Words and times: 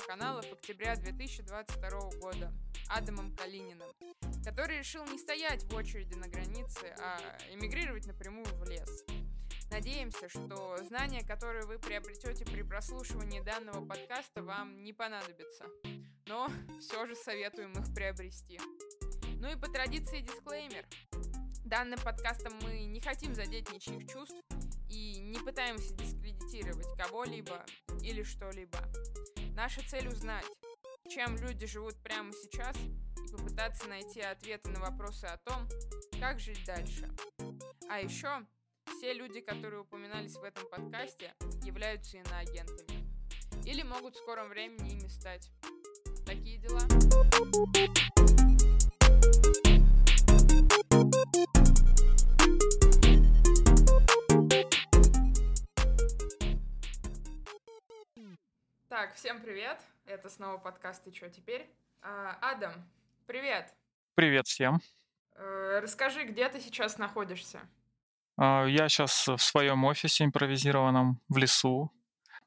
телеграм-каналов 0.00 0.52
октября 0.52 0.96
2022 0.96 2.10
года 2.20 2.52
Адамом 2.88 3.34
Калининым, 3.36 3.88
который 4.44 4.78
решил 4.78 5.04
не 5.04 5.18
стоять 5.18 5.64
в 5.64 5.74
очереди 5.74 6.14
на 6.14 6.28
границе, 6.28 6.94
а 6.98 7.18
эмигрировать 7.50 8.06
напрямую 8.06 8.46
в 8.46 8.68
лес. 8.68 9.04
Надеемся, 9.70 10.28
что 10.28 10.76
знания, 10.88 11.22
которые 11.24 11.64
вы 11.66 11.78
приобретете 11.78 12.44
при 12.44 12.62
прослушивании 12.62 13.40
данного 13.40 13.84
подкаста, 13.84 14.42
вам 14.42 14.82
не 14.82 14.92
понадобятся. 14.92 15.66
Но 16.26 16.48
все 16.80 17.06
же 17.06 17.14
советуем 17.14 17.72
их 17.72 17.94
приобрести. 17.94 18.58
Ну 19.38 19.50
и 19.50 19.56
по 19.56 19.68
традиции 19.68 20.20
дисклеймер. 20.20 20.86
Данным 21.64 22.00
подкастом 22.00 22.54
мы 22.62 22.84
не 22.86 23.00
хотим 23.00 23.34
задеть 23.34 23.70
ничьих 23.72 24.10
чувств 24.10 24.40
и 24.88 25.20
не 25.20 25.38
пытаемся 25.38 25.94
дискредитировать 25.94 26.88
кого-либо 26.98 27.64
или 28.02 28.22
что-либо. 28.22 28.78
Наша 29.54 29.82
цель 29.88 30.08
узнать, 30.08 30.44
чем 31.08 31.36
люди 31.36 31.66
живут 31.66 31.96
прямо 32.02 32.32
сейчас 32.32 32.76
и 32.76 33.32
попытаться 33.32 33.88
найти 33.88 34.20
ответы 34.20 34.70
на 34.70 34.80
вопросы 34.80 35.24
о 35.24 35.36
том, 35.38 35.68
как 36.18 36.38
жить 36.38 36.64
дальше. 36.64 37.08
А 37.88 38.00
еще 38.00 38.46
все 38.86 39.12
люди, 39.12 39.40
которые 39.40 39.82
упоминались 39.82 40.36
в 40.36 40.42
этом 40.42 40.68
подкасте, 40.68 41.34
являются 41.62 42.18
иноагентами. 42.18 43.08
Или 43.66 43.82
могут 43.82 44.14
в 44.14 44.18
скором 44.18 44.48
времени 44.48 44.92
ими 44.92 45.08
стать. 45.08 45.50
Такие 46.26 46.58
дела. 46.58 46.80
Так, 58.90 59.14
всем 59.14 59.40
привет. 59.40 59.78
Это 60.04 60.28
снова 60.28 60.58
подкаст 60.58 61.06
«И 61.06 61.12
чё 61.12 61.28
теперь?». 61.28 61.64
А, 62.02 62.36
Адам, 62.40 62.72
привет. 63.24 63.72
Привет 64.16 64.48
всем. 64.48 64.80
Э, 65.36 65.78
расскажи, 65.80 66.24
где 66.24 66.48
ты 66.48 66.58
сейчас 66.60 66.98
находишься? 66.98 67.60
А, 68.36 68.64
я 68.64 68.88
сейчас 68.88 69.28
в 69.28 69.38
своем 69.38 69.84
офисе 69.84 70.24
импровизированном 70.24 71.20
в 71.28 71.36
лесу. 71.36 71.92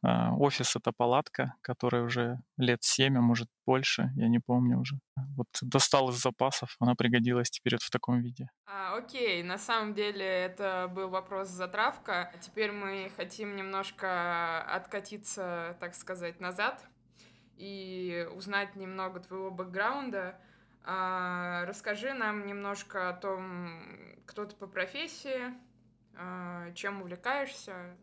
А, 0.05 0.35
офис— 0.35 0.75
это 0.75 0.91
палатка, 0.91 1.55
которая 1.61 2.03
уже 2.03 2.39
лет 2.57 2.83
семь, 2.83 3.17
а 3.17 3.21
может 3.21 3.47
больше, 3.65 4.11
я 4.15 4.27
не 4.27 4.39
помню 4.39 4.79
уже. 4.79 4.99
Вот 5.37 5.47
достал 5.61 6.09
из 6.09 6.21
запасов, 6.21 6.75
она 6.79 6.93
пригодилась 6.95 7.49
теперь 7.49 7.75
вот 7.75 7.83
в 7.83 7.89
таком 7.89 8.21
виде. 8.21 8.49
А, 8.65 8.97
окей, 8.97 9.41
на 9.43 9.57
самом 9.57 9.93
деле 9.93 10.25
это 10.25 10.91
был 10.93 11.09
вопрос 11.09 11.47
затравка. 11.47 12.33
Теперь 12.41 12.73
мы 12.73 13.11
хотим 13.15 13.55
немножко 13.55 14.61
откатиться, 14.63 15.77
так 15.79 15.95
сказать, 15.95 16.41
назад 16.41 16.85
и 17.55 18.27
узнать 18.35 18.75
немного 18.75 19.21
твоего 19.21 19.51
бэкграунда. 19.51 20.37
А, 20.83 21.63
расскажи 21.65 22.13
нам 22.13 22.45
немножко 22.45 23.09
о 23.09 23.13
том, 23.13 23.81
кто 24.25 24.43
ты 24.43 24.55
по 24.57 24.67
профессии, 24.67 25.53
а, 26.15 26.73
чем 26.73 27.01
увлекаешься, 27.01 27.95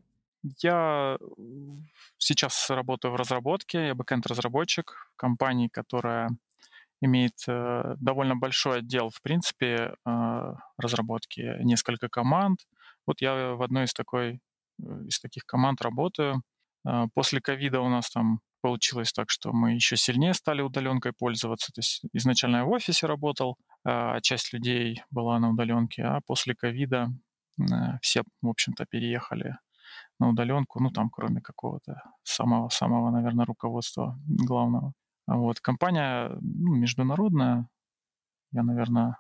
я 0.43 1.19
сейчас 2.19 2.71
работаю 2.71 3.13
в 3.13 3.17
разработке, 3.17 3.89
я 3.89 3.95
бэкэнд-разработчик 3.95 5.11
в 5.13 5.17
компании, 5.17 5.69
которая 5.69 6.31
имеет 7.03 7.35
э, 7.49 7.95
довольно 7.99 8.37
большой 8.37 8.79
отдел, 8.79 9.11
в 9.11 9.23
принципе, 9.23 9.95
э, 10.07 10.55
разработки, 10.77 11.63
несколько 11.63 12.09
команд. 12.09 12.61
Вот 13.07 13.23
я 13.23 13.55
в 13.55 13.63
одной 13.63 13.85
из, 13.85 13.95
такой, 13.95 14.41
э, 14.83 15.05
из 15.07 15.19
таких 15.19 15.45
команд 15.47 15.81
работаю. 15.83 16.43
Э, 16.87 17.07
после 17.15 17.41
ковида 17.41 17.81
у 17.81 17.89
нас 17.89 18.11
там 18.11 18.41
получилось 18.61 19.13
так, 19.13 19.31
что 19.31 19.53
мы 19.53 19.73
еще 19.73 19.97
сильнее 19.97 20.35
стали 20.35 20.61
удаленкой 20.61 21.13
пользоваться. 21.13 21.73
То 21.73 21.79
есть 21.79 22.03
изначально 22.13 22.57
я 22.59 22.65
в 22.65 22.71
офисе 22.71 23.07
работал, 23.07 23.57
а 23.85 24.21
часть 24.21 24.53
людей 24.53 25.03
была 25.11 25.39
на 25.39 25.51
удаленке, 25.51 26.03
а 26.03 26.21
после 26.27 26.55
ковида 26.55 27.09
э, 27.59 27.65
все, 28.03 28.23
в 28.43 28.49
общем-то, 28.49 28.85
переехали 28.85 29.57
на 30.21 30.29
удаленку, 30.29 30.81
ну 30.81 30.91
там 30.91 31.11
кроме 31.11 31.41
какого-то 31.41 32.03
самого-самого, 32.23 33.11
наверное, 33.11 33.47
руководства 33.47 34.19
главного. 34.27 34.93
А 35.27 35.37
вот 35.37 35.61
компания 35.61 36.29
ну, 36.41 36.75
международная, 36.75 37.69
я, 38.53 38.63
наверное, 38.63 39.17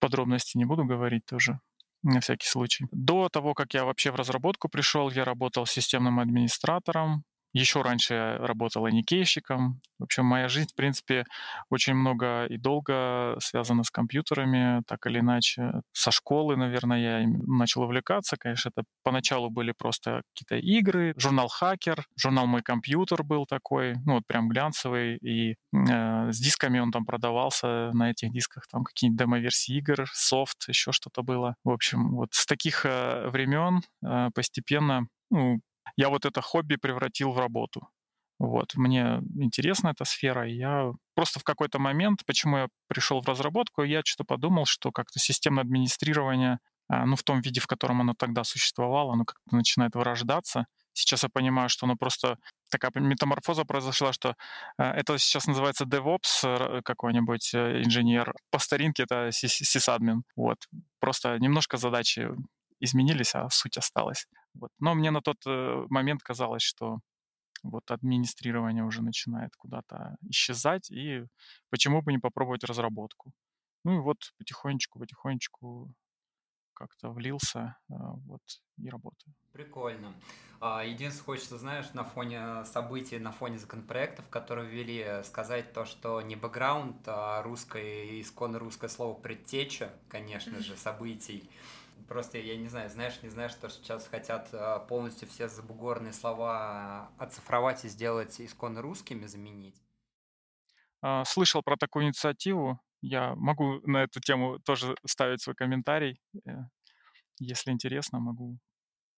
подробности 0.00 0.58
не 0.58 0.64
буду 0.64 0.84
говорить 0.84 1.24
тоже 1.26 1.60
на 2.02 2.20
всякий 2.20 2.46
случай. 2.46 2.86
До 2.92 3.28
того, 3.28 3.54
как 3.54 3.74
я 3.74 3.84
вообще 3.84 4.10
в 4.10 4.16
разработку 4.16 4.68
пришел, 4.68 5.10
я 5.10 5.24
работал 5.24 5.66
системным 5.66 6.20
администратором 6.20 7.24
еще 7.52 7.82
раньше 7.82 8.14
я 8.14 8.38
работал 8.38 8.84
аникейщиком. 8.84 9.80
В 9.98 10.04
общем, 10.04 10.24
моя 10.24 10.48
жизнь, 10.48 10.68
в 10.70 10.74
принципе, 10.74 11.24
очень 11.70 11.94
много 11.94 12.46
и 12.46 12.56
долго 12.56 13.36
связана 13.40 13.84
с 13.84 13.90
компьютерами, 13.90 14.82
так 14.86 15.06
или 15.06 15.20
иначе. 15.20 15.72
Со 15.92 16.10
школы, 16.10 16.56
наверное, 16.56 17.22
я 17.22 17.28
начал 17.46 17.82
увлекаться. 17.82 18.36
Конечно, 18.36 18.70
это 18.74 18.84
поначалу 19.02 19.50
были 19.50 19.72
просто 19.76 20.22
какие-то 20.34 20.56
игры. 20.56 21.14
Журнал 21.16 21.48
«Хакер», 21.48 22.04
журнал 22.16 22.46
«Мой 22.46 22.62
компьютер» 22.62 23.22
был 23.24 23.46
такой, 23.46 23.94
ну 24.04 24.14
вот 24.14 24.26
прям 24.26 24.48
глянцевый. 24.48 25.16
И 25.16 25.52
э, 25.52 26.32
с 26.32 26.38
дисками 26.38 26.78
он 26.78 26.92
там 26.92 27.04
продавался. 27.04 27.90
На 27.92 28.10
этих 28.10 28.32
дисках 28.32 28.66
там 28.68 28.84
какие-нибудь 28.84 29.18
демо-версии 29.18 29.76
игр, 29.76 30.06
софт, 30.12 30.68
еще 30.68 30.92
что-то 30.92 31.22
было. 31.22 31.54
В 31.64 31.70
общем, 31.70 32.14
вот 32.14 32.28
с 32.32 32.46
таких 32.46 32.84
э, 32.84 33.28
времен 33.28 33.80
э, 34.04 34.30
постепенно 34.34 35.06
ну, 35.30 35.60
я 35.96 36.08
вот 36.08 36.24
это 36.24 36.40
хобби 36.40 36.76
превратил 36.76 37.32
в 37.32 37.38
работу. 37.38 37.88
Вот, 38.38 38.76
мне 38.76 39.20
интересна 39.36 39.88
эта 39.88 40.04
сфера, 40.04 40.48
и 40.48 40.54
я 40.54 40.92
просто 41.14 41.40
в 41.40 41.44
какой-то 41.44 41.80
момент, 41.80 42.24
почему 42.24 42.56
я 42.56 42.68
пришел 42.86 43.20
в 43.20 43.26
разработку, 43.26 43.82
я 43.82 44.02
что-то 44.04 44.24
подумал, 44.24 44.64
что 44.64 44.92
как-то 44.92 45.18
системное 45.18 45.64
администрирование, 45.64 46.60
а, 46.88 47.04
ну, 47.04 47.16
в 47.16 47.24
том 47.24 47.40
виде, 47.40 47.60
в 47.60 47.66
котором 47.66 48.00
оно 48.00 48.14
тогда 48.14 48.44
существовало, 48.44 49.14
оно 49.14 49.24
как-то 49.24 49.56
начинает 49.56 49.96
вырождаться. 49.96 50.66
Сейчас 50.92 51.24
я 51.24 51.28
понимаю, 51.28 51.68
что 51.68 51.86
оно 51.86 51.96
просто 51.96 52.38
такая 52.70 52.92
метаморфоза 52.94 53.64
произошла, 53.64 54.12
что 54.12 54.36
а, 54.76 54.92
это 54.92 55.18
сейчас 55.18 55.46
называется 55.48 55.84
DevOps 55.84 56.82
какой-нибудь 56.82 57.54
э, 57.54 57.82
инженер. 57.82 58.34
По 58.50 58.60
старинке 58.60 59.02
это 59.02 59.30
сисадмин. 59.32 60.22
Вот. 60.36 60.58
Просто 61.00 61.38
немножко 61.38 61.76
задачи 61.76 62.28
изменились, 62.80 63.34
а 63.34 63.48
суть 63.50 63.76
осталась. 63.76 64.26
Вот. 64.54 64.70
Но 64.78 64.94
мне 64.94 65.10
на 65.10 65.20
тот 65.20 65.38
э, 65.46 65.86
момент 65.90 66.22
казалось, 66.22 66.62
что 66.62 66.98
вот 67.62 67.90
администрирование 67.90 68.84
уже 68.84 69.02
начинает 69.02 69.56
куда-то 69.56 70.16
исчезать, 70.22 70.90
и 70.90 71.24
почему 71.70 72.02
бы 72.02 72.12
не 72.12 72.18
попробовать 72.18 72.64
разработку. 72.64 73.32
Ну 73.84 73.96
и 73.96 74.00
вот 74.00 74.18
потихонечку, 74.38 74.98
потихонечку 74.98 75.92
как-то 76.74 77.10
влился, 77.10 77.76
э, 77.90 77.94
вот, 78.26 78.42
и 78.78 78.88
работаю. 78.88 79.34
Прикольно. 79.52 80.14
А, 80.60 80.84
единственное, 80.84 81.24
хочется, 81.24 81.58
знаешь, 81.58 81.92
на 81.92 82.04
фоне 82.04 82.64
событий, 82.64 83.18
на 83.18 83.32
фоне 83.32 83.58
законопроектов, 83.58 84.28
которые 84.28 84.68
ввели, 84.68 85.22
сказать 85.24 85.72
то, 85.72 85.84
что 85.84 86.20
не 86.22 86.36
бэкграунд, 86.36 86.96
а 87.06 87.42
русское, 87.42 88.20
исконно 88.20 88.58
русское 88.58 88.88
слово 88.88 89.14
предтеча, 89.14 89.92
конечно 90.08 90.58
же, 90.62 90.76
событий, 90.76 91.50
Просто 92.06 92.38
я 92.38 92.56
не 92.56 92.68
знаю, 92.68 92.88
знаешь, 92.90 93.20
не 93.22 93.28
знаешь, 93.28 93.52
что 93.52 93.68
сейчас 93.68 94.06
хотят 94.06 94.48
а, 94.52 94.78
полностью 94.80 95.28
все 95.28 95.48
забугорные 95.48 96.12
слова 96.12 97.10
оцифровать 97.18 97.84
и 97.84 97.88
сделать 97.88 98.40
исконно 98.40 98.82
русскими, 98.82 99.26
заменить. 99.26 99.82
А, 101.02 101.24
слышал 101.24 101.62
про 101.62 101.76
такую 101.76 102.06
инициативу. 102.06 102.80
Я 103.00 103.34
могу 103.34 103.80
на 103.86 104.04
эту 104.04 104.20
тему 104.20 104.58
тоже 104.60 104.94
ставить 105.06 105.42
свой 105.42 105.54
комментарий. 105.54 106.20
Э, 106.46 106.64
если 107.38 107.70
интересно, 107.70 108.18
могу 108.18 108.58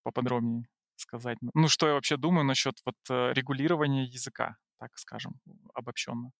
поподробнее 0.03 0.65
сказать. 0.95 1.37
Ну, 1.53 1.67
что 1.67 1.87
я 1.87 1.93
вообще 1.93 2.17
думаю 2.17 2.45
насчет 2.45 2.75
вот 2.85 2.95
э, 3.09 3.33
регулирования 3.33 4.05
языка, 4.05 4.57
так 4.79 4.97
скажем, 4.97 5.39
обобщенно. 5.73 6.31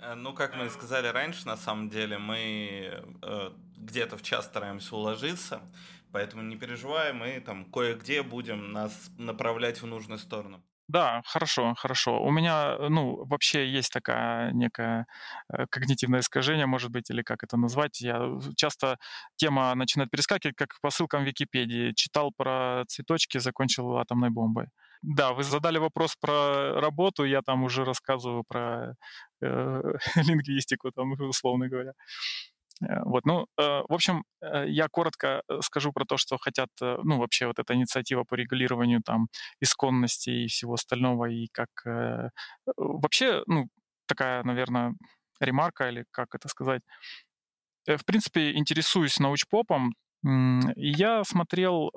Э, 0.00 0.14
ну, 0.14 0.34
как 0.34 0.56
мы 0.56 0.70
сказали 0.70 1.08
раньше, 1.08 1.46
на 1.46 1.56
самом 1.56 1.88
деле 1.90 2.18
мы 2.18 3.02
э, 3.22 3.50
где-то 3.76 4.16
в 4.16 4.22
час 4.22 4.46
стараемся 4.46 4.94
уложиться, 4.96 5.60
поэтому 6.12 6.42
не 6.42 6.56
переживай, 6.56 7.12
мы 7.12 7.40
там 7.40 7.64
кое-где 7.64 8.22
будем 8.22 8.72
нас 8.72 9.10
направлять 9.18 9.82
в 9.82 9.86
нужную 9.86 10.18
сторону. 10.18 10.62
Да, 10.88 11.20
хорошо, 11.26 11.74
хорошо. 11.74 12.22
У 12.22 12.30
меня, 12.30 12.78
ну, 12.88 13.22
вообще 13.26 13.68
есть 13.68 13.92
такая 13.92 14.52
некая 14.52 15.06
э, 15.52 15.66
когнитивное 15.70 16.20
искажение, 16.20 16.64
может 16.66 16.90
быть, 16.90 17.10
или 17.10 17.22
как 17.22 17.42
это 17.44 17.58
назвать. 17.58 18.00
Я 18.00 18.38
часто 18.56 18.98
тема 19.36 19.74
начинает 19.74 20.10
перескакивать, 20.10 20.56
как 20.56 20.80
по 20.80 20.88
ссылкам 20.90 21.24
в 21.24 21.26
Википедии. 21.26 21.92
Читал 21.94 22.32
про 22.34 22.84
цветочки, 22.88 23.36
закончил 23.38 23.98
атомной 23.98 24.30
бомбой. 24.30 24.68
Да, 25.02 25.32
вы 25.32 25.44
задали 25.44 25.78
вопрос 25.78 26.16
про 26.20 26.80
работу, 26.80 27.24
я 27.24 27.42
там 27.42 27.64
уже 27.64 27.84
рассказываю 27.84 28.44
про 28.48 28.94
э, 29.40 29.82
лингвистику, 30.16 30.90
там, 30.92 31.12
условно 31.12 31.68
говоря. 31.68 31.92
Э, 32.82 33.02
вот, 33.04 33.24
ну, 33.26 33.46
э, 33.58 33.82
в 33.88 33.92
общем, 33.92 34.24
э, 34.40 34.68
я 34.68 34.88
коротко 34.88 35.42
скажу 35.60 35.92
про 35.92 36.04
то, 36.04 36.16
что 36.16 36.38
хотят, 36.38 36.68
ну, 36.80 37.18
вообще 37.18 37.46
вот 37.46 37.58
эта 37.58 37.74
инициатива 37.74 38.24
по 38.24 38.34
регулированию 38.34 39.02
там 39.04 39.28
исконности 39.60 40.30
и 40.30 40.46
всего 40.46 40.74
остального, 40.74 41.26
и 41.26 41.48
как 41.52 41.68
вообще, 42.76 43.42
ну, 43.46 43.68
такая, 44.06 44.42
наверное, 44.44 44.94
ремарка 45.40 45.88
или 45.88 46.04
как 46.10 46.34
это 46.34 46.48
сказать. 46.48 46.82
В 47.86 48.04
принципе, 48.04 48.52
интересуюсь 48.56 49.18
научпопом, 49.18 49.94
и 50.24 50.88
я 50.90 51.24
смотрел 51.24 51.90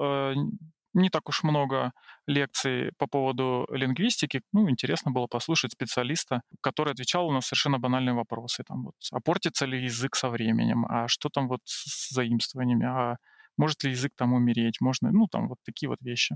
не 0.94 1.10
так 1.10 1.30
уж 1.30 1.44
много 1.44 1.94
лекций 2.28 2.92
по 2.98 3.08
поводу 3.08 3.68
лингвистики. 3.72 4.42
Ну, 4.54 4.70
интересно 4.70 5.12
было 5.12 5.28
послушать 5.28 5.74
специалиста, 5.74 6.42
который 6.62 6.94
отвечал 6.94 7.32
на 7.32 7.42
совершенно 7.42 7.80
банальные 7.80 8.14
вопросы. 8.14 8.64
Там 8.64 8.84
вот, 8.86 8.96
а 9.12 9.20
портится 9.20 9.66
ли 9.66 9.84
язык 9.84 10.16
со 10.16 10.30
временем? 10.30 10.86
А 10.90 11.08
что 11.08 11.30
там 11.30 11.48
вот 11.48 11.62
с 11.66 12.14
заимствованиями? 12.14 12.86
А 12.86 13.18
может 13.58 13.84
ли 13.84 13.92
язык 13.92 14.14
там 14.16 14.34
умереть? 14.34 14.82
Можно, 14.82 15.12
ну, 15.12 15.28
там 15.28 15.48
вот 15.48 15.58
такие 15.64 15.90
вот 15.90 16.02
вещи. 16.02 16.36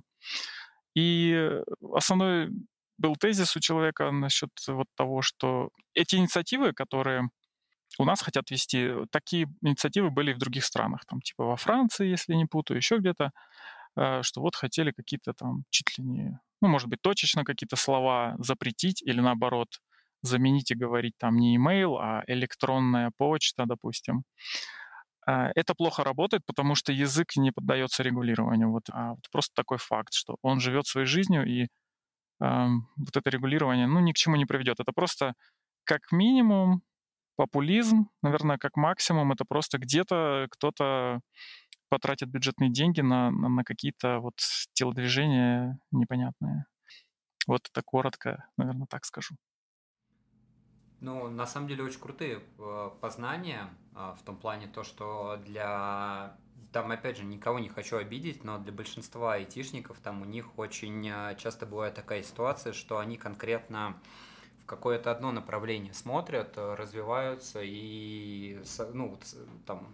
И 0.96 1.52
основной 1.94 2.50
был 2.98 3.16
тезис 3.16 3.56
у 3.56 3.60
человека 3.60 4.12
насчет 4.12 4.50
вот 4.68 4.88
того, 4.96 5.22
что 5.22 5.70
эти 5.94 6.16
инициативы, 6.16 6.74
которые 6.74 7.30
у 7.98 8.06
нас 8.06 8.22
хотят 8.22 8.52
вести, 8.52 8.90
такие 9.12 9.48
инициативы 9.62 10.10
были 10.10 10.32
и 10.32 10.34
в 10.34 10.38
других 10.38 10.66
странах, 10.66 11.06
там 11.06 11.22
типа 11.22 11.46
во 11.46 11.56
Франции, 11.56 12.08
если 12.08 12.34
не 12.34 12.46
путаю, 12.46 12.78
еще 12.78 12.98
где-то. 12.98 13.32
Э, 13.98 14.22
что 14.24 14.42
вот 14.42 14.56
хотели 14.56 14.92
какие-то 14.92 15.34
там 15.34 15.64
чуть 15.70 15.98
ли 15.98 16.04
не, 16.04 16.40
ну, 16.62 16.68
может 16.68 16.90
быть, 16.90 17.02
точечно 17.02 17.44
какие-то 17.44 17.76
слова 17.76 18.36
запретить 18.40 19.02
или 19.02 19.22
наоборот 19.22 19.68
заменить 20.22 20.72
и 20.72 20.76
говорить 20.76 21.14
там 21.18 21.38
не 21.38 21.58
email, 21.58 21.98
а 22.00 22.24
электронная 22.28 23.12
почта, 23.18 23.66
допустим. 23.66 24.24
Э, 25.28 25.52
это 25.56 25.74
плохо 25.76 26.04
работает, 26.04 26.44
потому 26.46 26.76
что 26.76 26.92
язык 26.94 27.36
не 27.38 27.52
поддается 27.52 28.04
регулированию. 28.04 28.72
Вот, 28.72 28.84
а 28.92 29.12
вот 29.12 29.30
просто 29.32 29.54
такой 29.56 29.78
факт, 29.78 30.14
что 30.14 30.38
он 30.42 30.60
живет 30.60 30.88
своей 30.88 31.08
жизнью, 31.08 31.46
и 31.46 31.64
э, 31.64 31.68
вот 32.98 33.16
это 33.16 33.30
регулирование 33.30 33.88
ну, 33.88 34.00
ни 34.02 34.12
к 34.12 34.16
чему 34.18 34.36
не 34.36 34.46
приведет. 34.46 34.80
Это 34.80 34.92
просто 34.94 35.34
как 35.86 36.12
минимум 36.12 36.82
популизм, 37.38 38.10
наверное, 38.22 38.58
как 38.58 38.78
максимум, 38.78 39.32
это 39.34 39.46
просто 39.46 39.78
где-то 39.78 40.48
кто-то 40.52 41.20
потратят 41.90 42.30
бюджетные 42.30 42.70
деньги 42.70 43.02
на, 43.02 43.32
на, 43.32 43.50
на 43.50 43.64
какие-то 43.64 44.20
вот 44.20 44.36
телодвижения 44.74 45.80
непонятные. 45.92 46.66
Вот 47.48 47.68
это 47.72 47.82
коротко, 47.84 48.48
наверное, 48.58 48.88
так 48.88 49.06
скажу. 49.06 49.36
Ну, 51.02 51.30
на 51.30 51.46
самом 51.46 51.68
деле 51.68 51.84
очень 51.84 52.00
крутые 52.00 52.42
э, 52.58 52.90
познания 53.02 53.70
а, 53.94 54.16
в 54.16 54.24
том 54.24 54.38
плане 54.38 54.68
то, 54.68 54.84
что 54.84 55.38
для 55.46 56.36
там, 56.72 56.92
опять 56.92 57.18
же, 57.18 57.24
никого 57.24 57.60
не 57.60 57.70
хочу 57.70 57.98
обидеть, 57.98 58.44
но 58.44 58.58
для 58.58 58.74
большинства 58.74 59.36
айтишников 59.36 60.00
там 60.00 60.22
у 60.22 60.26
них 60.26 60.58
очень 60.58 61.08
э, 61.08 61.36
часто 61.38 61.66
бывает 61.66 61.94
такая 61.94 62.24
ситуация, 62.24 62.74
что 62.74 62.98
они 62.98 63.18
конкретно 63.18 64.02
в 64.62 64.66
какое-то 64.66 65.12
одно 65.12 65.32
направление 65.32 65.94
смотрят, 65.94 66.58
развиваются 66.58 67.60
и 67.64 68.60
ну, 68.94 69.20
там 69.66 69.88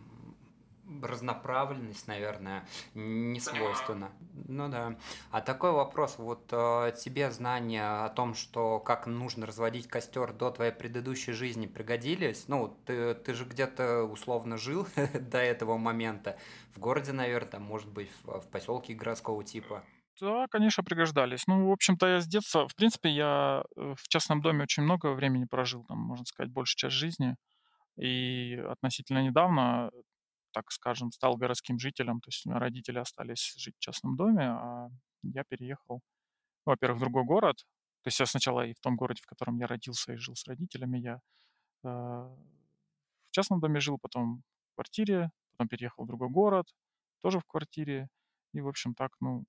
разноправленность, 1.02 2.08
наверное, 2.08 2.68
не 2.94 3.40
свойственна. 3.40 4.12
Ну 4.48 4.70
да. 4.70 4.96
А 5.32 5.42
такой 5.42 5.72
вопрос, 5.72 6.16
вот 6.18 6.48
э, 6.52 6.94
тебе 6.98 7.32
знания 7.32 8.06
о 8.06 8.10
том, 8.10 8.34
что 8.34 8.80
как 8.80 9.08
нужно 9.08 9.46
разводить 9.46 9.88
костер 9.88 10.34
до 10.34 10.52
твоей 10.52 10.72
предыдущей 10.72 11.32
жизни 11.32 11.68
пригодились? 11.68 12.48
Ну, 12.48 12.78
ты, 12.86 13.14
ты 13.14 13.34
же 13.34 13.46
где-то 13.46 14.04
условно 14.04 14.58
жил 14.58 14.88
до 15.20 15.40
этого 15.40 15.78
момента. 15.78 16.38
В 16.76 16.80
городе, 16.80 17.12
наверное, 17.12 17.52
там, 17.52 17.64
может 17.64 17.90
быть, 17.90 18.10
в, 18.24 18.42
в 18.42 18.48
поселке 18.48 18.94
городского 18.94 19.44
типа. 19.44 19.84
Да, 20.20 20.46
конечно, 20.52 20.84
пригождались. 20.84 21.48
Ну, 21.48 21.70
в 21.70 21.72
общем-то, 21.72 22.08
я 22.08 22.22
с 22.22 22.28
детства, 22.28 22.68
в 22.68 22.76
принципе, 22.76 23.10
я 23.10 23.64
э, 23.76 23.96
в 23.98 24.08
частном 24.08 24.42
доме 24.42 24.64
очень 24.64 24.84
много 24.84 25.14
времени 25.14 25.46
прожил, 25.46 25.84
там, 25.86 25.98
можно 25.98 26.26
сказать, 26.26 26.52
большую 26.52 26.78
часть 26.78 26.96
жизни. 26.96 27.36
И 27.98 28.56
относительно 28.70 29.24
недавно 29.24 29.90
так 30.52 30.72
скажем, 30.72 31.12
стал 31.12 31.38
городским 31.38 31.80
жителем. 31.80 32.22
То 32.22 32.30
есть 32.30 32.46
у 32.46 32.50
меня 32.50 32.60
родители 32.60 33.00
остались 33.00 33.54
жить 33.58 33.76
в 33.78 33.80
частном 33.80 34.16
доме, 34.16 34.50
а 34.50 34.90
я 35.24 35.44
переехал, 35.44 36.02
во-первых, 36.66 36.98
в 36.98 37.02
другой 37.02 37.24
город. 37.24 37.58
То 38.04 38.08
есть 38.08 38.20
я 38.20 38.26
сначала 38.26 38.66
и 38.66 38.74
в 38.74 38.80
том 38.80 38.96
городе, 38.96 39.22
в 39.24 39.28
котором 39.28 39.58
я 39.58 39.68
родился 39.68 40.14
и 40.14 40.18
жил 40.18 40.36
с 40.36 40.48
родителями, 40.48 41.00
я 41.00 41.20
э, 41.84 41.88
в 41.88 43.32
частном 43.32 43.60
доме 43.60 43.80
жил, 43.80 43.98
потом 44.02 44.44
в 44.72 44.76
квартире, 44.76 45.32
потом 45.52 45.68
переехал 45.68 46.04
в 46.04 46.08
другой 46.08 46.30
город, 46.30 46.68
тоже 47.22 47.40
в 47.40 47.46
квартире. 47.46 48.08
И, 48.54 48.62
в 48.62 48.68
общем, 48.68 48.96
так, 48.96 49.12
ну, 49.22 49.46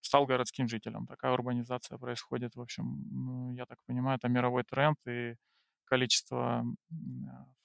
стал 0.00 0.26
городским 0.26 0.68
жителем. 0.68 1.06
Такая 1.06 1.32
урбанизация 1.32 1.98
происходит. 1.98 2.54
В 2.56 2.60
общем, 2.60 2.84
ну, 3.10 3.52
я 3.54 3.66
так 3.66 3.78
понимаю, 3.86 4.18
это 4.18 4.28
мировой 4.28 4.64
тренд, 4.64 4.98
и 5.08 5.36
количество 5.84 6.64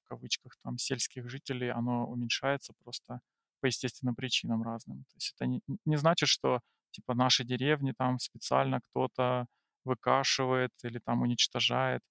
кавычках, 0.09 0.57
там, 0.63 0.77
сельских 0.77 1.29
жителей, 1.29 1.69
оно 1.71 2.05
уменьшается 2.07 2.73
просто 2.83 3.21
по 3.61 3.67
естественным 3.67 4.15
причинам 4.15 4.63
разным. 4.63 5.03
То 5.05 5.15
есть 5.15 5.33
это 5.35 5.45
не, 5.45 5.61
не 5.85 5.97
значит, 5.97 6.29
что 6.29 6.61
типа 6.91 7.13
наши 7.13 7.43
деревни 7.43 7.93
там 7.97 8.19
специально 8.19 8.81
кто-то 8.89 9.45
выкашивает 9.85 10.71
или 10.83 10.99
там 10.99 11.21
уничтожает. 11.21 12.01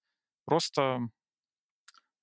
Просто 0.45 1.01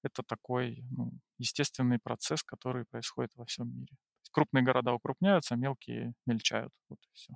это 0.03 0.23
такой 0.23 0.83
ну, 0.91 1.11
естественный 1.39 1.99
процесс, 1.99 2.43
который 2.43 2.85
происходит 2.85 3.35
во 3.35 3.45
всем 3.45 3.75
мире. 3.75 3.95
Крупные 4.31 4.63
города 4.63 4.93
укрупняются, 4.93 5.55
мелкие 5.55 6.13
мельчают. 6.25 6.73
Вот 6.89 6.99
и 6.99 7.09
все. 7.13 7.33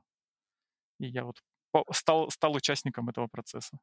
И 0.99 1.07
я 1.07 1.23
вот 1.23 1.41
стал, 1.91 2.29
стал 2.29 2.55
участником 2.55 3.09
этого 3.09 3.27
процесса. 3.27 3.79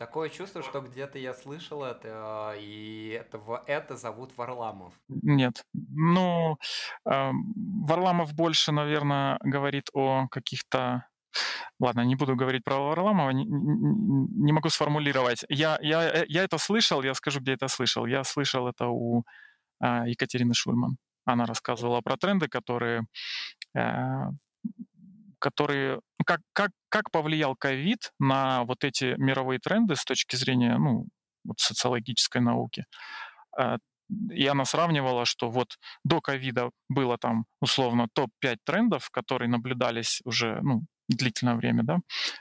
Такое 0.00 0.30
чувство, 0.30 0.62
что 0.62 0.80
где-то 0.80 1.18
я 1.18 1.34
слышал 1.34 1.84
это, 1.84 2.54
и 2.58 3.08
этого 3.20 3.62
это 3.66 3.96
зовут 3.96 4.34
Варламов. 4.38 4.94
Нет. 5.08 5.62
Ну, 5.74 6.56
э, 7.04 7.30
Варламов 7.86 8.32
больше, 8.32 8.72
наверное, 8.72 9.38
говорит 9.44 9.90
о 9.92 10.26
каких-то 10.28 11.04
Ладно, 11.78 12.00
не 12.06 12.16
буду 12.16 12.34
говорить 12.34 12.64
про 12.64 12.78
Варламова, 12.78 13.28
не, 13.28 13.44
не 13.44 14.52
могу 14.52 14.70
сформулировать. 14.70 15.44
Я, 15.50 15.78
я, 15.82 16.24
я 16.28 16.44
это 16.44 16.56
слышал, 16.56 17.02
я 17.02 17.12
скажу, 17.12 17.40
где 17.40 17.52
это 17.52 17.68
слышал. 17.68 18.06
Я 18.06 18.24
слышал 18.24 18.68
это 18.68 18.86
у 18.86 19.24
э, 19.84 20.04
Екатерины 20.06 20.54
Шульман. 20.54 20.96
Она 21.26 21.44
рассказывала 21.44 22.00
про 22.00 22.16
тренды, 22.16 22.48
которые 22.48 23.02
э, 23.76 23.82
которые 25.40 25.96
ну, 26.18 26.24
как, 26.24 26.40
как, 26.52 26.70
как 26.88 27.10
повлиял 27.10 27.56
ковид 27.56 28.12
на 28.18 28.64
вот 28.64 28.84
эти 28.84 29.14
мировые 29.18 29.58
тренды 29.58 29.96
с 29.96 30.04
точки 30.04 30.36
зрения 30.36 30.78
ну, 30.78 31.06
вот 31.44 31.58
социологической 31.58 32.40
науки. 32.40 32.84
А, 33.58 33.78
и 34.30 34.46
она 34.46 34.64
сравнивала, 34.64 35.24
что 35.24 35.50
вот 35.50 35.76
до 36.04 36.20
ковида 36.20 36.70
было 36.88 37.16
там 37.18 37.44
условно 37.60 38.08
топ-5 38.12 38.56
трендов, 38.64 39.10
которые 39.10 39.48
наблюдались 39.48 40.20
уже 40.24 40.60
ну, 40.62 40.82
длительное 41.08 41.56
время, 41.56 41.82
да, 41.82 41.98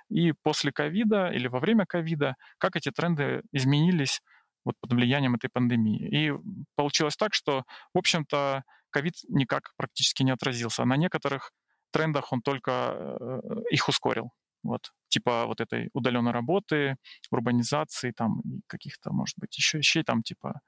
и 0.10 0.34
после 0.44 0.72
ковида 0.72 1.30
или 1.30 1.48
во 1.48 1.60
время 1.60 1.86
ковида, 1.88 2.36
как 2.58 2.76
эти 2.76 2.92
тренды 2.92 3.42
изменились 3.52 4.22
вот 4.66 4.76
под 4.82 4.94
влиянием 4.94 5.36
этой 5.36 5.50
пандемии. 5.50 6.08
И 6.10 6.34
получилось 6.76 7.16
так, 7.16 7.34
что, 7.34 7.64
в 7.94 7.98
общем-то, 7.98 8.64
ковид 8.90 9.14
никак 9.30 9.72
практически 9.78 10.24
не 10.24 10.32
отразился. 10.32 10.86
На 10.86 10.98
некоторых 10.98 11.52
трендах 11.92 12.34
он 12.34 12.42
только 12.42 12.72
э, 12.72 13.40
их 13.72 13.90
ускорил. 13.90 14.32
Вот. 14.64 14.92
Типа 15.08 15.46
вот 15.46 15.62
этой 15.62 15.90
удаленной 15.94 16.32
работы, 16.32 16.98
урбанизации, 17.32 18.12
там, 18.12 18.42
и 18.42 18.62
каких-то, 18.68 19.12
может 19.12 19.38
быть, 19.40 19.58
еще 19.58 19.78
вещей, 19.78 20.04
там, 20.04 20.22
типа, 20.22 20.62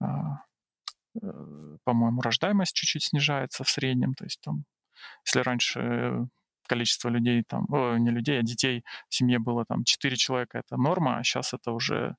а, 0.00 0.42
э, 1.22 1.76
по-моему, 1.84 2.20
рождаемость 2.20 2.74
чуть-чуть 2.74 3.04
снижается 3.04 3.64
в 3.64 3.70
среднем. 3.70 4.14
То 4.14 4.24
есть 4.24 4.40
там, 4.40 4.64
если 5.24 5.40
раньше 5.40 6.28
количество 6.68 7.08
людей, 7.08 7.42
там, 7.42 7.66
о, 7.70 7.96
не 7.96 8.10
людей, 8.10 8.38
а 8.38 8.42
детей 8.42 8.84
в 9.08 9.14
семье 9.14 9.38
было 9.38 9.64
там 9.64 9.84
4 9.84 10.16
человека, 10.16 10.58
это 10.58 10.76
норма, 10.76 11.18
а 11.18 11.24
сейчас 11.24 11.54
это 11.54 11.72
уже 11.72 12.16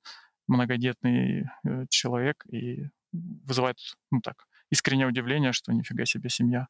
многодетный 0.47 1.45
э, 1.63 1.85
человек 1.89 2.45
и 2.51 2.89
вызывает, 3.13 3.77
ну 4.11 4.21
так, 4.21 4.47
искреннее 4.69 5.07
удивление, 5.07 5.53
что 5.53 5.71
нифига 5.71 6.05
себе 6.05 6.29
семья. 6.29 6.67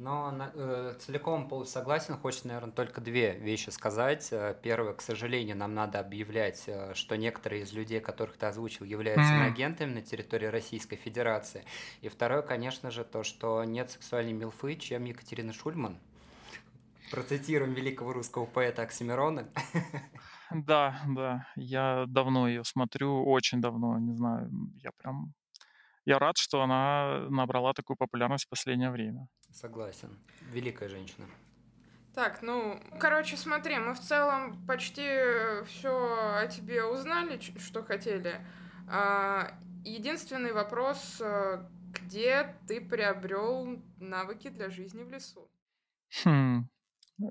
Но 0.00 0.34
э, 0.54 0.94
целиком 0.98 1.46
полностью 1.46 1.74
согласен. 1.74 2.16
Хочется, 2.16 2.48
наверное, 2.48 2.72
только 2.72 3.02
две 3.02 3.34
вещи 3.34 3.68
сказать. 3.68 4.30
Э, 4.32 4.56
первое, 4.62 4.94
к 4.94 5.02
сожалению, 5.02 5.58
нам 5.58 5.74
надо 5.74 6.00
объявлять, 6.00 6.64
э, 6.68 6.94
что 6.94 7.18
некоторые 7.18 7.64
из 7.64 7.74
людей, 7.74 8.00
которых 8.00 8.38
ты 8.38 8.46
озвучил, 8.46 8.86
являются 8.86 9.30
mm-hmm. 9.30 9.46
агентами 9.46 9.92
на 9.92 10.00
территории 10.00 10.46
Российской 10.46 10.96
Федерации. 10.96 11.66
И 12.00 12.08
второе, 12.08 12.40
конечно 12.40 12.90
же, 12.90 13.04
то, 13.04 13.22
что 13.22 13.62
нет 13.64 13.90
сексуальной 13.90 14.32
милфы, 14.32 14.76
чем 14.76 15.04
Екатерина 15.04 15.52
Шульман. 15.52 15.98
Процитируем 17.10 17.74
великого 17.74 18.14
русского 18.14 18.46
поэта 18.46 18.82
Оксимирона. 18.82 19.48
Да, 20.50 20.98
да. 21.06 21.46
Я 21.56 22.06
давно 22.08 22.48
ее 22.48 22.64
смотрю, 22.64 23.22
очень 23.24 23.60
давно, 23.60 23.98
не 23.98 24.14
знаю. 24.14 24.50
Я 24.82 24.92
прям 24.96 25.34
я 26.10 26.18
рад, 26.18 26.36
что 26.36 26.60
она 26.62 27.28
набрала 27.30 27.72
такую 27.72 27.96
популярность 27.96 28.46
в 28.46 28.48
последнее 28.48 28.90
время. 28.90 29.28
Согласен. 29.52 30.18
Великая 30.52 30.88
женщина. 30.88 31.26
Так, 32.14 32.42
ну, 32.42 32.80
короче, 32.98 33.36
смотри, 33.36 33.78
мы 33.78 33.94
в 33.94 34.00
целом 34.00 34.66
почти 34.66 35.08
все 35.66 36.38
о 36.42 36.46
тебе 36.48 36.84
узнали, 36.84 37.38
что 37.58 37.84
хотели. 37.84 38.44
А, 38.88 39.52
единственный 39.84 40.52
вопрос, 40.52 41.20
э, 41.20 41.64
где 41.94 42.56
ты 42.66 42.80
приобрел 42.80 43.80
навыки 43.98 44.48
для 44.48 44.70
жизни 44.70 45.04
в 45.04 45.10
лесу? 45.10 45.48
Хм, 46.24 46.68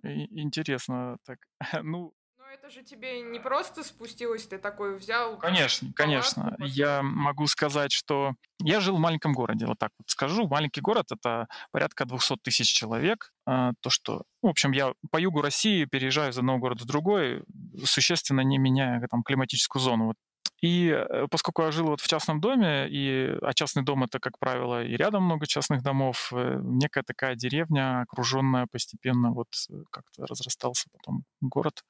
интересно 0.03 1.17
так. 1.25 1.39
Ну, 1.83 2.13
это 2.51 2.69
же 2.69 2.83
тебе 2.83 3.21
не 3.21 3.39
просто 3.39 3.83
спустилось, 3.83 4.47
ты 4.47 4.57
такой 4.57 4.97
взял... 4.97 5.37
Конечно, 5.37 5.91
конечно. 5.95 6.55
Я 6.59 7.01
могу 7.03 7.45
сказать, 7.47 7.91
что 7.91 8.33
я 8.59 8.79
жил 8.79 8.97
в 8.97 8.99
маленьком 8.99 9.33
городе, 9.33 9.65
вот 9.65 9.77
так 9.77 9.91
вот 9.99 10.09
скажу. 10.09 10.47
Маленький 10.47 10.81
город— 10.81 11.07
это 11.11 11.47
порядка 11.71 12.05
200 12.05 12.37
тысяч 12.41 12.67
человек. 12.67 13.31
А, 13.45 13.73
то, 13.81 13.89
что... 13.89 14.23
В 14.41 14.47
общем, 14.47 14.71
я 14.71 14.93
по 15.11 15.17
югу 15.17 15.41
России 15.41 15.85
переезжаю 15.85 16.31
из 16.31 16.37
одного 16.37 16.59
города 16.59 16.83
в 16.83 16.87
другой, 16.87 17.43
существенно 17.83 18.41
не 18.41 18.57
меняя 18.57 19.05
там 19.07 19.21
климатическую 19.23 19.81
зону. 19.81 20.07
Вот 20.07 20.15
и 20.61 20.89
э, 20.89 21.27
поскольку 21.31 21.63
я 21.63 21.71
жил 21.71 21.87
вот 21.87 22.01
в 22.01 22.07
частном 22.07 22.41
доме, 22.41 22.87
и, 22.89 23.37
а 23.41 23.53
частный 23.53 23.83
дом 23.83 24.03
это, 24.03 24.19
как 24.19 24.37
правило, 24.39 24.83
и 24.83 24.97
рядом 24.97 25.23
много 25.23 25.47
частных 25.47 25.81
домов, 25.83 26.31
э, 26.33 26.59
некая 26.61 27.03
такая 27.03 27.35
деревня, 27.35 28.01
окруженная 28.01 28.67
постепенно, 28.69 29.31
вот 29.31 29.47
э, 29.69 29.73
как-то 29.89 30.25
разрастался 30.25 30.89
потом 30.91 31.23
город. 31.39 31.83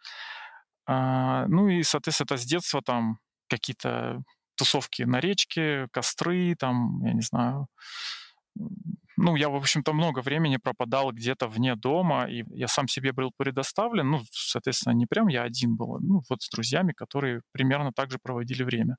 А, 0.91 1.45
ну 1.47 1.67
и, 1.69 1.83
соответственно, 1.83 2.25
это 2.25 2.37
с 2.37 2.45
детства 2.45 2.81
там 2.81 3.19
какие-то 3.47 4.23
тусовки 4.55 5.03
на 5.03 5.19
речке, 5.19 5.87
костры, 5.91 6.55
там, 6.57 7.05
я 7.05 7.13
не 7.13 7.21
знаю. 7.21 7.67
Ну, 9.17 9.35
я, 9.35 9.49
в 9.49 9.55
общем-то, 9.55 9.93
много 9.93 10.21
времени 10.21 10.57
пропадал 10.57 11.11
где-то 11.11 11.47
вне 11.47 11.75
дома, 11.75 12.25
и 12.25 12.43
я 12.55 12.67
сам 12.67 12.87
себе 12.87 13.11
был 13.13 13.31
предоставлен. 13.37 14.09
Ну, 14.09 14.21
соответственно, 14.31 14.93
не 14.93 15.05
прям 15.05 15.27
я 15.27 15.43
один 15.43 15.75
был, 15.75 15.99
ну, 15.99 16.21
вот 16.27 16.41
с 16.41 16.49
друзьями, 16.49 16.93
которые 16.93 17.41
примерно 17.51 17.91
так 17.93 18.09
же 18.11 18.17
проводили 18.19 18.63
время. 18.63 18.95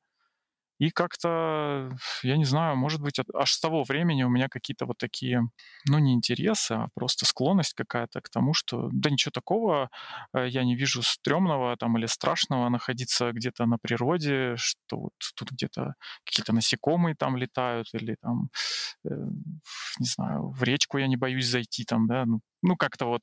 И 0.80 0.90
как-то, 0.90 1.90
я 2.22 2.38
не 2.38 2.46
знаю, 2.46 2.74
может 2.74 3.02
быть, 3.02 3.20
аж 3.34 3.52
с 3.52 3.60
того 3.60 3.84
времени 3.84 4.22
у 4.22 4.30
меня 4.30 4.48
какие-то 4.48 4.86
вот 4.86 4.96
такие, 4.96 5.42
ну, 5.86 5.98
не 5.98 6.14
интересы, 6.14 6.72
а 6.72 6.88
просто 6.94 7.26
склонность 7.26 7.74
какая-то 7.74 8.22
к 8.22 8.30
тому, 8.30 8.54
что 8.54 8.88
да 8.90 9.10
ничего 9.10 9.30
такого 9.30 9.90
э, 10.34 10.48
я 10.48 10.64
не 10.64 10.76
вижу 10.76 11.02
стрёмного 11.02 11.76
там 11.76 11.98
или 11.98 12.06
страшного 12.06 12.70
находиться 12.70 13.30
где-то 13.32 13.66
на 13.66 13.76
природе, 13.76 14.54
что 14.56 14.96
вот 14.96 15.12
тут 15.36 15.52
где-то 15.52 15.94
какие-то 16.24 16.54
насекомые 16.54 17.14
там 17.14 17.36
летают 17.36 17.88
или 17.92 18.16
там, 18.22 18.48
э, 19.04 19.10
не 19.98 20.06
знаю, 20.06 20.50
в 20.50 20.62
речку 20.62 20.96
я 20.96 21.08
не 21.08 21.16
боюсь 21.16 21.46
зайти 21.46 21.84
там, 21.84 22.06
да, 22.06 22.24
ну, 22.24 22.40
ну 22.62 22.76
как-то 22.76 23.04
вот 23.06 23.22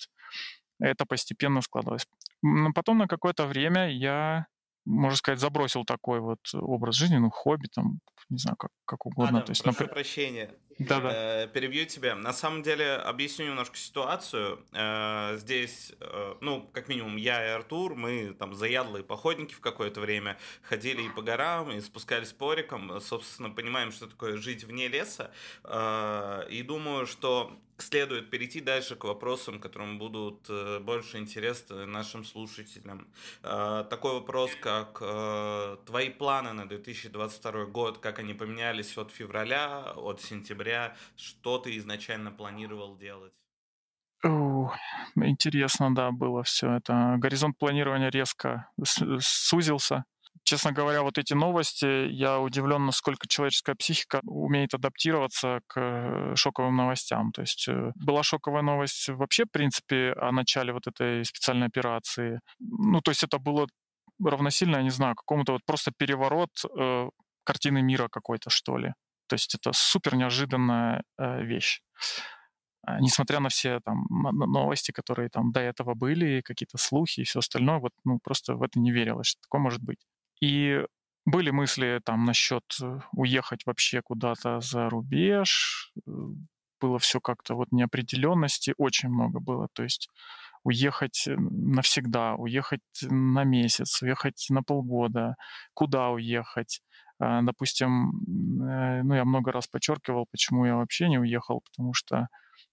это 0.79 1.05
постепенно 1.05 1.61
складывалось. 1.61 2.05
Но 2.43 2.71
потом 2.73 2.99
на 2.99 3.07
какое-то 3.07 3.47
время 3.47 3.89
я 3.89 4.45
можно 4.87 5.17
сказать, 5.17 5.39
забросил 5.39 5.83
такой 5.83 6.21
вот 6.21 6.39
образ 6.53 6.95
жизни, 6.95 7.17
ну, 7.17 7.29
хобби, 7.29 7.67
там, 7.67 7.99
не 8.29 8.37
знаю, 8.37 8.55
как, 8.55 8.71
как 8.85 9.05
угодно. 9.05 9.39
Адам, 9.39 9.45
То 9.45 9.51
есть, 9.51 9.63
прошу 9.63 9.73
например... 9.73 9.93
прощения. 9.93 10.55
Да, 10.79 11.01
да. 11.01 11.43
Э, 11.43 11.47
перебью 11.47 11.85
тебя. 11.85 12.15
На 12.15 12.33
самом 12.33 12.63
деле, 12.63 12.93
объясню 12.93 13.47
немножко 13.47 13.77
ситуацию. 13.77 14.65
Э, 14.73 15.35
здесь, 15.37 15.93
э, 15.99 16.35
ну, 16.39 16.69
как 16.71 16.87
минимум, 16.87 17.17
я 17.17 17.45
и 17.45 17.49
Артур, 17.49 17.95
мы 17.95 18.33
там 18.33 18.53
заядлые 18.53 19.03
походники 19.03 19.53
в 19.53 19.59
какое-то 19.59 19.99
время, 19.99 20.37
ходили 20.61 21.01
и 21.01 21.09
по 21.09 21.21
горам, 21.21 21.71
и 21.71 21.81
спускались 21.81 22.31
по 22.31 22.53
рекам. 22.53 23.01
Собственно, 23.01 23.49
понимаем, 23.49 23.91
что 23.91 24.07
такое 24.07 24.37
жить 24.37 24.63
вне 24.63 24.87
леса. 24.87 25.31
И 26.49 26.63
думаю, 26.63 27.07
что 27.07 27.59
следует 27.81 28.29
перейти 28.29 28.61
дальше 28.61 28.95
к 28.95 29.03
вопросам, 29.03 29.59
которым 29.59 29.99
будут 29.99 30.49
больше 30.81 31.17
интересны 31.17 31.85
нашим 31.85 32.25
слушателям. 32.25 33.07
Такой 33.41 34.13
вопрос, 34.13 34.51
как 34.61 34.99
твои 35.85 36.09
планы 36.09 36.53
на 36.53 36.67
2022 36.67 37.65
год, 37.65 37.99
как 37.99 38.19
они 38.19 38.33
поменялись 38.33 38.97
от 38.97 39.11
февраля, 39.11 39.93
от 39.95 40.21
сентября, 40.21 40.95
что 41.15 41.57
ты 41.57 41.77
изначально 41.77 42.31
планировал 42.31 42.97
делать? 42.97 43.33
интересно, 45.15 45.93
да, 45.93 46.11
было 46.11 46.43
все 46.43 46.73
это. 46.73 47.15
Горизонт 47.17 47.57
планирования 47.57 48.09
резко 48.09 48.69
сузился. 48.83 50.03
Честно 50.47 50.71
говоря, 50.71 51.01
вот 51.01 51.17
эти 51.17 51.33
новости, 51.33 52.07
я 52.09 52.39
удивлен, 52.39 52.85
насколько 52.85 53.27
человеческая 53.27 53.75
психика 53.75 54.21
умеет 54.23 54.73
адаптироваться 54.73 55.59
к 55.67 55.77
э, 55.77 56.35
шоковым 56.37 56.77
новостям. 56.77 57.33
То 57.33 57.41
есть 57.41 57.67
э, 57.67 57.91
была 57.95 58.23
шоковая 58.23 58.61
новость 58.61 59.09
вообще, 59.09 59.43
в 59.43 59.51
принципе, 59.51 60.13
о 60.13 60.31
начале 60.31 60.71
вот 60.71 60.87
этой 60.87 61.25
специальной 61.25 61.67
операции. 61.67 62.39
Ну, 62.59 63.01
то 63.01 63.11
есть 63.11 63.23
это 63.25 63.39
было 63.39 63.67
равносильно, 64.23 64.77
я 64.77 64.83
не 64.83 64.89
знаю, 64.89 65.15
какому-то 65.15 65.51
вот 65.51 65.65
просто 65.65 65.91
переворот 65.91 66.51
э, 66.79 67.09
картины 67.43 67.81
мира 67.81 68.07
какой-то, 68.09 68.49
что 68.49 68.77
ли. 68.77 68.93
То 69.27 69.33
есть 69.33 69.53
это 69.53 69.73
супер 69.73 70.15
неожиданная 70.15 71.03
э, 71.17 71.43
вещь. 71.43 71.81
А, 72.83 73.01
несмотря 73.01 73.41
на 73.41 73.49
все 73.49 73.81
там 73.81 74.05
новости, 74.09 74.91
которые 74.91 75.27
там 75.27 75.51
до 75.51 75.59
этого 75.59 75.93
были, 75.93 76.39
какие-то 76.39 76.77
слухи 76.77 77.19
и 77.19 77.25
все 77.25 77.39
остальное, 77.39 77.79
вот 77.79 77.91
ну, 78.05 78.19
просто 78.23 78.55
в 78.55 78.63
это 78.63 78.79
не 78.79 78.91
верилось, 78.91 79.27
что 79.27 79.41
такое 79.41 79.59
может 79.59 79.81
быть. 79.83 79.99
И 80.41 80.83
были 81.25 81.49
мысли 81.49 82.01
там 82.05 82.25
насчет 82.25 82.63
э, 82.81 82.99
уехать 83.11 83.65
вообще 83.65 84.01
куда-то 84.01 84.59
за 84.61 84.89
рубеж, 84.89 85.91
э, 86.05 86.11
было 86.79 86.99
все 86.99 87.19
как-то 87.19 87.55
вот 87.55 87.71
неопределенности, 87.71 88.73
очень 88.77 89.09
много 89.09 89.39
было. 89.39 89.67
То 89.73 89.83
есть 89.83 90.09
уехать 90.63 91.23
навсегда, 91.27 92.35
уехать 92.35 92.81
на 93.01 93.43
месяц, 93.43 94.01
уехать 94.01 94.45
на 94.49 94.63
полгода, 94.63 95.35
куда 95.73 96.09
уехать, 96.09 96.81
а, 97.19 97.41
допустим, 97.41 98.11
э, 98.63 99.01
ну, 99.03 99.15
я 99.15 99.25
много 99.25 99.51
раз 99.51 99.67
подчеркивал, 99.67 100.27
почему 100.31 100.65
я 100.65 100.75
вообще 100.75 101.09
не 101.09 101.19
уехал, 101.19 101.61
потому 101.61 101.93
что 101.93 102.27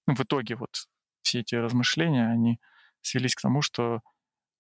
ну, 0.07 0.15
в 0.15 0.21
итоге 0.21 0.57
вот 0.57 0.71
все 1.23 1.41
эти 1.41 1.55
размышления, 1.55 2.29
они 2.29 2.61
свелись 3.01 3.35
к 3.35 3.41
тому, 3.41 3.63
что 3.63 4.01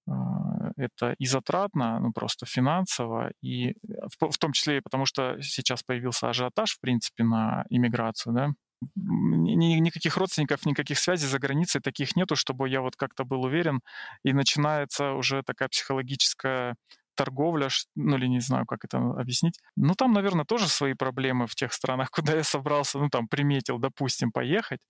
а, 0.08 0.53
это 0.76 1.14
и 1.18 1.26
затратно, 1.26 2.00
ну 2.00 2.12
просто 2.12 2.46
финансово, 2.46 3.32
и 3.42 3.74
в, 4.18 4.30
в 4.30 4.38
том 4.38 4.52
числе 4.52 4.78
и 4.78 4.80
потому, 4.80 5.06
что 5.06 5.40
сейчас 5.40 5.82
появился 5.82 6.28
ажиотаж, 6.28 6.76
в 6.76 6.80
принципе, 6.80 7.24
на 7.24 7.64
иммиграцию, 7.70 8.34
да, 8.34 8.50
ни, 8.96 9.78
никаких 9.80 10.16
родственников, 10.16 10.66
никаких 10.66 10.98
связей 10.98 11.26
за 11.26 11.38
границей 11.38 11.80
таких 11.80 12.16
нету, 12.16 12.36
чтобы 12.36 12.68
я 12.68 12.80
вот 12.80 12.96
как-то 12.96 13.24
был 13.24 13.42
уверен, 13.44 13.80
и 14.24 14.32
начинается 14.32 15.12
уже 15.12 15.42
такая 15.42 15.68
психологическая 15.68 16.76
торговля, 17.14 17.68
ну 17.94 18.16
или 18.16 18.26
не 18.26 18.40
знаю, 18.40 18.66
как 18.66 18.84
это 18.84 18.98
объяснить. 18.98 19.58
Ну 19.76 19.94
там, 19.94 20.12
наверное, 20.12 20.44
тоже 20.44 20.68
свои 20.68 20.94
проблемы 20.94 21.46
в 21.46 21.54
тех 21.54 21.72
странах, 21.72 22.10
куда 22.10 22.34
я 22.36 22.44
собрался, 22.44 22.98
ну 22.98 23.08
там 23.08 23.28
приметил, 23.28 23.78
допустим, 23.78 24.32
поехать. 24.32 24.80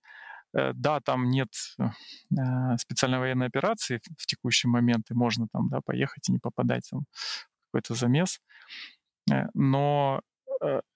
Э, 0.55 0.71
да, 0.73 0.99
там 1.01 1.29
нет 1.29 1.49
э, 1.79 2.77
специальной 2.77 3.19
военной 3.19 3.47
операции 3.47 3.99
в 4.17 4.25
текущий 4.25 4.67
момент, 4.67 5.11
и 5.11 5.13
можно 5.13 5.47
там, 5.51 5.69
да, 5.69 5.81
поехать 5.81 6.29
и 6.29 6.31
не 6.31 6.39
попадать 6.39 6.87
там, 6.89 7.01
в 7.01 7.71
какой-то 7.71 7.95
замес. 7.95 8.39
Э, 9.31 9.47
но 9.53 10.21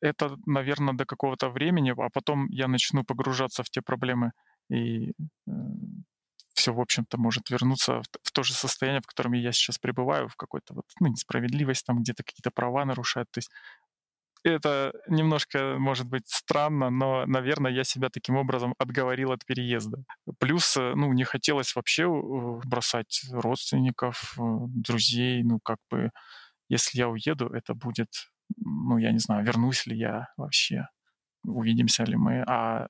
это, 0.01 0.37
наверное, 0.45 0.93
до 0.93 1.05
какого-то 1.05 1.49
времени, 1.49 1.91
а 1.91 2.09
потом 2.13 2.47
я 2.49 2.67
начну 2.67 3.03
погружаться 3.03 3.61
в 3.63 3.69
те 3.69 3.81
проблемы 3.81 4.31
и 4.71 5.11
все, 6.53 6.73
в 6.73 6.79
общем-то, 6.79 7.17
может 7.17 7.49
вернуться 7.49 8.01
в, 8.23 8.31
то 8.31 8.43
же 8.43 8.53
состояние, 8.53 9.01
в 9.01 9.07
котором 9.07 9.33
я 9.33 9.51
сейчас 9.51 9.77
пребываю, 9.77 10.29
в 10.29 10.35
какой-то 10.35 10.73
вот, 10.73 10.85
ну, 10.99 11.07
несправедливость, 11.07 11.85
там 11.85 11.99
где-то 11.99 12.23
какие-то 12.23 12.51
права 12.51 12.85
нарушают. 12.85 13.29
То 13.31 13.39
есть 13.39 13.51
это 14.43 14.93
немножко, 15.07 15.75
может 15.77 16.07
быть, 16.07 16.27
странно, 16.27 16.89
но, 16.89 17.25
наверное, 17.25 17.71
я 17.71 17.83
себя 17.83 18.09
таким 18.09 18.35
образом 18.35 18.73
отговорил 18.77 19.31
от 19.31 19.45
переезда. 19.45 20.03
Плюс, 20.39 20.77
э, 20.77 20.93
ну, 20.95 21.13
не 21.13 21.23
хотелось 21.23 21.75
вообще 21.75 22.07
бросать 22.65 23.21
родственников, 23.31 24.35
э, 24.37 24.41
друзей, 24.67 25.43
ну, 25.43 25.59
как 25.63 25.77
бы, 25.91 26.11
если 26.69 26.99
я 26.99 27.09
уеду, 27.09 27.47
это 27.47 27.73
будет, 27.73 28.09
ну, 28.57 28.97
я 28.97 29.11
не 29.11 29.19
знаю, 29.19 29.45
вернусь 29.45 29.85
ли 29.85 29.97
я 29.97 30.27
вообще 30.37 30.85
увидимся 31.43 32.03
ли 32.03 32.15
мы, 32.15 32.43
а 32.47 32.87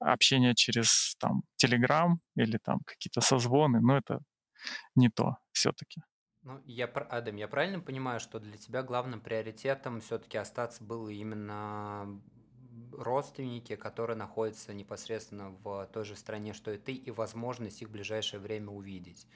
общение 0.00 0.54
через 0.54 1.16
там 1.18 1.42
Telegram 1.62 2.16
или 2.36 2.58
там 2.58 2.80
какие-то 2.84 3.20
созвоны, 3.20 3.80
ну 3.80 3.94
это 3.96 4.20
не 4.94 5.08
то 5.08 5.36
все-таки. 5.52 6.02
Ну, 6.42 6.60
я, 6.66 6.86
Адам, 6.86 7.36
я 7.36 7.48
правильно 7.48 7.80
понимаю, 7.80 8.20
что 8.20 8.38
для 8.38 8.56
тебя 8.56 8.82
главным 8.82 9.20
приоритетом 9.20 10.00
все-таки 10.00 10.38
остаться 10.38 10.84
было 10.84 11.08
именно 11.08 12.20
родственники, 12.92 13.76
которые 13.76 14.16
находятся 14.16 14.72
непосредственно 14.72 15.50
в 15.50 15.86
той 15.92 16.04
же 16.04 16.16
стране, 16.16 16.54
что 16.54 16.70
и 16.72 16.78
ты, 16.78 16.92
и 16.94 17.10
возможность 17.10 17.82
их 17.82 17.88
в 17.88 17.92
ближайшее 17.92 18.40
время 18.40 18.70
увидеть. 18.70 19.26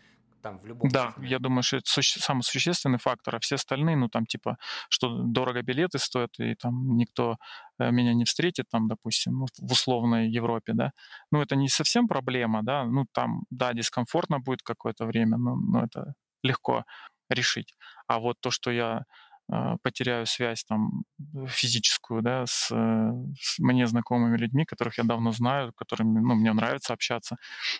там 0.42 0.58
в 0.58 0.66
любом 0.66 0.94
Да, 0.94 1.14
случае. 1.14 1.22
я 1.22 1.38
думаю, 1.38 1.62
что 1.62 1.76
это 1.76 1.88
суще- 1.88 2.18
самый 2.20 2.42
существенный 2.42 2.98
фактор, 2.98 3.36
а 3.36 3.38
все 3.40 3.54
остальные, 3.54 3.96
ну 3.96 4.08
там 4.08 4.26
типа, 4.26 4.56
что 4.88 5.22
дорого 5.22 5.62
билеты 5.62 5.98
стоят, 6.00 6.30
и 6.40 6.54
там 6.56 6.96
никто 6.96 7.36
э, 7.78 7.92
меня 7.92 8.14
не 8.14 8.24
встретит, 8.24 8.66
там, 8.68 8.88
допустим, 8.88 9.34
ну, 9.38 9.46
в 9.60 9.72
условной 9.72 10.28
Европе, 10.28 10.72
да, 10.74 10.90
ну 11.30 11.40
это 11.40 11.54
не 11.54 11.68
совсем 11.68 12.08
проблема, 12.08 12.62
да, 12.64 12.84
ну 12.84 13.06
там, 13.12 13.42
да, 13.50 13.72
дискомфортно 13.74 14.40
будет 14.40 14.62
какое-то 14.62 15.06
время, 15.06 15.36
но, 15.38 15.54
но 15.54 15.84
это 15.84 16.14
легко 16.42 16.84
решить. 17.28 17.74
А 18.06 18.18
вот 18.18 18.36
то, 18.40 18.50
что 18.50 18.70
я 18.70 19.04
э, 19.52 19.76
потеряю 19.82 20.26
связь 20.26 20.64
там 20.64 21.04
физическую, 21.48 22.22
да, 22.22 22.44
с, 22.46 22.70
э, 22.70 23.12
с 23.40 23.58
мне 23.58 23.86
знакомыми 23.86 24.36
людьми, 24.36 24.64
которых 24.64 24.98
я 24.98 25.04
давно 25.04 25.32
знаю, 25.32 25.72
которыми, 25.72 26.20
ну, 26.20 26.34
мне 26.34 26.52
нравится 26.52 26.92
общаться, 26.92 27.36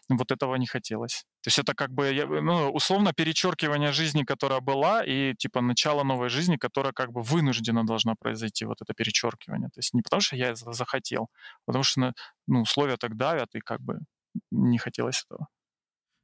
вот 0.08 0.32
этого 0.32 0.56
не 0.56 0.66
хотелось. 0.66 1.24
То 1.42 1.48
есть 1.48 1.58
это 1.58 1.74
как 1.74 1.90
бы, 1.90 2.12
я, 2.12 2.26
ну, 2.26 2.70
условно 2.70 3.12
перечеркивание 3.12 3.92
жизни, 3.92 4.24
которая 4.24 4.60
была, 4.60 5.04
и 5.04 5.34
типа 5.34 5.60
начало 5.60 6.04
новой 6.04 6.28
жизни, 6.28 6.56
которая 6.56 6.92
как 6.92 7.12
бы 7.12 7.22
вынуждена 7.22 7.84
должна 7.84 8.14
произойти, 8.14 8.64
вот 8.64 8.80
это 8.82 8.94
перечеркивание. 8.94 9.68
То 9.68 9.78
есть 9.78 9.94
не 9.94 10.02
потому, 10.02 10.20
что 10.20 10.36
я 10.36 10.48
это 10.50 10.72
захотел, 10.72 11.24
а 11.24 11.62
потому 11.66 11.84
что 11.84 12.12
ну, 12.46 12.62
условия 12.62 12.96
так 12.96 13.16
давят, 13.16 13.54
и 13.54 13.60
как 13.60 13.80
бы 13.80 13.98
не 14.50 14.78
хотелось 14.78 15.24
этого. 15.24 15.48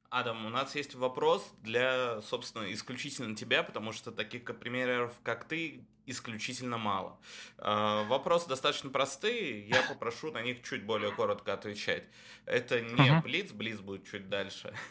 Адам, 0.09 0.45
у 0.45 0.49
нас 0.49 0.75
есть 0.75 0.95
вопрос 0.95 1.53
для, 1.61 2.21
собственно, 2.21 2.71
исключительно 2.73 3.35
тебя, 3.35 3.61
потому 3.63 3.91
что 3.91 4.11
таких 4.11 4.43
примеров, 4.59 5.13
как 5.23 5.47
ты, 5.47 5.85
исключительно 6.07 6.77
мало. 6.79 7.19
Э, 7.59 8.03
Вопросы 8.07 8.49
достаточно 8.49 8.89
простые, 8.89 9.67
я 9.67 9.83
попрошу 9.83 10.31
на 10.31 10.41
них 10.41 10.63
чуть 10.63 10.83
более 10.83 11.11
коротко 11.11 11.53
отвечать. 11.53 12.03
Это 12.45 12.81
не 12.81 13.11
Мгм. 13.11 13.21
Блиц, 13.21 13.51
Блиц 13.51 13.79
будет 13.79 14.09
чуть 14.09 14.29
дальше. 14.29 14.73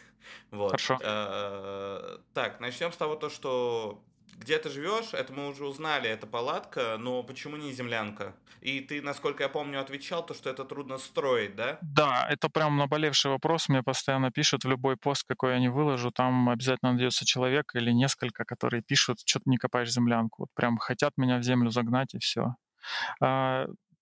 Вот. 0.50 0.72
Хорошо. 0.72 0.98
Э, 1.02 2.18
Так, 2.34 2.60
начнем 2.60 2.92
с 2.92 2.96
того, 2.96 3.16
то, 3.16 3.30
что 3.30 4.04
где 4.38 4.58
ты 4.58 4.70
живешь, 4.70 5.12
это 5.12 5.32
мы 5.32 5.48
уже 5.48 5.64
узнали, 5.64 6.08
это 6.08 6.26
палатка, 6.26 6.96
но 6.98 7.22
почему 7.22 7.56
не 7.56 7.72
землянка? 7.72 8.34
И 8.60 8.80
ты, 8.80 9.02
насколько 9.02 9.42
я 9.42 9.48
помню, 9.48 9.80
отвечал, 9.80 10.24
то, 10.24 10.34
что 10.34 10.50
это 10.50 10.64
трудно 10.64 10.98
строить, 10.98 11.54
да? 11.54 11.78
Да, 11.82 12.26
это 12.28 12.48
прям 12.48 12.76
наболевший 12.76 13.30
вопрос. 13.30 13.68
Мне 13.68 13.82
постоянно 13.82 14.30
пишут 14.30 14.64
в 14.64 14.68
любой 14.68 14.96
пост, 14.96 15.24
какой 15.28 15.52
я 15.52 15.58
не 15.60 15.68
выложу. 15.68 16.10
Там 16.10 16.48
обязательно 16.48 16.92
найдется 16.92 17.24
человек 17.24 17.74
или 17.74 17.92
несколько, 17.92 18.44
которые 18.44 18.82
пишут, 18.82 19.18
что 19.24 19.38
ты 19.40 19.50
не 19.50 19.58
копаешь 19.58 19.92
землянку. 19.92 20.42
Вот 20.42 20.48
прям 20.54 20.78
хотят 20.78 21.12
меня 21.16 21.38
в 21.38 21.42
землю 21.42 21.70
загнать, 21.70 22.14
и 22.14 22.18
все. 22.18 22.54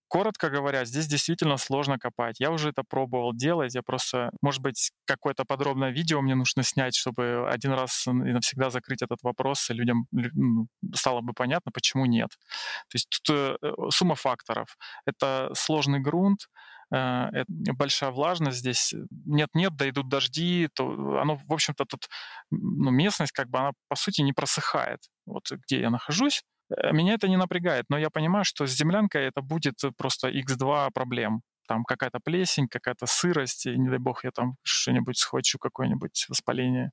Коротко 0.09 0.51
говоря, 0.51 0.85
здесь 0.85 1.09
действительно 1.09 1.57
сложно 1.57 1.99
копать. 1.99 2.39
Я 2.39 2.53
уже 2.53 2.71
это 2.71 2.85
пробовал 2.89 3.35
делать. 3.35 3.75
Я 3.75 3.83
просто, 3.83 4.31
может 4.41 4.63
быть, 4.63 4.93
какое-то 5.05 5.45
подробное 5.45 5.91
видео 5.91 6.23
мне 6.23 6.37
нужно 6.37 6.63
снять, 6.63 6.95
чтобы 6.95 7.49
один 7.51 7.73
раз 7.73 8.07
и 8.07 8.13
навсегда 8.13 8.71
закрыть 8.71 9.03
этот 9.03 9.19
вопрос, 9.23 9.69
и 9.71 9.75
людям 9.75 10.07
лю- 10.13 10.31
ну, 10.35 10.67
стало 10.95 11.23
бы 11.23 11.33
понятно, 11.33 11.73
почему 11.73 12.07
нет. 12.07 12.29
То 12.89 12.95
есть 12.95 13.09
тут 13.11 13.37
э, 13.37 13.57
сумма 13.91 14.15
факторов. 14.15 14.77
Это 15.07 15.51
сложный 15.55 15.99
грунт, 15.99 16.49
э, 16.93 16.97
э, 16.97 17.45
большая 17.73 18.13
влажность 18.13 18.59
здесь. 18.59 18.95
Нет-нет, 19.25 19.75
да 19.77 19.89
идут 19.89 20.09
дожди, 20.09 20.69
то 20.75 21.19
оно, 21.21 21.37
в 21.37 21.53
общем-то, 21.53 21.85
тут 21.85 22.09
ну, 22.51 22.91
местность, 22.91 23.33
как 23.33 23.49
бы, 23.51 23.59
она, 23.59 23.73
по 23.89 23.97
сути, 23.97 24.21
не 24.21 24.33
просыхает. 24.33 25.01
Вот 25.27 25.51
где 25.51 25.81
я 25.81 25.91
нахожусь, 25.91 26.45
Э, 26.45 26.56
меня 26.93 27.15
это 27.15 27.29
не 27.29 27.37
напрягает, 27.37 27.85
но 27.89 27.99
я 27.99 28.11
понимаю, 28.11 28.45
что 28.45 28.67
с 28.67 28.73
землянкой 28.73 29.25
это 29.27 29.41
будет 29.43 29.75
просто 29.97 30.29
x2 30.29 30.91
проблем. 30.93 31.43
Там 31.69 31.85
какая-то 31.85 32.21
плесень, 32.21 32.69
какая-то 32.69 33.07
сырость, 33.07 33.67
и 33.67 33.77
не 33.77 33.89
дай 33.89 33.99
бог 33.99 34.25
я 34.25 34.31
там 34.31 34.55
что-нибудь 34.63 35.19
схвачу, 35.19 35.59
какое-нибудь 35.59 36.27
воспаление. 36.29 36.91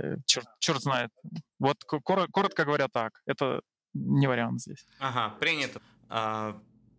Э, 0.00 0.16
Черт, 0.26 0.46
черт 0.60 0.80
знает. 0.82 1.10
Вот 1.58 1.76
ко- 1.84 1.98
коро- 1.98 2.26
коротко 2.32 2.64
говоря 2.64 2.88
так, 2.88 3.20
это 3.26 3.60
не 3.94 4.26
вариант 4.26 4.60
здесь. 4.60 4.86
Ага, 4.98 5.34
принято. 5.38 5.80
А, 6.08 6.58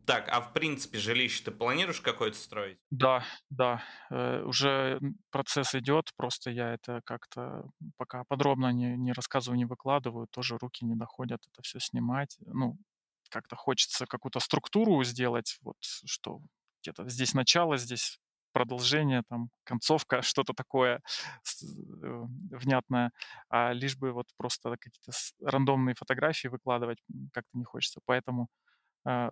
так, 0.09 0.27
а 0.29 0.41
в 0.41 0.53
принципе 0.53 0.97
жилище 0.97 1.43
ты 1.43 1.51
планируешь 1.51 2.01
какое-то 2.01 2.35
строить? 2.35 2.79
Да, 2.89 3.23
да, 3.51 3.83
э, 4.09 4.41
уже 4.41 4.99
процесс 5.29 5.75
идет, 5.75 6.09
просто 6.17 6.49
я 6.49 6.73
это 6.73 7.01
как-то 7.05 7.69
пока 7.95 8.23
подробно 8.27 8.71
не, 8.71 8.97
не 8.97 9.13
рассказываю, 9.13 9.59
не 9.59 9.65
выкладываю, 9.65 10.25
тоже 10.25 10.57
руки 10.57 10.83
не 10.83 10.95
доходят 10.95 11.41
это 11.51 11.61
все 11.61 11.79
снимать. 11.79 12.37
Ну, 12.39 12.75
как-то 13.29 13.55
хочется 13.55 14.07
какую-то 14.07 14.39
структуру 14.39 15.03
сделать, 15.03 15.59
вот 15.61 15.77
что 15.81 16.41
где-то 16.81 17.07
здесь 17.07 17.35
начало, 17.35 17.77
здесь 17.77 18.17
продолжение, 18.51 19.21
там 19.29 19.51
концовка, 19.63 20.21
что-то 20.23 20.53
такое 20.55 21.03
э, 21.61 22.23
внятное, 22.49 23.11
а 23.47 23.73
лишь 23.73 23.95
бы 23.95 24.11
вот 24.11 24.25
просто 24.37 24.71
какие-то 24.71 25.11
рандомные 25.43 25.93
фотографии 25.93 26.47
выкладывать 26.47 26.97
как-то 27.31 27.55
не 27.55 27.63
хочется. 27.63 27.99
Поэтому 28.05 28.47
а, 29.05 29.29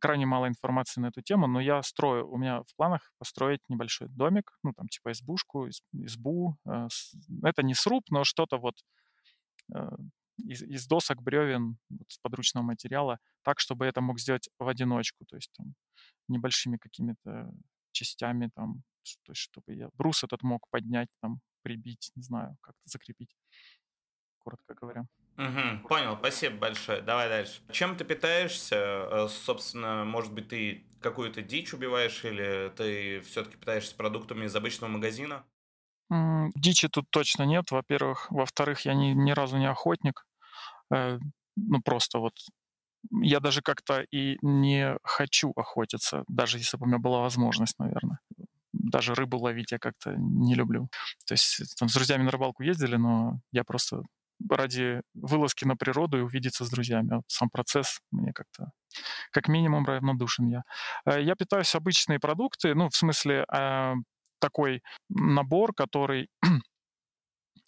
крайне 0.00 0.26
мало 0.26 0.48
информации 0.48 1.00
на 1.02 1.08
эту 1.08 1.22
тему, 1.22 1.46
но 1.48 1.60
я 1.60 1.82
строю, 1.82 2.30
у 2.30 2.38
меня 2.38 2.62
в 2.62 2.74
планах 2.76 3.12
построить 3.18 3.60
небольшой 3.68 4.08
домик, 4.08 4.58
ну, 4.64 4.72
там, 4.74 4.88
типа 4.88 5.12
избушку, 5.12 5.66
из- 5.68 5.82
избу. 5.92 6.56
э, 6.66 6.88
Это 7.44 7.62
не 7.62 7.74
сруб, 7.74 8.04
но 8.10 8.24
что-то 8.24 8.58
вот 8.58 8.74
э, 9.74 9.88
из, 10.38 10.62
из 10.62 10.86
досок, 10.86 11.22
бревен, 11.22 11.78
вот 11.90 12.10
с 12.10 12.18
подручного 12.18 12.64
материала, 12.64 13.18
так, 13.42 13.60
чтобы 13.60 13.86
это 13.86 14.00
мог 14.00 14.18
сделать 14.20 14.48
в 14.58 14.68
одиночку, 14.68 15.24
то 15.26 15.36
есть 15.36 15.50
там 15.56 15.74
небольшими 16.28 16.78
какими-то 16.78 17.52
частями, 17.92 18.50
там, 18.54 18.82
то 19.24 19.32
есть 19.32 19.42
чтобы 19.42 19.74
я 19.74 19.90
брус 19.94 20.24
этот 20.24 20.42
мог 20.42 20.68
поднять, 20.70 21.08
там, 21.22 21.40
прибить, 21.62 22.12
не 22.16 22.22
знаю, 22.22 22.56
как-то 22.62 22.82
закрепить, 22.86 23.34
коротко 24.38 24.74
говоря. 24.74 25.06
Угу, 25.40 25.88
понял, 25.88 26.16
спасибо 26.18 26.56
большое. 26.56 27.00
Давай 27.00 27.28
дальше. 27.28 27.60
Чем 27.72 27.96
ты 27.96 28.04
питаешься? 28.04 28.76
Э, 28.76 29.28
Собственно, 29.28 30.04
может 30.04 30.32
быть, 30.34 30.48
ты 30.48 30.84
какую-то 31.00 31.40
дичь 31.42 31.72
убиваешь 31.72 32.24
или 32.24 32.70
ты 32.76 33.20
все-таки 33.22 33.56
питаешься 33.56 33.94
продуктами 33.96 34.44
из 34.44 34.54
обычного 34.54 34.90
магазина? 34.90 35.46
Дичи 36.56 36.88
тут 36.88 37.06
точно 37.10 37.44
нет, 37.44 37.70
во-первых. 37.70 38.30
Во-вторых, 38.30 38.80
я 38.84 38.94
ни, 38.94 39.08
ни 39.12 39.30
разу 39.32 39.56
не 39.58 39.68
охотник. 39.70 40.26
Э, 40.94 41.18
Ну, 41.56 41.82
просто 41.82 42.18
вот 42.20 42.34
я 43.22 43.40
даже 43.40 43.62
как-то 43.62 44.02
и 44.12 44.38
не 44.42 44.96
хочу 45.04 45.52
охотиться, 45.56 46.24
даже 46.28 46.58
если 46.58 46.78
бы 46.78 46.84
у 46.86 46.88
меня 46.88 46.98
была 46.98 47.20
возможность, 47.22 47.78
наверное. 47.80 48.20
Даже 48.72 49.14
рыбу 49.14 49.38
ловить 49.38 49.72
я 49.72 49.78
как-то 49.78 50.14
не 50.16 50.54
люблю. 50.56 50.88
То 51.26 51.34
есть 51.34 51.60
э, 51.60 51.64
там 51.78 51.88
с 51.88 51.94
друзьями 51.94 52.24
на 52.24 52.30
рыбалку 52.32 52.62
ездили, 52.64 52.96
но 52.96 53.40
я 53.52 53.64
просто 53.64 54.02
ради 54.48 55.02
вылазки 55.14 55.64
на 55.64 55.76
природу 55.76 56.18
и 56.18 56.22
увидеться 56.22 56.64
с 56.64 56.70
друзьями. 56.70 57.16
Вот 57.16 57.24
сам 57.28 57.50
процесс 57.50 58.00
мне 58.10 58.32
как-то, 58.32 58.70
как 59.32 59.48
минимум, 59.48 59.84
равнодушен 59.86 60.46
я. 60.48 60.62
Э, 61.06 61.22
Я 61.22 61.34
питаюсь 61.34 61.74
обычные 61.74 62.18
продукты, 62.18 62.74
ну, 62.74 62.88
в 62.88 62.96
смысле, 62.96 63.44
э, 63.52 63.94
такой 64.40 64.82
набор, 65.08 65.74
который 65.74 66.28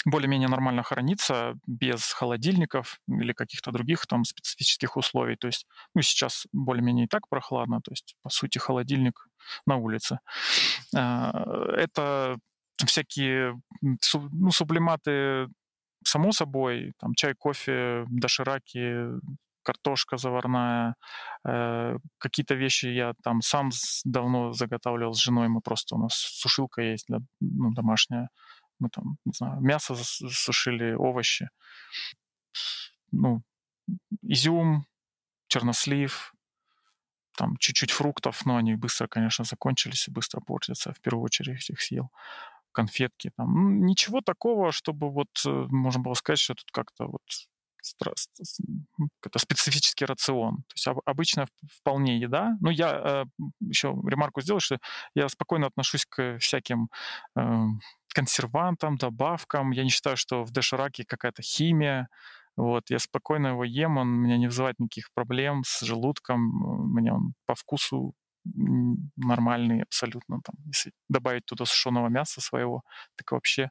более-менее 0.05 0.49
нормально 0.49 0.83
хранится 0.83 1.55
без 1.67 2.13
холодильников 2.13 2.99
или 3.09 3.33
каких-то 3.33 3.71
других 3.71 4.07
там 4.07 4.25
специфических 4.25 4.97
условий. 4.97 5.37
То 5.37 5.47
есть, 5.47 5.67
ну, 5.95 6.03
сейчас 6.03 6.47
более-менее 6.53 7.05
и 7.07 7.09
так 7.09 7.29
прохладно, 7.29 7.81
то 7.83 7.93
есть, 7.93 8.17
по 8.23 8.31
сути, 8.31 8.59
холодильник 8.59 9.29
на 9.67 9.77
улице. 9.77 10.19
А, 10.97 11.45
Это 11.77 12.37
всякие 12.87 13.61
ну, 13.81 14.51
сублиматы, 14.51 15.49
само 16.05 16.33
собой, 16.33 16.93
там 16.99 17.15
чай, 17.15 17.35
кофе, 17.35 18.05
дошираки, 18.09 19.07
картошка 19.63 20.17
заварная, 20.17 20.95
э, 21.47 21.97
какие-то 22.19 22.55
вещи 22.55 22.87
я 22.87 23.15
там 23.23 23.43
сам 23.43 23.71
давно 24.05 24.53
заготавливал 24.53 25.15
с 25.15 25.23
женой, 25.23 25.49
мы 25.49 25.61
просто, 25.61 25.97
у 25.97 25.99
нас 25.99 26.15
сушилка 26.15 26.83
есть 26.83 27.07
для, 27.09 27.19
ну, 27.41 27.73
домашняя, 27.73 28.29
мы 28.79 28.89
там, 28.89 29.17
не 29.25 29.33
знаю, 29.33 29.61
мясо 29.61 29.95
сушили, 29.95 30.95
овощи, 30.95 31.49
ну, 33.13 33.43
изюм, 34.23 34.87
чернослив, 35.49 36.35
там 37.37 37.57
чуть-чуть 37.57 37.91
фруктов, 37.91 38.47
но 38.47 38.57
они 38.57 38.75
быстро, 38.75 39.07
конечно, 39.09 39.45
закончились 39.45 40.09
и 40.09 40.11
быстро 40.11 40.41
портятся. 40.41 40.93
В 40.93 41.01
первую 41.01 41.25
очередь 41.25 41.71
их 41.71 41.81
съел. 41.81 42.11
Конфетки 42.73 43.31
там. 43.37 43.85
Ничего 43.85 44.21
такого, 44.21 44.73
чтобы 44.73 45.11
вот 45.11 45.29
э, 45.47 45.51
можно 45.71 46.03
было 46.03 46.15
сказать, 46.15 46.39
что 46.41 46.55
тут 46.55 46.71
как-то 46.73 47.07
вот 47.07 47.23
какой-то 47.99 49.39
специфический 49.39 50.05
рацион. 50.05 50.59
То 50.59 50.75
есть 50.75 50.87
об- 50.87 51.01
обычно 51.05 51.47
вполне 51.81 52.19
еда. 52.19 52.57
Ну, 52.61 52.71
я 52.71 53.25
еще 53.61 53.89
ремарку 54.07 54.41
сделал, 54.41 54.61
что 54.61 54.79
я 55.15 55.29
спокойно 55.29 55.67
отношусь 55.67 56.07
к 56.07 56.39
всяким 56.39 56.89
э, 57.37 57.43
консервантам, 58.15 58.97
добавкам. 58.97 59.73
Я 59.73 59.85
не 59.85 59.91
считаю, 59.91 60.17
что 60.17 60.45
в 60.45 60.53
дошираке 60.53 61.05
какая-то 61.05 61.43
химия. 61.43 62.09
Вот, 62.57 62.91
я 62.91 62.99
спокойно 62.99 63.49
его 63.49 63.65
ем, 63.65 63.97
он 63.97 64.09
у 64.09 64.17
меня 64.17 64.37
не 64.37 64.47
вызывает 64.47 64.79
никаких 64.79 65.09
проблем 65.15 65.63
с 65.65 65.81
желудком, 65.81 66.41
э, 66.41 67.01
мне 67.01 67.13
он 67.13 67.33
по 67.47 67.55
вкусу 67.55 68.15
нормальный 68.45 69.83
абсолютно. 69.83 70.41
Там, 70.45 70.57
если 70.67 70.93
добавить 71.09 71.45
туда 71.47 71.65
сушеного 71.65 72.09
мяса 72.09 72.41
своего, 72.41 72.83
так 73.17 73.33
вообще, 73.33 73.71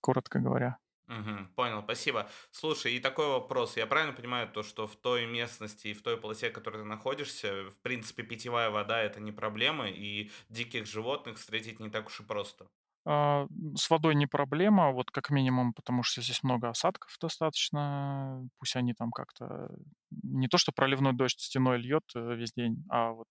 коротко 0.00 0.40
говоря, 0.40 0.78
Угу, 1.08 1.54
понял, 1.56 1.82
спасибо. 1.82 2.30
Слушай, 2.52 2.94
и 2.94 3.00
такой 3.00 3.26
вопрос. 3.26 3.76
Я 3.76 3.86
правильно 3.86 4.12
понимаю 4.14 4.48
то, 4.48 4.62
что 4.62 4.86
в 4.86 4.94
той 4.96 5.26
местности 5.26 5.88
и 5.88 5.92
в 5.94 6.02
той 6.02 6.16
полосе, 6.20 6.50
в 6.50 6.52
которой 6.52 6.78
ты 6.78 6.84
находишься, 6.84 7.64
в 7.70 7.80
принципе, 7.80 8.22
питьевая 8.22 8.70
вода 8.70 9.00
это 9.02 9.18
не 9.20 9.32
проблема, 9.32 9.88
и 9.90 10.30
диких 10.48 10.86
животных 10.86 11.38
встретить 11.38 11.80
не 11.80 11.90
так 11.90 12.06
уж 12.06 12.20
и 12.20 12.22
просто? 12.22 12.68
А, 13.06 13.46
с 13.76 13.88
водой 13.90 14.14
не 14.14 14.26
проблема, 14.26 14.92
вот 14.92 15.10
как 15.10 15.30
минимум, 15.30 15.72
потому 15.72 16.02
что 16.02 16.20
здесь 16.22 16.42
много 16.42 16.68
осадков 16.68 17.16
достаточно. 17.20 18.46
Пусть 18.58 18.76
они 18.76 18.92
там 18.94 19.10
как-то 19.10 19.70
не 20.10 20.48
то, 20.48 20.58
что 20.58 20.72
проливной 20.72 21.14
дождь 21.14 21.40
стеной 21.40 21.78
льет 21.78 22.04
э, 22.14 22.34
весь 22.36 22.52
день, 22.52 22.84
а 22.90 23.12
вот 23.12 23.28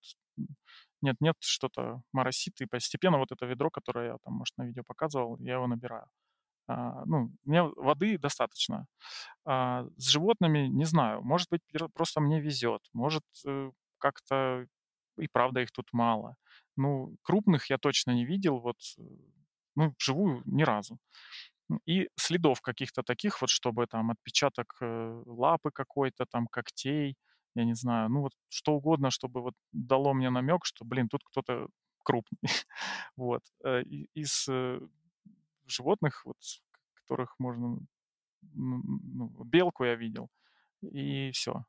нет-нет, 1.01 1.35
что-то 1.39 2.01
моросит, 2.13 2.61
и 2.61 2.65
постепенно 2.65 3.17
вот 3.17 3.31
это 3.31 3.45
ведро, 3.45 3.69
которое 3.69 4.11
я 4.13 4.17
там, 4.23 4.33
может, 4.35 4.57
на 4.57 4.65
видео 4.65 4.83
показывал, 4.85 5.37
я 5.39 5.55
его 5.55 5.67
набираю. 5.67 6.05
А, 6.67 7.03
ну, 7.05 7.31
мне 7.45 7.63
воды 7.63 8.17
достаточно. 8.17 8.85
А, 9.45 9.85
с 9.97 10.09
животными 10.09 10.67
не 10.67 10.85
знаю. 10.85 11.21
Может 11.23 11.49
быть, 11.49 11.61
просто 11.93 12.21
мне 12.21 12.41
везет. 12.41 12.81
Может, 12.93 13.23
э, 13.47 13.71
как-то 13.97 14.65
и 15.19 15.27
правда 15.27 15.61
их 15.61 15.71
тут 15.71 15.87
мало. 15.93 16.35
Ну, 16.77 17.15
крупных 17.23 17.69
я 17.69 17.77
точно 17.77 18.11
не 18.11 18.25
видел, 18.25 18.59
вот, 18.59 18.77
э, 18.97 19.01
ну, 19.75 19.93
вживую 19.99 20.43
ни 20.45 20.63
разу. 20.63 20.99
И 21.85 22.09
следов 22.15 22.61
каких-то 22.61 23.03
таких 23.03 23.41
вот, 23.41 23.49
чтобы 23.49 23.87
там 23.87 24.11
отпечаток 24.11 24.75
э, 24.81 25.23
лапы 25.25 25.71
какой-то, 25.71 26.25
там 26.25 26.47
когтей, 26.47 27.15
я 27.55 27.65
не 27.65 27.75
знаю, 27.75 28.09
ну 28.09 28.21
вот 28.21 28.33
что 28.49 28.73
угодно, 28.73 29.09
чтобы 29.11 29.41
вот 29.41 29.53
дало 29.71 30.13
мне 30.13 30.29
намек, 30.29 30.65
что, 30.65 30.85
блин, 30.85 31.09
тут 31.09 31.23
кто-то 31.23 31.67
крупный. 32.03 32.39
вот. 33.15 33.43
Из 34.13 34.47
животных, 35.65 36.25
вот, 36.25 36.37
которых 36.95 37.35
можно... 37.39 37.79
Ну, 38.41 39.43
белку 39.43 39.83
я 39.83 39.95
видел, 39.95 40.29
и 40.81 41.31
все, 41.31 41.65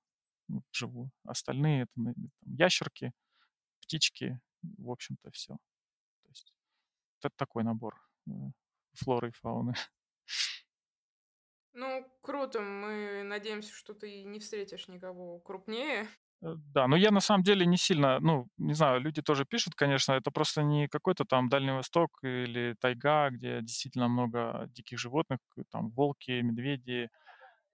вот, 0.48 0.64
живу. 0.72 1.10
Остальные 1.24 1.82
это 1.82 1.92
там, 1.94 2.14
ящерки, 2.42 3.12
птички, 3.80 4.40
в 4.62 4.90
общем-то, 4.90 5.30
все. 5.32 5.54
То 6.22 6.28
есть 6.28 6.54
это 7.18 7.30
такой 7.36 7.64
набор 7.64 8.00
э, 8.28 8.30
флоры 8.92 9.28
и 9.28 9.32
фауны. 9.32 9.74
Ну, 11.72 12.06
круто. 12.22 12.60
Мы 12.60 13.22
надеемся, 13.24 13.72
что 13.72 13.94
ты 13.94 14.24
не 14.24 14.40
встретишь 14.40 14.88
никого 14.88 15.38
крупнее. 15.40 16.08
Э, 16.42 16.54
да, 16.74 16.86
но 16.88 16.96
я 16.96 17.10
на 17.10 17.20
самом 17.20 17.42
деле 17.42 17.66
не 17.66 17.76
сильно, 17.76 18.18
ну, 18.20 18.48
не 18.58 18.74
знаю, 18.74 19.00
люди 19.00 19.22
тоже 19.22 19.44
пишут, 19.44 19.74
конечно, 19.74 20.12
это 20.12 20.30
просто 20.30 20.62
не 20.62 20.88
какой-то 20.88 21.24
там 21.24 21.48
Дальний 21.48 21.72
Восток 21.72 22.10
или 22.22 22.74
тайга, 22.80 23.30
где 23.30 23.60
действительно 23.60 24.08
много 24.08 24.66
диких 24.68 24.98
животных, 24.98 25.38
там 25.70 25.90
волки, 25.90 26.30
медведи. 26.42 27.08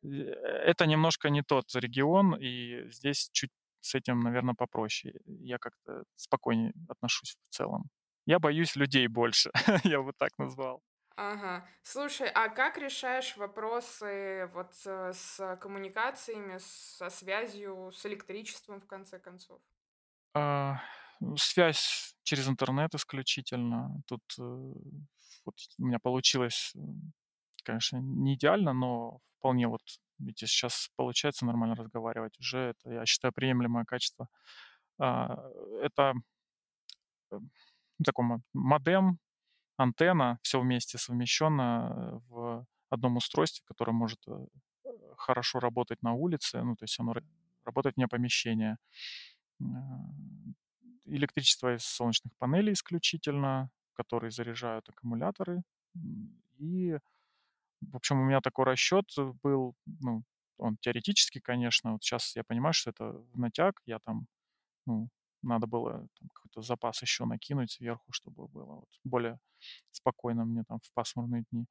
Э, 0.04 0.08
это 0.08 0.86
немножко 0.86 1.30
не 1.30 1.42
тот 1.42 1.66
регион, 1.76 2.36
и 2.40 2.90
здесь 2.90 3.30
чуть 3.32 3.50
с 3.82 3.94
этим, 3.96 4.20
наверное, 4.20 4.54
попроще. 4.54 5.14
Я 5.26 5.58
как-то 5.58 6.04
спокойнее 6.16 6.72
отношусь 6.88 7.36
в 7.50 7.54
целом. 7.56 7.84
Я 8.26 8.38
боюсь 8.40 8.76
людей 8.76 9.08
больше, 9.08 9.50
я 9.84 10.02
бы 10.02 10.12
так 10.18 10.30
назвал. 10.38 10.82
Ага. 11.16 11.66
Слушай, 11.82 12.28
а 12.34 12.48
как 12.50 12.76
решаешь 12.76 13.36
вопросы 13.38 14.50
вот 14.52 14.74
э, 14.84 15.12
с 15.14 15.56
коммуникациями, 15.60 16.58
со 16.58 17.08
связью, 17.08 17.90
с 17.90 18.04
электричеством, 18.04 18.80
в 18.82 18.86
конце 18.86 19.18
концов? 19.18 19.62
А, 20.34 20.80
связь 21.36 22.14
через 22.22 22.48
интернет 22.48 22.94
исключительно. 22.94 24.02
Тут 24.06 24.22
э, 24.38 24.42
вот 24.42 25.54
у 25.78 25.84
меня 25.86 25.98
получилось, 25.98 26.72
э, 26.76 26.78
конечно, 27.64 27.96
не 27.98 28.34
идеально, 28.34 28.74
но 28.74 29.20
вполне 29.38 29.68
вот, 29.68 29.80
видите, 30.18 30.46
сейчас 30.46 30.90
получается 30.96 31.46
нормально 31.46 31.76
разговаривать. 31.76 32.38
Уже 32.40 32.58
это, 32.78 32.90
я 32.92 33.06
считаю, 33.06 33.32
приемлемое 33.32 33.84
качество. 33.86 34.28
А, 34.98 35.36
это 35.82 36.14
такой 38.04 38.26
модем 38.52 39.18
антенна, 39.76 40.38
все 40.42 40.60
вместе 40.60 40.98
совмещено 40.98 41.90
э, 41.90 42.18
в 42.28 42.66
одном 42.90 43.16
устройстве, 43.16 43.64
которое 43.66 43.92
может 43.92 44.20
э, 44.26 44.46
хорошо 45.16 45.60
работать 45.60 46.02
на 46.02 46.14
улице, 46.14 46.62
ну, 46.62 46.76
то 46.76 46.84
есть 46.84 46.98
оно 47.00 47.14
работает 47.64 47.96
вне 47.96 48.08
помещения. 48.08 48.78
Электричество 51.04 51.74
из 51.74 51.84
солнечных 51.84 52.34
панелей 52.36 52.72
исключительно, 52.72 53.70
которые 53.94 54.30
заряжают 54.30 54.88
аккумуляторы. 54.88 55.62
И, 56.58 56.98
в 57.80 57.96
общем, 57.96 58.20
у 58.20 58.24
меня 58.24 58.40
такой 58.40 58.64
расчет 58.64 59.06
был, 59.42 59.74
ну, 60.00 60.22
он 60.58 60.76
теоретически, 60.78 61.40
конечно, 61.40 61.92
вот 61.92 62.02
сейчас 62.02 62.34
я 62.36 62.44
понимаю, 62.44 62.72
что 62.72 62.90
это 62.90 63.12
в 63.32 63.38
натяг, 63.38 63.80
я 63.86 63.98
там, 63.98 64.26
ну, 64.86 65.08
надо 65.42 65.66
было 65.66 66.06
какой-то 66.34 66.62
запас 66.62 67.02
еще 67.02 67.24
накинуть 67.24 67.72
сверху, 67.72 68.12
чтобы 68.12 68.48
было 68.48 68.76
вот 68.76 68.88
более 69.04 69.38
спокойно 69.90 70.44
мне 70.44 70.64
там 70.64 70.80
в 70.80 70.92
пасмурные 70.94 71.44
дни. 71.50 71.66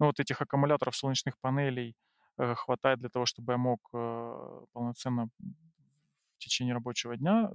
Ну, 0.00 0.06
вот 0.06 0.20
этих 0.20 0.40
аккумуляторов 0.40 0.96
солнечных 0.96 1.38
панелей 1.40 1.96
э, 2.38 2.54
хватает 2.54 3.00
для 3.00 3.08
того, 3.08 3.26
чтобы 3.26 3.52
я 3.52 3.58
мог 3.58 3.80
э, 3.92 4.64
полноценно 4.72 5.28
в 5.38 6.38
течение 6.38 6.74
рабочего 6.74 7.16
дня 7.16 7.50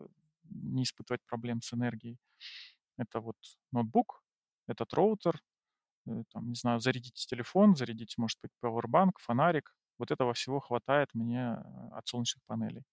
не 0.50 0.84
испытывать 0.84 1.22
проблем 1.26 1.62
с 1.62 1.74
энергией. 1.74 2.18
Это 2.98 3.22
вот 3.22 3.38
ноутбук, 3.72 4.24
этот 4.68 4.94
роутер, 4.94 5.42
э, 6.08 6.24
там, 6.32 6.50
не 6.50 6.56
знаю, 6.56 6.80
зарядить 6.80 7.26
телефон, 7.28 7.76
зарядить, 7.76 8.18
может 8.18 8.40
быть, 8.42 8.52
пауэрбанк, 8.60 9.20
фонарик. 9.20 9.76
Вот 10.00 10.12
этого 10.12 10.34
всего 10.34 10.60
хватает 10.60 11.10
мне 11.14 11.58
э, 11.58 11.90
от 11.92 12.08
солнечных 12.08 12.44
панелей. 12.46 12.84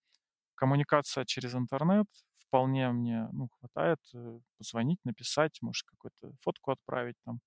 Коммуникация 0.54 1.24
через 1.24 1.54
интернет 1.54 2.06
вполне 2.50 2.90
мне 2.90 3.28
ну, 3.32 3.48
хватает 3.60 3.98
э, 4.14 4.40
позвонить, 4.58 4.98
написать, 5.04 5.58
может, 5.62 5.86
какую-то 5.86 6.32
фотку 6.42 6.72
отправить 6.72 7.16
там. 7.24 7.38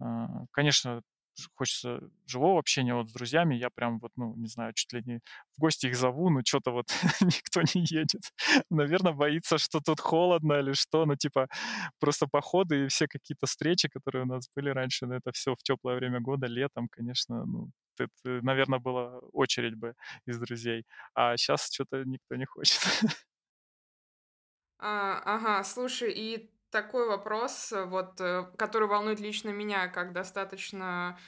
А, 0.00 0.46
конечно, 0.52 1.02
хочется 1.54 2.00
живого 2.26 2.58
общения 2.58 2.94
вот 2.94 3.08
с 3.10 3.12
друзьями. 3.12 3.54
Я 3.54 3.70
прям 3.70 3.98
вот, 4.00 4.12
ну, 4.16 4.34
не 4.36 4.46
знаю, 4.48 4.72
чуть 4.74 4.92
ли 4.92 5.02
не 5.06 5.20
в 5.56 5.60
гости 5.60 5.86
их 5.86 5.96
зову, 5.96 6.30
но 6.30 6.40
что-то 6.44 6.70
вот 6.72 6.86
никто 7.22 7.62
не 7.74 7.84
едет. 7.88 8.22
Наверное, 8.70 9.12
боится, 9.12 9.58
что 9.58 9.80
тут 9.80 10.00
холодно 10.00 10.54
или 10.60 10.72
что. 10.74 11.06
Ну, 11.06 11.16
типа, 11.16 11.48
просто 12.00 12.26
походы 12.26 12.84
и 12.86 12.88
все 12.88 13.06
какие-то 13.08 13.46
встречи, 13.46 13.88
которые 13.88 14.24
у 14.24 14.26
нас 14.26 14.48
были 14.54 14.70
раньше, 14.70 15.06
но 15.06 15.16
это 15.16 15.32
все 15.32 15.54
в 15.54 15.62
теплое 15.62 15.96
время 15.96 16.20
года, 16.20 16.46
летом, 16.46 16.88
конечно, 16.90 17.44
ну, 17.46 17.70
это, 17.98 18.10
наверное, 18.42 18.78
была 18.78 19.18
очередь 19.32 19.76
бы 19.76 19.94
из 20.26 20.38
друзей. 20.38 20.84
А 21.14 21.36
сейчас 21.36 21.70
что-то 21.72 22.04
никто 22.04 22.36
не 22.36 22.46
хочет. 22.46 22.80
А, 24.82 25.20
ага, 25.24 25.62
слушай, 25.62 26.10
и 26.10 26.50
такой 26.70 27.06
вопрос, 27.06 27.72
э, 27.72 27.84
вот, 27.84 28.20
э, 28.20 28.46
который 28.56 28.88
волнует 28.88 29.20
лично 29.20 29.50
меня, 29.50 29.88
как 29.88 30.12
достаточно 30.12 31.18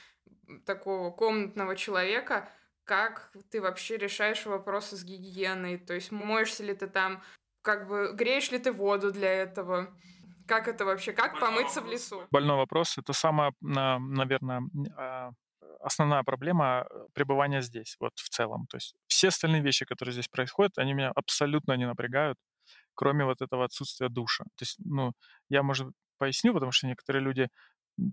такого 0.65 1.11
комнатного 1.11 1.75
человека. 1.75 2.49
Как 2.83 3.31
ты 3.51 3.61
вообще 3.61 3.97
решаешь 3.97 4.45
вопросы 4.45 4.97
с 4.97 5.03
гигиеной? 5.03 5.77
То 5.77 5.93
есть 5.93 6.11
моешься 6.11 6.63
ли 6.63 6.73
ты 6.73 6.87
там, 6.87 7.21
как 7.61 7.87
бы 7.87 8.11
греешь 8.13 8.51
ли 8.51 8.59
ты 8.59 8.71
воду 8.71 9.11
для 9.11 9.31
этого? 9.31 9.93
Как 10.47 10.67
это 10.67 10.83
вообще? 10.83 11.13
Как 11.13 11.39
помыться 11.39 11.81
в 11.81 11.87
лесу? 11.87 12.27
Больной 12.31 12.57
вопрос. 12.57 12.97
Это 12.97 13.13
самая, 13.13 13.53
наверное, 13.61 14.63
а, 14.97 15.31
основная 15.79 16.23
проблема 16.23 16.85
э, 16.89 17.05
пребывания 17.13 17.61
здесь, 17.61 17.95
вот 17.99 18.11
в 18.15 18.27
целом. 18.29 18.65
То 18.67 18.77
есть 18.77 18.95
все 19.07 19.29
остальные 19.29 19.61
вещи, 19.61 19.85
которые 19.85 20.13
здесь 20.13 20.27
происходят, 20.27 20.77
они 20.77 20.93
меня 20.93 21.11
абсолютно 21.15 21.73
не 21.73 21.85
напрягают 21.85 22.37
кроме 22.95 23.25
вот 23.25 23.41
этого 23.41 23.65
отсутствия 23.65 24.09
душа. 24.09 24.43
То 24.55 24.63
есть, 24.63 24.77
ну, 24.85 25.13
я, 25.49 25.63
может, 25.63 25.87
поясню, 26.17 26.53
потому 26.53 26.71
что 26.71 26.87
некоторые 26.87 27.23
люди 27.23 27.47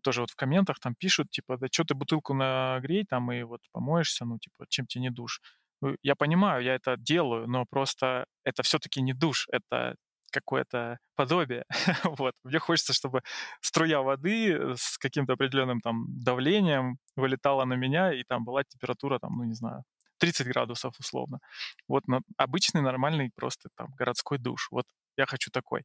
тоже 0.02 0.20
вот 0.20 0.30
в 0.30 0.36
комментах 0.36 0.78
там 0.80 0.94
пишут, 0.94 1.30
типа, 1.30 1.56
да 1.56 1.66
что 1.72 1.84
ты 1.84 1.94
бутылку 1.94 2.34
нагрей 2.34 3.04
там 3.08 3.32
и 3.32 3.42
вот 3.42 3.60
помоешься, 3.72 4.24
ну, 4.24 4.38
типа, 4.38 4.66
чем 4.68 4.86
тебе 4.86 5.02
не 5.02 5.10
душ? 5.10 5.40
Ну, 5.82 5.96
я 6.02 6.14
понимаю, 6.14 6.62
я 6.62 6.74
это 6.74 6.96
делаю, 6.98 7.46
но 7.48 7.64
просто 7.70 8.26
это 8.44 8.62
все-таки 8.62 9.00
не 9.02 9.14
душ, 9.14 9.46
это 9.50 9.94
какое-то 10.30 10.98
подобие. 11.16 11.64
вот. 12.04 12.34
Мне 12.44 12.58
хочется, 12.58 12.92
чтобы 12.92 13.22
струя 13.60 14.00
воды 14.00 14.74
с 14.76 14.98
каким-то 14.98 15.32
определенным 15.34 15.80
там 15.80 16.04
давлением 16.08 16.98
вылетала 17.16 17.64
на 17.64 17.74
меня, 17.74 18.12
и 18.12 18.22
там 18.28 18.44
была 18.44 18.62
температура, 18.64 19.18
там, 19.18 19.36
ну, 19.36 19.44
не 19.44 19.54
знаю, 19.54 19.82
30 20.20 20.46
градусов 20.46 20.94
условно. 21.00 21.40
Вот 21.88 22.06
на, 22.08 22.20
обычный 22.36 22.82
нормальный 22.82 23.30
просто 23.34 23.68
там 23.76 23.88
городской 23.96 24.38
душ. 24.38 24.68
Вот 24.70 24.86
я 25.16 25.26
хочу 25.26 25.50
такой. 25.50 25.84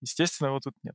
Естественно, 0.00 0.50
вот 0.52 0.64
тут 0.64 0.74
нет. 0.82 0.94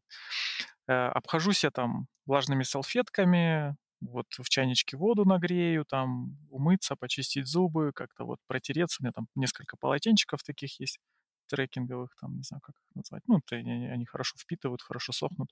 Э, 0.87 1.07
обхожусь 1.09 1.63
я 1.63 1.71
там 1.71 2.07
влажными 2.25 2.63
салфетками, 2.63 3.75
вот 4.01 4.25
в 4.31 4.49
чайничке 4.49 4.97
воду 4.97 5.25
нагрею, 5.25 5.85
там 5.85 6.37
умыться, 6.49 6.95
почистить 6.95 7.47
зубы, 7.47 7.91
как-то 7.93 8.25
вот 8.25 8.39
протереться. 8.47 8.97
У 8.99 9.03
меня 9.03 9.11
там 9.13 9.27
несколько 9.35 9.77
полотенчиков 9.77 10.43
таких 10.43 10.79
есть, 10.79 10.99
трекинговых, 11.47 12.15
там, 12.19 12.37
не 12.37 12.43
знаю, 12.43 12.61
как 12.61 12.75
их 12.75 12.95
назвать. 12.95 13.23
Ну, 13.27 13.41
они, 13.51 13.87
они 13.87 14.05
хорошо 14.05 14.37
впитывают, 14.37 14.81
хорошо 14.81 15.13
сохнут. 15.13 15.49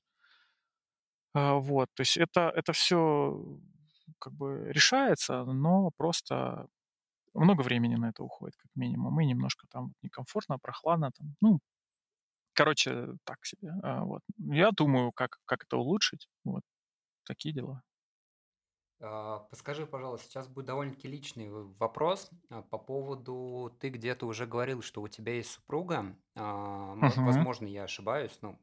А, 1.34 1.56
вот, 1.56 1.90
то 1.94 2.02
есть 2.02 2.18
это, 2.18 2.52
это 2.56 2.74
все 2.74 3.60
как 4.20 4.34
бы 4.34 4.66
решается, 4.72 5.44
но 5.46 5.92
просто 5.96 6.68
много 7.40 7.62
времени 7.64 7.96
на 7.96 8.10
это 8.10 8.24
уходит, 8.24 8.56
как 8.58 8.72
минимум, 8.76 9.20
и 9.22 9.26
немножко 9.26 9.68
там 9.72 9.94
некомфортно, 10.04 10.60
прохладно, 10.60 11.12
там, 11.18 11.36
ну, 11.42 11.60
короче, 12.54 13.10
так 13.26 13.46
себе. 13.46 13.74
А, 13.84 14.04
вот. 14.06 14.22
Я 14.40 14.72
думаю, 14.72 15.12
как, 15.14 15.40
как 15.46 15.64
это 15.66 15.78
улучшить, 15.78 16.28
вот, 16.46 16.64
такие 17.26 17.54
дела. 17.56 17.84
А, 19.02 19.40
подскажи, 19.40 19.86
пожалуйста, 19.88 20.28
сейчас 20.28 20.48
будет 20.50 20.66
довольно-таки 20.66 21.08
личный 21.08 21.50
вопрос 21.50 22.30
а, 22.50 22.62
по 22.64 22.78
поводу, 22.78 23.76
ты 23.80 23.90
где-то 23.90 24.26
уже 24.28 24.46
говорил, 24.46 24.82
что 24.82 25.02
у 25.02 25.08
тебя 25.08 25.36
есть 25.36 25.52
супруга, 25.52 26.18
Мгм. 27.02 27.20
возможно, 27.24 27.66
я 27.68 27.84
ошибаюсь, 27.84 28.38
ну, 28.42 28.60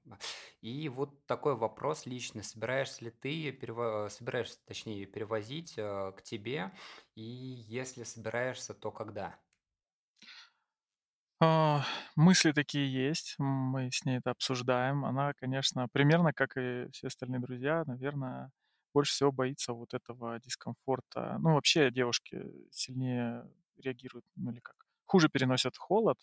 и 0.60 0.88
вот 0.90 1.26
такой 1.26 1.56
вопрос 1.56 2.04
личный, 2.06 2.42
собираешься 2.44 3.04
ли 3.04 3.10
ты, 3.10 3.50
перево- 3.50 4.08
собираешься, 4.10 4.58
точнее, 4.66 5.06
перевозить 5.06 5.74
к 5.74 6.16
тебе, 6.22 6.72
и 7.14 7.22
если 7.22 8.04
собираешься, 8.04 8.74
то 8.74 8.90
когда? 8.90 9.38
Мысли 12.16 12.52
такие 12.52 12.92
есть, 12.92 13.36
мы 13.38 13.90
с 13.90 14.04
ней 14.04 14.18
это 14.18 14.30
обсуждаем. 14.30 15.04
Она, 15.04 15.32
конечно, 15.34 15.86
примерно 15.92 16.32
как 16.32 16.56
и 16.56 16.86
все 16.92 17.08
остальные 17.08 17.40
друзья, 17.40 17.84
наверное, 17.86 18.50
больше 18.96 19.12
всего 19.12 19.30
боится 19.30 19.74
вот 19.74 19.92
этого 19.92 20.40
дискомфорта. 20.40 21.36
Ну, 21.40 21.52
вообще 21.52 21.90
девушки 21.90 22.42
сильнее 22.70 23.44
реагируют, 23.76 24.24
ну 24.36 24.52
или 24.52 24.60
как, 24.60 24.76
хуже 25.04 25.28
переносят 25.28 25.76
холод, 25.76 26.18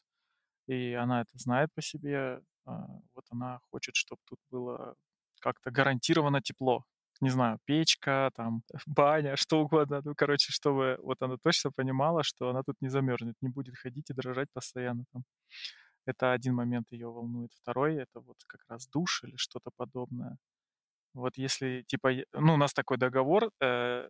и 0.68 0.94
она 0.94 1.22
это 1.22 1.38
знает 1.38 1.70
по 1.76 1.82
себе. 1.84 2.42
А, 2.66 2.88
вот 3.14 3.26
она 3.30 3.60
хочет, 3.72 3.96
чтобы 3.96 4.22
тут 4.26 4.40
было 4.50 4.96
как-то 5.40 5.70
гарантированно 5.70 6.42
тепло. 6.42 6.84
Не 7.22 7.30
знаю, 7.30 7.60
печка, 7.66 8.32
там, 8.36 8.64
баня, 8.88 9.36
что 9.36 9.62
угодно. 9.62 10.02
Ну, 10.06 10.16
короче, 10.16 10.52
чтобы 10.52 10.98
вот 11.04 11.22
она 11.22 11.38
точно 11.38 11.72
понимала, 11.72 12.24
что 12.24 12.50
она 12.50 12.64
тут 12.64 12.82
не 12.82 12.90
замерзнет, 12.90 13.36
не 13.42 13.50
будет 13.50 13.76
ходить 13.78 14.10
и 14.10 14.14
дрожать 14.14 14.50
постоянно 14.54 15.04
там. 15.14 15.24
Это 16.08 16.34
один 16.34 16.56
момент 16.56 16.92
ее 16.92 17.08
волнует. 17.08 17.52
Второй— 17.54 17.96
это 17.96 18.20
вот 18.20 18.38
как 18.48 18.62
раз 18.68 18.88
душ 18.88 19.24
или 19.24 19.36
что-то 19.38 19.70
подобное. 19.78 20.38
Вот 21.14 21.38
если, 21.38 21.84
типа, 21.88 22.12
ну, 22.34 22.56
у 22.56 22.58
нас 22.58 22.74
такой 22.74 22.98
договор, 22.98 23.52
э, 23.62 24.10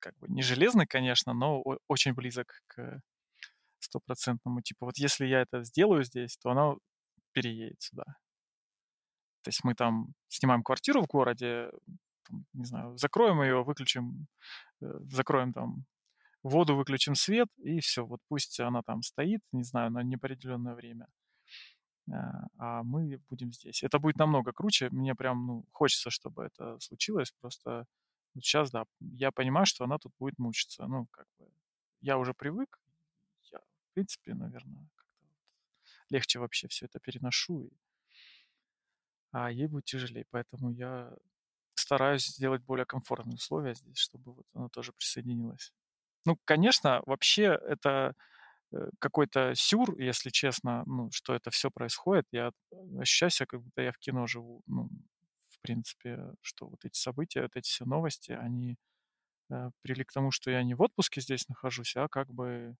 как 0.00 0.16
бы 0.18 0.28
не 0.28 0.42
железный, 0.42 0.86
конечно, 0.86 1.34
но 1.34 1.62
очень 1.88 2.14
близок 2.14 2.60
к 2.66 3.00
стопроцентному. 3.80 4.60
Типа, 4.62 4.86
вот 4.86 4.98
если 4.98 5.26
я 5.26 5.42
это 5.42 5.62
сделаю 5.64 6.04
здесь, 6.04 6.36
то 6.38 6.50
она 6.50 6.74
переедет 7.32 7.80
сюда. 7.80 8.04
То 9.42 9.48
есть 9.48 9.64
мы 9.64 9.74
там 9.74 10.08
снимаем 10.28 10.62
квартиру 10.62 11.02
в 11.02 11.06
городе, 11.06 11.70
там, 12.28 12.44
не 12.52 12.64
знаю, 12.64 12.96
закроем 12.98 13.42
ее, 13.42 13.62
выключим, 13.64 14.26
э, 14.82 14.86
закроем 15.10 15.52
там 15.52 15.84
воду, 16.42 16.76
выключим 16.76 17.14
свет, 17.14 17.48
и 17.58 17.80
все. 17.80 18.04
Вот 18.04 18.20
пусть 18.28 18.60
она 18.60 18.82
там 18.82 19.02
стоит, 19.02 19.40
не 19.52 19.62
знаю, 19.62 19.90
на 19.90 20.02
неопределенное 20.02 20.74
время. 20.74 21.06
А, 22.12 22.46
а 22.58 22.82
мы 22.82 23.20
будем 23.28 23.52
здесь. 23.52 23.82
Это 23.82 23.98
будет 23.98 24.16
намного 24.16 24.52
круче. 24.52 24.88
Мне 24.90 25.14
прям 25.14 25.46
ну, 25.46 25.64
хочется, 25.72 26.10
чтобы 26.10 26.44
это 26.44 26.78
случилось. 26.80 27.32
Просто 27.40 27.86
вот 28.34 28.44
сейчас, 28.44 28.70
да, 28.70 28.84
я 29.00 29.30
понимаю, 29.30 29.66
что 29.66 29.84
она 29.84 29.98
тут 29.98 30.12
будет 30.18 30.38
мучиться. 30.38 30.86
Ну, 30.86 31.06
как 31.10 31.26
бы, 31.38 31.50
я 32.00 32.18
уже 32.18 32.34
привык. 32.34 32.80
Я, 33.52 33.58
в 33.58 33.94
принципе, 33.94 34.34
наверное, 34.34 34.88
как-то 34.94 35.26
легче 36.10 36.38
вообще 36.38 36.68
все 36.68 36.86
это 36.86 37.00
переношу. 37.00 37.64
И... 37.64 37.70
А 39.32 39.50
ей 39.50 39.66
будет 39.66 39.84
тяжелее. 39.84 40.26
Поэтому 40.30 40.70
я 40.70 41.12
стараюсь 41.74 42.26
сделать 42.26 42.62
более 42.62 42.86
комфортные 42.86 43.36
условия 43.36 43.74
здесь, 43.74 43.98
чтобы 43.98 44.32
вот 44.32 44.46
она 44.54 44.68
тоже 44.68 44.92
присоединилась. 44.92 45.72
Ну, 46.24 46.36
конечно, 46.44 47.02
вообще 47.06 47.44
это 47.44 48.14
какой-то 48.98 49.54
сюр, 49.54 49.98
если 49.98 50.30
честно, 50.30 50.82
ну, 50.86 51.10
что 51.12 51.34
это 51.34 51.50
все 51.50 51.70
происходит. 51.70 52.26
Я 52.32 52.52
ощущаю 52.98 53.30
себя, 53.30 53.46
как 53.46 53.62
будто 53.62 53.82
я 53.82 53.92
в 53.92 53.98
кино 53.98 54.26
живу. 54.26 54.62
Ну, 54.66 54.88
в 55.48 55.60
принципе, 55.60 56.32
что 56.42 56.68
вот 56.68 56.84
эти 56.84 56.98
события, 56.98 57.42
вот 57.42 57.56
эти 57.56 57.68
все 57.68 57.84
новости, 57.84 58.32
они 58.32 58.76
э, 59.50 59.70
привели 59.82 60.04
к 60.04 60.12
тому, 60.12 60.30
что 60.30 60.50
я 60.50 60.62
не 60.62 60.74
в 60.74 60.82
отпуске 60.82 61.20
здесь 61.20 61.48
нахожусь, 61.48 61.96
а 61.96 62.08
как 62.08 62.28
бы 62.28 62.76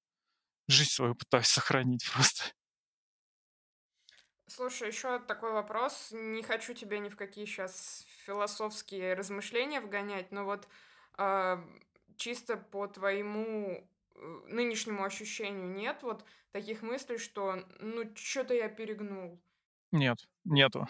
жизнь 0.69 0.91
свою 0.91 1.15
пытаюсь 1.15 1.47
сохранить 1.49 2.09
просто. 2.13 2.53
Слушай, 4.47 4.89
еще 4.89 5.19
такой 5.19 5.53
вопрос. 5.53 6.09
Не 6.13 6.43
хочу 6.43 6.73
тебя 6.73 6.99
ни 6.99 7.11
в 7.11 7.17
какие 7.17 7.45
сейчас 7.45 8.07
философские 8.25 9.15
размышления 9.15 9.81
вгонять, 9.81 10.33
но 10.33 10.45
вот 10.45 10.69
э, 11.19 11.59
чисто 12.17 12.57
по 12.57 12.87
твоему 12.87 13.89
Э, 13.89 13.98
нынешнему 14.47 15.05
ощущению 15.05 15.69
нет 15.69 16.03
вот 16.03 16.25
таких 16.53 16.83
мыслей, 16.83 17.19
что 17.19 17.65
ну 17.81 18.11
что-то 18.15 18.55
я 18.55 18.69
перегнул? 18.69 19.41
Нет, 19.93 20.19
нету. 20.45 20.87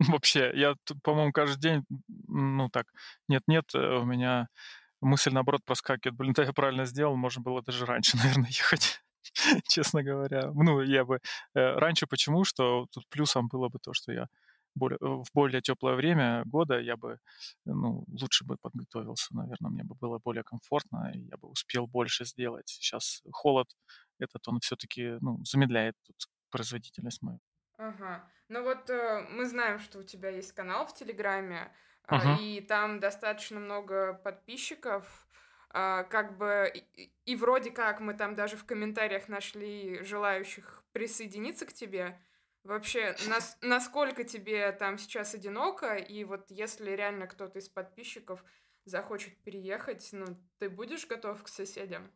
Вообще, 0.00 0.50
я 0.54 0.74
по-моему, 1.02 1.32
каждый 1.32 1.60
день, 1.60 1.84
ну 2.08 2.68
так, 2.68 2.86
нет-нет, 3.28 3.74
э, 3.74 3.98
у 3.98 4.04
меня 4.04 4.48
мысль, 5.00 5.32
наоборот, 5.32 5.64
проскакивает. 5.64 6.16
Блин, 6.16 6.32
да 6.32 6.42
я 6.42 6.52
правильно 6.52 6.84
сделал, 6.84 7.16
можно 7.16 7.42
было 7.42 7.62
даже 7.62 7.86
раньше, 7.86 8.16
наверное, 8.22 8.48
ехать, 8.48 9.02
честно 9.68 10.02
говоря. 10.02 10.50
Ну, 10.54 10.82
я 10.82 11.04
бы... 11.04 11.20
Э, 11.54 11.78
раньше 11.78 12.06
почему? 12.06 12.44
Что 12.44 12.86
тут 12.90 13.08
плюсом 13.08 13.48
было 13.48 13.68
бы 13.68 13.78
то, 13.78 13.92
что 13.92 14.12
я 14.12 14.28
более, 14.74 14.98
э, 15.00 15.06
в 15.06 15.26
более 15.34 15.60
теплое 15.62 15.94
время 15.94 16.42
года 16.46 16.78
я 16.80 16.96
бы 16.96 17.18
ну, 17.64 18.04
лучше 18.08 18.44
бы 18.44 18.56
подготовился, 18.60 19.34
наверное, 19.34 19.70
мне 19.70 19.84
бы 19.84 19.94
было 19.94 20.18
более 20.18 20.44
комфортно, 20.44 21.12
и 21.14 21.20
я 21.20 21.36
бы 21.36 21.48
успел 21.48 21.86
больше 21.86 22.24
сделать. 22.24 22.68
Сейчас 22.68 23.22
холод 23.32 23.68
этот, 24.18 24.46
он 24.48 24.60
все-таки 24.60 25.18
ну, 25.20 25.44
замедляет 25.44 25.94
тут 26.04 26.16
производительность 26.50 27.22
мою. 27.22 27.40
Ага. 27.78 28.28
Ну 28.48 28.62
вот 28.62 28.88
э, 28.90 29.26
мы 29.30 29.46
знаем, 29.46 29.78
что 29.78 29.98
у 29.98 30.02
тебя 30.02 30.28
есть 30.28 30.52
канал 30.52 30.86
в 30.86 30.94
Телеграме, 30.94 31.72
э, 32.08 32.16
и 32.40 32.60
там 32.60 33.00
достаточно 33.00 33.58
много 33.58 34.14
подписчиков. 34.14 35.26
Э, 35.72 36.04
как 36.04 36.36
бы 36.38 36.70
и, 36.72 37.12
и 37.24 37.36
вроде 37.36 37.70
как 37.70 38.00
мы 38.00 38.14
там 38.14 38.34
даже 38.36 38.56
в 38.56 38.64
комментариях 38.64 39.28
нашли 39.28 40.02
желающих 40.04 40.84
присоединиться 40.92 41.66
к 41.66 41.72
тебе. 41.72 42.20
Вообще, 42.64 43.14
нас, 43.20 43.58
насколько 43.60 44.24
тебе 44.24 44.72
там 44.72 44.96
сейчас 44.98 45.34
одиноко, 45.34 45.96
и 45.96 46.24
вот 46.24 46.50
если 46.50 46.90
реально 46.92 47.26
кто-то 47.26 47.58
из 47.58 47.68
подписчиков 47.68 48.42
захочет 48.86 49.42
переехать, 49.42 50.08
ну, 50.12 50.24
ты 50.58 50.68
будешь 50.70 51.06
готов 51.06 51.42
к 51.42 51.48
соседям? 51.48 52.10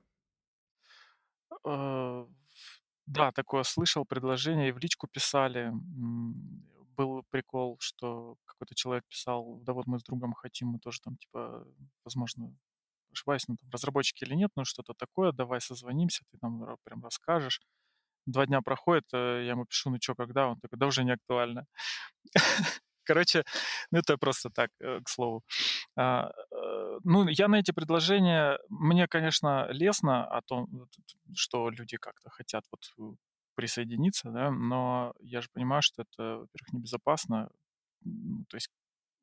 Э, 1.65 2.27
да, 3.07 3.33
такое 3.33 3.63
слышал, 3.65 4.05
предложение 4.05 4.69
и 4.71 4.73
в 4.73 4.79
личку 4.79 5.09
писали. 5.09 5.73
Был 6.97 7.23
прикол, 7.31 7.77
что 7.81 8.37
какой-то 8.45 8.75
человек 8.75 9.05
писал, 9.07 9.59
да 9.63 9.73
вот 9.73 9.87
мы 9.87 10.01
с 10.01 10.03
другом 10.03 10.33
хотим, 10.35 10.69
мы 10.69 10.79
тоже 10.81 11.01
там, 11.01 11.17
типа, 11.17 11.67
возможно, 12.05 12.57
ошибаюсь, 13.13 13.47
ну, 13.49 13.57
там, 13.57 13.71
разработчики 13.71 14.25
или 14.25 14.35
нет, 14.35 14.51
но 14.57 14.65
что-то 14.65 14.95
такое, 14.95 15.33
давай 15.33 15.61
созвонимся, 15.61 16.25
ты 16.31 16.39
нам 16.43 16.77
прям 16.85 17.05
расскажешь. 17.05 17.61
Два 18.29 18.47
дня 18.47 18.61
проходит, 18.61 19.05
э, 19.15 19.45
я 19.45 19.51
ему 19.53 19.65
пишу, 19.65 19.91
ну 19.91 19.97
что, 20.01 20.15
когда? 20.15 20.49
Он 20.49 20.61
такой, 20.61 20.79
да 20.79 20.87
уже 20.87 21.05
не 21.05 21.13
актуально. 21.13 21.65
Короче, 23.05 23.45
ну 23.91 23.99
это 24.01 24.19
просто 24.19 24.51
так, 24.51 24.71
э, 24.81 25.01
к 25.03 25.09
слову. 25.09 25.43
А, 25.97 26.31
э, 26.53 26.99
ну, 27.05 27.27
я 27.29 27.49
на 27.49 27.57
эти 27.57 27.71
предложения, 27.73 28.59
мне, 28.69 29.09
конечно, 29.09 29.67
лестно 29.71 30.27
о 30.27 30.43
том, 30.43 30.69
что 31.35 31.71
люди 31.71 31.97
как-то 31.97 32.29
хотят 32.31 32.65
вот 32.71 33.17
присоединиться, 33.55 34.31
да, 34.31 34.51
но 34.51 35.15
я 35.21 35.41
же 35.41 35.49
понимаю, 35.55 35.81
что 35.83 36.03
это, 36.03 36.23
во-первых, 36.41 36.73
небезопасно, 36.73 37.49
то 38.49 38.57
есть 38.57 38.69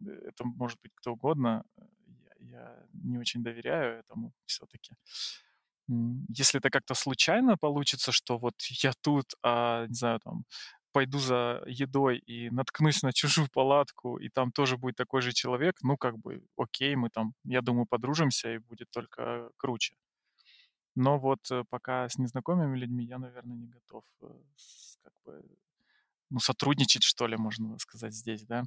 это 0.02 0.44
может 0.46 0.80
быть 0.82 0.92
кто 0.96 1.14
угодно, 1.14 1.64
я, 1.78 2.34
я 2.40 2.84
не 2.94 3.20
очень 3.20 3.44
доверяю 3.44 4.00
этому 4.00 4.34
все-таки. 4.46 4.96
Если 5.88 6.60
это 6.60 6.70
как-то 6.70 6.96
случайно 6.96 7.58
получится, 7.58 8.12
что 8.12 8.38
вот 8.38 8.56
я 8.84 8.94
тут, 9.02 9.26
а, 9.44 9.86
не 9.88 9.94
знаю, 9.94 10.20
там, 10.20 10.46
пойду 10.94 11.20
за 11.20 11.62
едой 11.68 12.18
и 12.20 12.50
наткнусь 12.50 13.04
на 13.04 13.14
чужую 13.14 13.50
палатку, 13.54 14.18
и 14.18 14.30
там 14.30 14.52
тоже 14.52 14.78
будет 14.78 14.96
такой 14.96 15.22
же 15.22 15.34
человек, 15.34 15.76
ну, 15.84 15.98
как 15.98 16.18
бы, 16.18 16.42
окей, 16.58 16.96
мы 16.96 17.10
там, 17.10 17.34
я 17.44 17.62
думаю, 17.62 17.86
подружимся, 17.88 18.54
и 18.54 18.60
будет 18.60 18.90
только 18.92 19.50
круче. 19.58 19.96
Но 20.96 21.20
вот 21.20 21.40
э, 21.52 21.64
пока 21.70 22.08
с 22.08 22.18
незнакомыми 22.18 22.78
людьми 22.78 23.06
я, 23.06 23.18
наверное, 23.18 23.58
не 23.58 23.68
готов 23.68 24.04
э, 24.22 24.28
как 25.04 25.14
бы, 25.26 25.44
ну, 26.32 26.40
сотрудничать, 26.40 27.04
что 27.04 27.28
ли, 27.28 27.38
можно 27.38 27.78
сказать, 27.80 28.14
здесь, 28.14 28.46
да. 28.46 28.64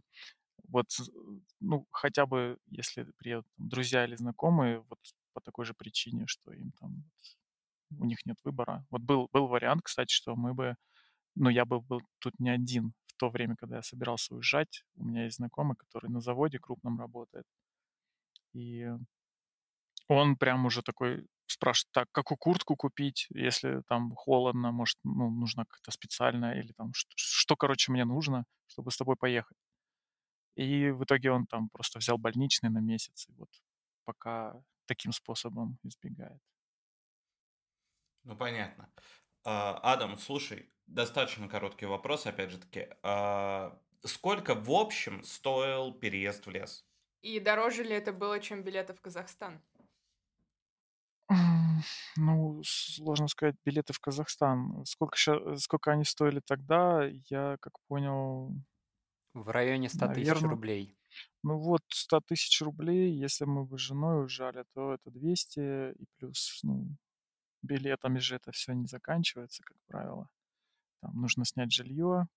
Вот, 0.68 0.86
ну, 1.60 1.86
хотя 1.92 2.26
бы, 2.26 2.58
если 2.70 3.04
приедут 3.18 3.46
друзья 3.58 4.04
или 4.06 4.16
знакомые, 4.16 4.80
вот 4.90 4.98
по 5.32 5.40
такой 5.40 5.64
же 5.64 5.74
причине, 5.74 6.24
что 6.26 6.52
им 6.52 6.72
там 6.80 7.04
у 7.90 8.04
них 8.04 8.24
нет 8.26 8.36
выбора. 8.44 8.84
Вот 8.90 9.02
был, 9.02 9.28
был 9.32 9.46
вариант, 9.46 9.82
кстати, 9.84 10.12
что 10.12 10.36
мы 10.36 10.54
бы, 10.54 10.76
ну, 11.34 11.50
я 11.50 11.64
бы 11.64 11.80
был 11.80 12.02
тут 12.18 12.38
не 12.38 12.50
один 12.50 12.92
в 13.06 13.14
то 13.16 13.30
время, 13.30 13.56
когда 13.56 13.76
я 13.76 13.82
собирался 13.82 14.34
уезжать. 14.34 14.84
У 14.96 15.04
меня 15.04 15.24
есть 15.24 15.36
знакомый, 15.36 15.76
который 15.76 16.10
на 16.10 16.20
заводе 16.20 16.58
крупном 16.58 16.98
работает. 16.98 17.46
И 18.54 18.86
он 20.08 20.36
прям 20.36 20.66
уже 20.66 20.82
такой 20.82 21.26
спрашивает, 21.46 21.92
так, 21.92 22.08
какую 22.12 22.38
куртку 22.38 22.76
купить, 22.76 23.26
если 23.30 23.82
там 23.88 24.14
холодно, 24.14 24.70
может, 24.72 24.98
ну, 25.04 25.30
нужно 25.30 25.64
как-то 25.66 25.90
специально, 25.90 26.52
или 26.52 26.72
там, 26.72 26.92
что, 26.92 27.10
что, 27.16 27.56
короче, 27.56 27.92
мне 27.92 28.04
нужно, 28.04 28.44
чтобы 28.66 28.90
с 28.90 28.96
тобой 28.96 29.16
поехать. 29.16 29.56
И 30.56 30.90
в 30.90 31.04
итоге 31.04 31.30
он 31.30 31.46
там 31.46 31.68
просто 31.70 31.98
взял 31.98 32.18
больничный 32.18 32.70
на 32.70 32.80
месяц, 32.80 33.26
и 33.28 33.32
вот 33.34 33.48
пока 34.04 34.60
таким 34.88 35.12
способом 35.12 35.78
избегает. 35.84 36.40
Ну, 38.24 38.36
понятно. 38.36 38.92
А, 39.44 39.78
Адам, 39.82 40.16
слушай, 40.16 40.70
достаточно 40.86 41.48
короткий 41.48 41.86
вопрос, 41.86 42.26
опять 42.26 42.50
же 42.50 42.58
таки. 42.58 42.88
А, 43.02 43.80
сколько 44.04 44.54
в 44.54 44.70
общем 44.70 45.22
стоил 45.24 45.92
переезд 45.92 46.46
в 46.46 46.50
лес? 46.50 46.86
И 47.20 47.38
дороже 47.38 47.84
ли 47.84 47.94
это 47.94 48.12
было, 48.12 48.40
чем 48.40 48.64
билеты 48.64 48.92
в 48.92 49.00
Казахстан? 49.00 49.62
Ну, 52.16 52.62
сложно 52.64 53.28
сказать, 53.28 53.56
билеты 53.64 53.92
в 53.92 54.00
Казахстан. 54.00 54.84
Сколько, 54.84 55.16
сколько 55.56 55.92
они 55.92 56.04
стоили 56.04 56.40
тогда, 56.44 57.04
я, 57.30 57.56
как 57.60 57.74
понял, 57.88 58.52
В 59.32 59.48
районе 59.48 59.88
100 59.88 60.08
тысяч 60.08 60.42
наверное, 60.42 60.50
рублей. 60.50 60.97
Ну 61.42 61.58
вот 61.58 61.82
100 61.88 62.20
тысяч 62.20 62.60
рублей, 62.62 63.12
если 63.12 63.44
мы 63.44 63.64
бы 63.64 63.78
с 63.78 63.82
женой 63.82 64.22
уезжали, 64.22 64.64
то 64.74 64.94
это 64.94 65.10
200 65.10 65.92
и 65.92 66.06
плюс, 66.16 66.60
ну, 66.62 66.96
билетами 67.62 68.18
же 68.18 68.36
это 68.36 68.52
все 68.52 68.72
не 68.72 68.86
заканчивается, 68.86 69.62
как 69.62 69.76
правило. 69.86 70.28
Там 71.00 71.20
нужно 71.20 71.44
снять 71.44 71.72
жилье, 71.72 72.28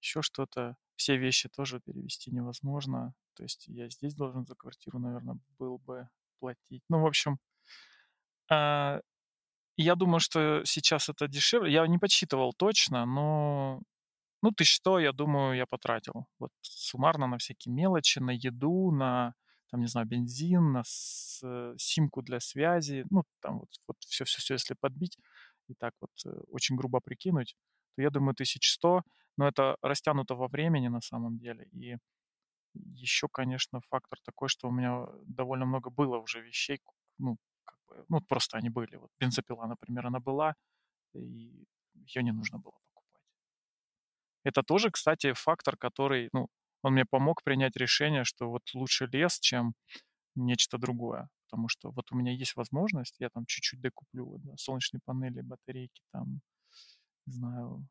еще 0.00 0.22
что-то. 0.22 0.76
Все 0.96 1.16
вещи 1.16 1.48
тоже 1.48 1.80
перевести 1.80 2.30
невозможно. 2.30 3.14
То 3.34 3.42
есть 3.42 3.66
я 3.66 3.88
здесь 3.88 4.14
должен 4.14 4.46
за 4.46 4.54
квартиру, 4.54 4.98
наверное, 4.98 5.38
был 5.58 5.78
бы 5.78 6.08
платить. 6.38 6.82
Ну, 6.88 7.00
в 7.00 7.06
общем, 7.06 7.38
а, 8.50 9.00
я 9.76 9.94
думаю, 9.96 10.20
что 10.20 10.62
сейчас 10.64 11.08
это 11.08 11.26
дешевле. 11.26 11.72
Я 11.72 11.86
не 11.86 11.98
подсчитывал 11.98 12.52
точно, 12.52 13.06
но 13.06 13.80
ну, 14.44 14.52
тысяч 14.52 14.76
сто, 14.76 14.98
я 14.98 15.12
думаю, 15.12 15.56
я 15.56 15.64
потратил. 15.66 16.26
Вот 16.38 16.50
суммарно 16.60 17.26
на 17.26 17.38
всякие 17.38 17.74
мелочи, 17.74 18.18
на 18.18 18.30
еду, 18.30 18.90
на, 18.92 19.34
там, 19.70 19.80
не 19.80 19.86
знаю, 19.86 20.06
бензин, 20.06 20.72
на 20.72 20.82
с, 20.84 21.40
э, 21.42 21.74
симку 21.78 22.20
для 22.22 22.40
связи. 22.40 23.06
Ну, 23.10 23.24
там 23.40 23.60
вот, 23.60 23.70
вот 23.88 23.96
все-все-все, 24.00 24.54
если 24.54 24.74
подбить 24.74 25.16
и 25.68 25.74
так 25.74 25.94
вот 26.00 26.10
э, 26.26 26.30
очень 26.48 26.76
грубо 26.76 27.00
прикинуть, 27.00 27.56
то 27.96 28.02
я 28.02 28.10
думаю, 28.10 28.34
тысяч 28.34 28.70
сто. 28.70 29.02
Но 29.38 29.48
это 29.48 29.76
растянуто 29.82 30.34
во 30.34 30.48
времени 30.48 30.88
на 30.88 31.00
самом 31.00 31.38
деле. 31.38 31.66
И 31.72 31.96
еще, 32.74 33.28
конечно, 33.32 33.80
фактор 33.88 34.18
такой, 34.24 34.50
что 34.50 34.68
у 34.68 34.72
меня 34.72 35.06
довольно 35.26 35.64
много 35.64 35.88
было 35.90 36.18
уже 36.18 36.42
вещей, 36.42 36.80
ну, 37.18 37.38
как 37.64 37.78
бы, 37.88 38.04
ну, 38.10 38.20
просто 38.20 38.58
они 38.58 38.68
были. 38.68 38.96
Вот 38.96 39.10
бензопила, 39.18 39.66
например, 39.66 40.06
она 40.06 40.20
была, 40.20 40.54
и 41.14 41.66
ее 41.94 42.22
не 42.22 42.32
нужно 42.32 42.58
было. 42.58 42.83
Это 44.44 44.62
тоже, 44.62 44.90
кстати, 44.90 45.32
фактор, 45.34 45.76
который, 45.76 46.28
ну, 46.32 46.48
он 46.82 46.94
мне 46.94 47.04
помог 47.06 47.42
принять 47.44 47.76
решение, 47.76 48.24
что 48.24 48.50
вот 48.50 48.62
лучше 48.74 49.06
лес, 49.06 49.40
чем 49.40 49.74
нечто 50.36 50.78
другое. 50.78 51.28
Потому 51.50 51.68
что 51.68 51.90
вот 51.92 52.12
у 52.12 52.16
меня 52.16 52.32
есть 52.32 52.56
возможность, 52.56 53.16
я 53.20 53.30
там 53.30 53.46
чуть-чуть 53.46 53.80
докуплю 53.82 54.26
вот, 54.26 54.42
да, 54.42 54.54
солнечные 54.58 55.00
панели, 55.04 55.42
батарейки, 55.42 56.02
там, 56.12 56.40
не 57.26 57.34
знаю, 57.34 57.88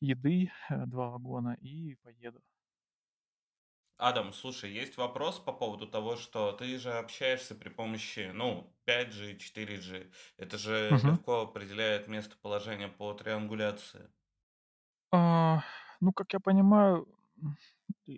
еды, 0.00 0.50
э, 0.70 0.86
два 0.86 1.08
вагона 1.08 1.56
и 1.60 1.94
поеду. 2.02 2.42
Адам, 3.96 4.32
слушай, 4.34 4.70
есть 4.70 4.98
вопрос 4.98 5.38
по 5.38 5.50
поводу 5.52 5.86
того, 5.86 6.16
что 6.16 6.52
ты 6.52 6.78
же 6.78 6.92
общаешься 6.92 7.54
при 7.54 7.68
помощи, 7.70 8.30
ну, 8.34 8.76
5G, 8.84 9.38
4G. 9.38 10.10
Это 10.36 10.58
же 10.58 10.90
Мгм. 10.90 11.18
легко 11.18 11.40
определяет 11.42 12.06
местоположение 12.08 12.88
по 12.88 13.14
триангуляции. 13.14 14.10
А, 15.12 15.62
ну, 16.00 16.12
как 16.12 16.32
я 16.32 16.40
понимаю, 16.40 17.06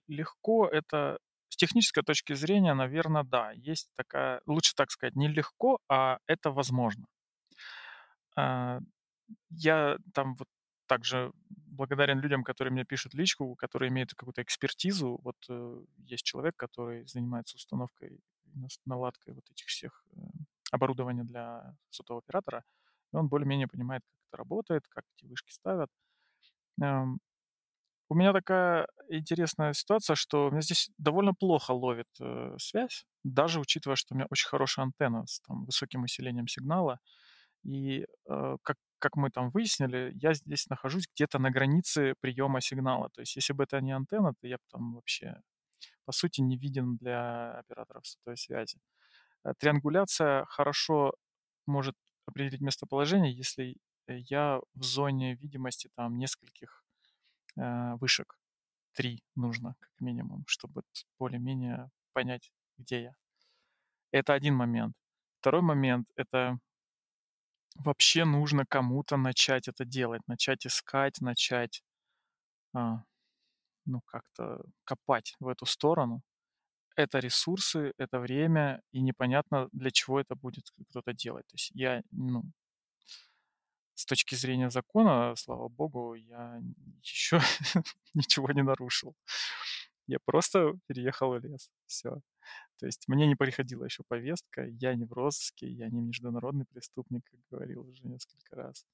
легко 0.06 0.66
это 0.66 1.18
с 1.48 1.56
технической 1.56 2.02
точки 2.02 2.34
зрения, 2.34 2.74
наверное, 2.74 3.24
да. 3.24 3.52
Есть 3.52 3.90
такая, 3.96 4.40
лучше 4.46 4.74
так 4.74 4.90
сказать, 4.90 5.16
не 5.16 5.28
легко, 5.28 5.78
а 5.88 6.18
это 6.26 6.50
возможно. 6.50 7.06
А, 8.36 8.80
я 9.50 9.98
там 10.12 10.36
вот 10.36 10.48
также 10.86 11.32
благодарен 11.48 12.20
людям, 12.20 12.44
которые 12.44 12.72
мне 12.72 12.84
пишут 12.84 13.14
личку, 13.14 13.54
которые 13.56 13.88
имеют 13.88 14.14
какую-то 14.14 14.42
экспертизу. 14.42 15.18
Вот 15.22 15.36
э, 15.48 15.84
есть 15.98 16.24
человек, 16.24 16.56
который 16.56 17.06
занимается 17.06 17.56
установкой, 17.56 18.20
наладкой 18.84 19.34
вот 19.34 19.44
этих 19.50 19.66
всех 19.66 20.04
э, 20.12 20.20
оборудования 20.70 21.24
для 21.24 21.74
сотового 21.90 22.22
оператора. 22.24 22.64
И 23.12 23.16
он 23.16 23.28
более-менее 23.28 23.66
понимает, 23.66 24.02
как 24.06 24.20
это 24.28 24.36
работает, 24.36 24.86
как 24.88 25.04
эти 25.16 25.26
вышки 25.26 25.52
ставят. 25.52 25.90
У 28.10 28.14
меня 28.14 28.32
такая 28.32 28.86
интересная 29.08 29.72
ситуация, 29.72 30.14
что 30.14 30.50
меня 30.50 30.60
здесь 30.60 30.90
довольно 30.98 31.32
плохо 31.34 31.72
ловит 31.72 32.06
э, 32.20 32.54
связь, 32.58 33.06
даже 33.24 33.60
учитывая, 33.60 33.96
что 33.96 34.14
у 34.14 34.16
меня 34.16 34.26
очень 34.30 34.48
хорошая 34.48 34.84
антенна 34.86 35.26
с 35.26 35.40
там, 35.40 35.64
высоким 35.64 36.02
усилением 36.04 36.46
сигнала. 36.46 36.98
И 37.64 38.06
э, 38.28 38.56
как, 38.62 38.76
как 38.98 39.16
мы 39.16 39.30
там 39.30 39.50
выяснили, 39.50 40.12
я 40.16 40.34
здесь 40.34 40.66
нахожусь 40.68 41.06
где-то 41.14 41.38
на 41.38 41.50
границе 41.50 42.14
приема 42.20 42.60
сигнала. 42.60 43.10
То 43.10 43.22
есть 43.22 43.36
если 43.36 43.54
бы 43.54 43.64
это 43.64 43.80
не 43.80 43.92
антенна, 43.92 44.34
то 44.40 44.46
я 44.46 44.56
бы 44.56 44.62
там 44.70 44.94
вообще, 44.94 45.36
по 46.06 46.12
сути, 46.12 46.40
не 46.42 46.58
виден 46.58 46.96
для 46.98 47.52
операторов 47.60 48.06
сотовой 48.06 48.36
связи. 48.38 48.78
Э, 49.44 49.52
Триангуляция 49.58 50.46
хорошо 50.46 51.14
может 51.66 51.96
определить 52.26 52.60
местоположение, 52.62 53.32
если 53.34 53.76
я 54.08 54.60
в 54.74 54.82
зоне 54.82 55.34
видимости 55.34 55.90
там 55.94 56.18
нескольких 56.18 56.84
э, 57.56 57.94
вышек. 57.96 58.38
Три 58.92 59.22
нужно, 59.34 59.74
как 59.80 59.90
минимум, 60.00 60.44
чтобы 60.46 60.82
более-менее 61.18 61.90
понять, 62.12 62.52
где 62.78 63.02
я. 63.02 63.14
Это 64.12 64.34
один 64.34 64.54
момент. 64.54 64.94
Второй 65.40 65.62
момент– 65.62 66.08
это 66.16 66.58
вообще 67.74 68.24
нужно 68.24 68.64
кому-то 68.66 69.16
начать 69.16 69.68
это 69.68 69.84
делать, 69.84 70.22
начать 70.28 70.66
искать, 70.66 71.20
начать, 71.20 71.82
а, 72.72 73.04
ну, 73.86 74.00
как-то 74.06 74.62
копать 74.84 75.34
в 75.40 75.48
эту 75.48 75.66
сторону. 75.66 76.22
Это 76.96 77.18
ресурсы, 77.18 77.92
это 77.98 78.20
время, 78.20 78.80
и 78.92 79.00
непонятно, 79.00 79.68
для 79.72 79.90
чего 79.90 80.20
это 80.20 80.36
будет 80.36 80.70
кто-то 80.90 81.12
делать. 81.12 81.46
То 81.48 81.54
есть 81.54 81.70
я, 81.74 82.02
ну, 82.12 82.44
с 83.94 84.06
точки 84.06 84.34
зрения 84.34 84.70
закона, 84.70 85.34
слава 85.36 85.68
богу, 85.68 86.14
я 86.14 86.60
еще 87.02 87.40
ничего 88.14 88.50
не 88.52 88.62
нарушил. 88.62 89.14
Я 90.06 90.18
просто 90.24 90.74
переехал 90.86 91.30
в 91.30 91.38
лес. 91.38 91.70
Все. 91.86 92.20
То 92.78 92.86
есть 92.86 93.08
мне 93.08 93.26
не 93.26 93.36
приходила 93.36 93.84
еще 93.84 94.02
повестка, 94.06 94.66
я 94.66 94.94
не 94.94 95.04
в 95.04 95.12
розыске, 95.12 95.66
я 95.66 95.88
не 95.88 96.00
международный 96.00 96.66
преступник, 96.66 97.24
как 97.30 97.40
говорил 97.50 97.88
уже 97.88 98.06
несколько 98.06 98.56
раз. 98.56 98.84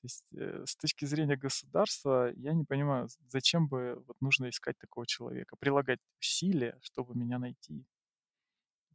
То 0.00 0.04
есть 0.04 0.24
э, 0.34 0.64
с 0.66 0.76
точки 0.76 1.06
зрения 1.06 1.36
государства 1.36 2.30
я 2.36 2.52
не 2.52 2.64
понимаю, 2.64 3.08
зачем 3.28 3.66
бы 3.66 4.02
вот 4.06 4.16
нужно 4.20 4.48
искать 4.48 4.78
такого 4.78 5.06
человека, 5.06 5.56
прилагать 5.58 6.00
усилия, 6.20 6.78
чтобы 6.82 7.16
меня 7.16 7.38
найти. 7.38 7.84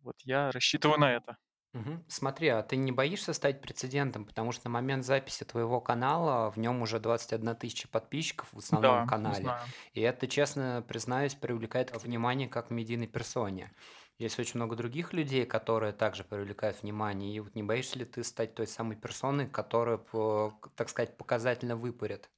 Вот 0.02 0.16
я 0.22 0.52
рассчитываю 0.52 1.00
на 1.00 1.12
это. 1.12 1.38
Мгм. 1.74 2.04
Смотри, 2.08 2.50
а 2.50 2.62
ты 2.62 2.76
не 2.76 2.92
боишься 2.92 3.34
стать 3.34 3.60
прецедентом, 3.62 4.26
потому 4.26 4.52
что 4.52 4.68
на 4.68 4.74
момент 4.74 5.04
записи 5.06 5.44
твоего 5.44 5.82
канала 5.82 6.52
в 6.52 6.58
нем 6.58 6.82
уже 6.84 7.00
21 7.00 7.56
тысяча 7.56 7.88
подписчиков 7.88 8.50
в 8.54 8.60
основном 8.60 9.02
Да, 9.02 9.06
канале. 9.06 9.56
знаю. 9.56 9.74
И 9.94 10.02
это, 10.02 10.28
честно 10.28 10.84
признаюсь, 10.88 11.34
привлекает 11.34 11.92
внимание 12.04 12.48
как 12.48 12.70
медийной 12.70 13.08
персоне. 13.08 13.72
Есть 14.20 14.38
очень 14.40 14.58
много 14.60 14.76
других 14.76 15.14
людей, 15.14 15.46
которые 15.48 15.94
также 15.94 16.24
привлекают 16.24 16.84
внимание. 16.84 17.36
И 17.36 17.40
вот 17.40 17.56
не 17.56 17.64
боишься 17.64 17.98
ли 17.98 18.06
ты 18.06 18.24
стать 18.24 18.54
той 18.54 18.68
самой 18.68 18.96
персоной, 18.96 19.48
которая, 19.50 19.98
по- 19.98 20.54
так 20.76 20.90
сказать, 20.90 21.18
показательно 21.18 21.76
выпарит? 21.76 22.30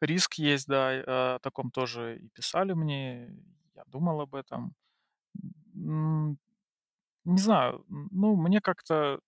Риск 0.00 0.34
есть, 0.34 0.66
да, 0.66 0.92
э, 0.92 1.02
о 1.06 1.38
таком 1.40 1.70
тоже 1.70 2.18
и 2.18 2.28
писали 2.28 2.72
мне, 2.72 3.36
я 3.74 3.84
думал 3.86 4.20
об 4.20 4.34
этом. 4.34 4.74
М, 5.74 6.38
Не 7.26 7.38
знаю, 7.38 7.84
ну, 7.88 8.36
мне 8.36 8.60
как-то, 8.60 9.20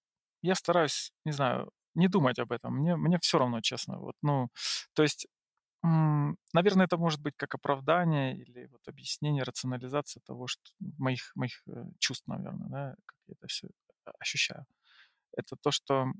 я 0.42 0.54
стараюсь, 0.54 1.12
не 1.24 1.32
знаю, 1.32 1.70
не 1.94 2.08
думать 2.08 2.38
об 2.38 2.52
этом. 2.52 2.76
Мне, 2.76 2.96
мне 2.96 3.18
все 3.20 3.38
равно, 3.38 3.60
честно. 3.60 3.98
Вот, 3.98 4.14
ну, 4.22 4.48
то 4.94 5.02
есть, 5.02 5.26
наверное, 5.82 6.86
это 6.86 6.96
может 6.96 7.20
быть 7.22 7.34
как 7.36 7.54
оправдание 7.54 8.36
или 8.36 8.66
вот 8.66 8.80
объяснение, 8.88 9.44
рационализация 9.44 10.22
того, 10.26 10.46
что 10.46 10.62
моих, 10.98 11.32
моих 11.36 11.62
э, 11.68 11.84
чувств, 11.98 12.26
наверное, 12.28 12.68
да, 12.68 12.94
как 13.06 13.16
я 13.28 13.34
это 13.34 13.46
все 13.48 13.68
ощущаю. 14.20 14.64
Это 15.36 15.56
то, 15.60 15.70
что 15.72 16.12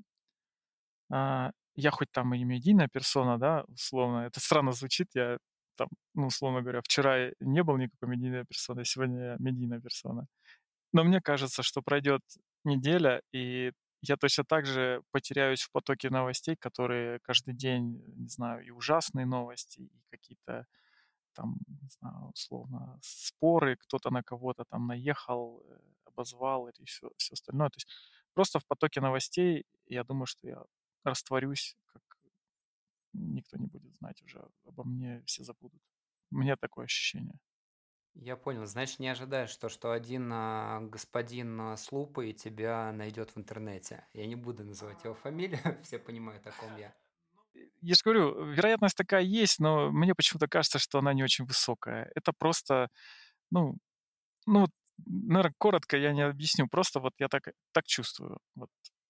а, 1.11 1.51
я 1.75 1.91
хоть 1.91 2.11
там 2.11 2.33
и 2.33 2.43
медийная 2.43 2.87
персона, 2.87 3.37
да, 3.39 3.63
условно, 3.67 4.25
это 4.27 4.39
странно 4.39 4.71
звучит, 4.73 5.07
я 5.15 5.37
там, 5.75 5.87
ну, 6.13 6.27
условно 6.27 6.61
говоря, 6.61 6.81
вчера 6.81 7.31
не 7.39 7.63
был 7.63 7.77
никакой 7.77 8.09
медийной 8.09 8.45
персоной, 8.45 8.85
сегодня 8.85 9.19
я 9.19 9.35
медийная 9.39 9.79
персона. 9.81 10.27
Но 10.93 11.03
мне 11.03 11.21
кажется, 11.21 11.63
что 11.63 11.81
пройдет 11.81 12.21
неделя, 12.63 13.21
и 13.31 13.71
я 14.01 14.15
точно 14.17 14.43
так 14.45 14.65
же 14.65 15.01
потеряюсь 15.11 15.61
в 15.61 15.71
потоке 15.71 16.09
новостей, 16.09 16.55
которые 16.55 17.19
каждый 17.19 17.53
день, 17.53 18.01
не 18.15 18.29
знаю, 18.29 18.65
и 18.65 18.69
ужасные 18.71 19.25
новости, 19.25 19.81
и 19.81 20.01
какие-то 20.09 20.65
там, 21.33 21.57
не 21.67 21.89
знаю, 21.89 22.31
условно, 22.33 22.99
споры, 23.01 23.75
кто-то 23.77 24.09
на 24.11 24.23
кого-то 24.23 24.65
там 24.65 24.87
наехал, 24.87 25.63
э, 25.69 25.79
обозвал 26.05 26.67
или 26.67 26.85
все, 26.85 27.09
все 27.17 27.33
остальное. 27.33 27.69
То 27.69 27.77
есть 27.77 27.87
просто 28.33 28.59
в 28.59 28.65
потоке 28.65 29.01
новостей 29.01 29.65
я 29.85 30.03
думаю, 30.03 30.25
что 30.25 30.47
я 30.47 30.63
растворюсь, 31.03 31.77
как 31.93 32.01
никто 33.13 33.57
не 33.57 33.67
будет 33.67 33.95
знать 33.95 34.21
уже 34.23 34.47
обо 34.65 34.83
мне, 34.83 35.23
все 35.25 35.43
забудут. 35.43 35.81
У 36.31 36.37
меня 36.37 36.55
такое 36.55 36.85
ощущение. 36.85 37.39
Я 38.21 38.35
понял. 38.35 38.65
Значит, 38.65 38.99
не 38.99 39.07
ожидаешь 39.07 39.55
то, 39.55 39.69
что 39.69 39.91
один 39.91 40.29
а, 40.33 40.81
господин 40.81 41.59
а, 41.61 41.77
с 41.77 41.89
лупой 41.91 42.33
тебя 42.33 42.91
найдет 42.91 43.31
в 43.31 43.37
интернете. 43.37 44.05
Я 44.13 44.25
не 44.25 44.35
буду 44.35 44.65
называть 44.65 45.03
его 45.05 45.13
фамилию, 45.13 45.59
все 45.83 45.99
понимают, 45.99 46.45
о 46.45 46.51
ком 46.51 46.75
я. 46.77 46.93
Я 47.81 47.95
же 47.95 48.01
говорю, 48.03 48.51
вероятность 48.51 48.97
такая 48.97 49.21
есть, 49.21 49.59
но 49.59 49.89
мне 49.89 50.13
почему-то 50.13 50.47
кажется, 50.47 50.79
что 50.79 50.99
она 50.99 51.13
не 51.13 51.23
очень 51.23 51.45
высокая. 51.45 52.11
Это 52.13 52.33
просто, 52.37 52.89
ну, 53.51 53.77
ну, 54.45 54.67
наверное, 55.05 55.53
коротко 55.57 55.95
я 55.97 56.11
не 56.11 56.21
объясню, 56.21 56.67
просто 56.67 56.99
вот 56.99 57.13
я 57.19 57.29
так, 57.29 57.43
так 57.71 57.85
чувствую, 57.85 58.39
вот 58.55 58.69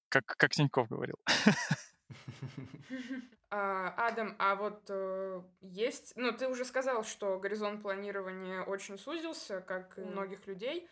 как, 0.09 0.25
как 0.25 0.51
Тиньков 0.51 0.87
говорил. 0.87 1.17
А, 3.51 3.89
Адам, 3.97 4.35
а 4.37 4.55
вот 4.55 4.83
э, 4.89 5.41
есть, 5.61 6.13
ну, 6.15 6.31
ты 6.31 6.47
уже 6.47 6.65
сказал, 6.65 7.03
что 7.03 7.39
горизонт 7.39 7.81
планирования 7.81 8.61
очень 8.61 8.97
сузился, 8.99 9.61
как 9.61 9.97
и 9.97 10.01
многих 10.01 10.45
людей, 10.45 10.87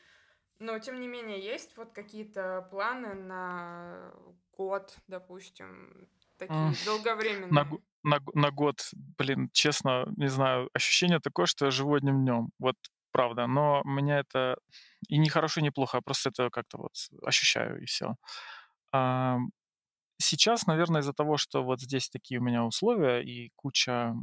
но 0.57 0.79
тем 0.79 0.99
не 0.99 1.07
менее 1.07 1.39
есть 1.39 1.77
вот 1.77 1.91
какие-то 1.93 2.67
планы 2.71 3.13
на 3.13 4.11
год, 4.53 4.97
допустим, 5.07 6.07
такие 6.39 6.73
долговременные. 6.83 7.51
На, 7.51 7.69
на, 8.03 8.19
на 8.33 8.51
год, 8.51 8.89
блин, 9.19 9.49
честно, 9.53 10.05
не 10.17 10.27
знаю, 10.27 10.69
ощущение 10.73 11.19
такое, 11.19 11.45
что 11.45 11.65
я 11.65 11.71
живу 11.71 11.93
одним 11.93 12.23
днем, 12.23 12.49
вот 12.57 12.75
правда, 13.11 13.45
но 13.45 13.83
меня 13.85 14.19
это 14.19 14.57
и 15.07 15.19
не 15.19 15.29
хорошо, 15.29 15.59
и 15.59 15.63
не 15.63 15.71
плохо, 15.71 15.97
я 15.97 16.01
просто 16.01 16.29
это 16.29 16.49
как-то 16.49 16.77
вот 16.79 16.93
ощущаю 17.23 17.83
и 17.83 17.85
все 17.85 18.15
сейчас, 20.19 20.67
наверное, 20.67 21.01
из-за 21.01 21.13
того, 21.13 21.37
что 21.37 21.63
вот 21.63 21.81
здесь 21.81 22.09
такие 22.09 22.39
у 22.39 22.43
меня 22.43 22.65
условия 22.65 23.21
и 23.21 23.51
куча 23.55 24.15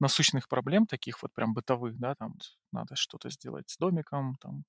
насущных 0.00 0.48
проблем, 0.48 0.86
таких 0.86 1.22
вот 1.22 1.32
прям 1.34 1.54
бытовых, 1.54 1.98
да, 1.98 2.14
там 2.16 2.34
надо 2.72 2.96
что-то 2.96 3.30
сделать 3.30 3.70
с 3.70 3.78
домиком, 3.78 4.36
там 4.40 4.64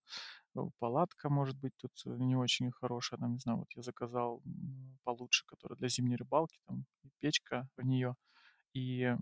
э, 0.55 0.61
палатка, 0.79 1.29
может 1.29 1.57
быть, 1.57 1.73
тут 1.77 1.91
не 2.05 2.35
очень 2.35 2.71
хорошая, 2.71 3.19
там, 3.19 3.33
не 3.33 3.39
знаю, 3.39 3.59
вот 3.59 3.69
я 3.75 3.81
заказал 3.83 4.41
получше, 5.03 5.45
которая 5.47 5.77
для 5.77 5.89
зимней 5.89 6.17
рыбалки, 6.17 6.59
там, 6.67 6.85
печка 7.19 7.67
в 7.77 7.83
нее. 7.83 8.15
И, 8.73 9.15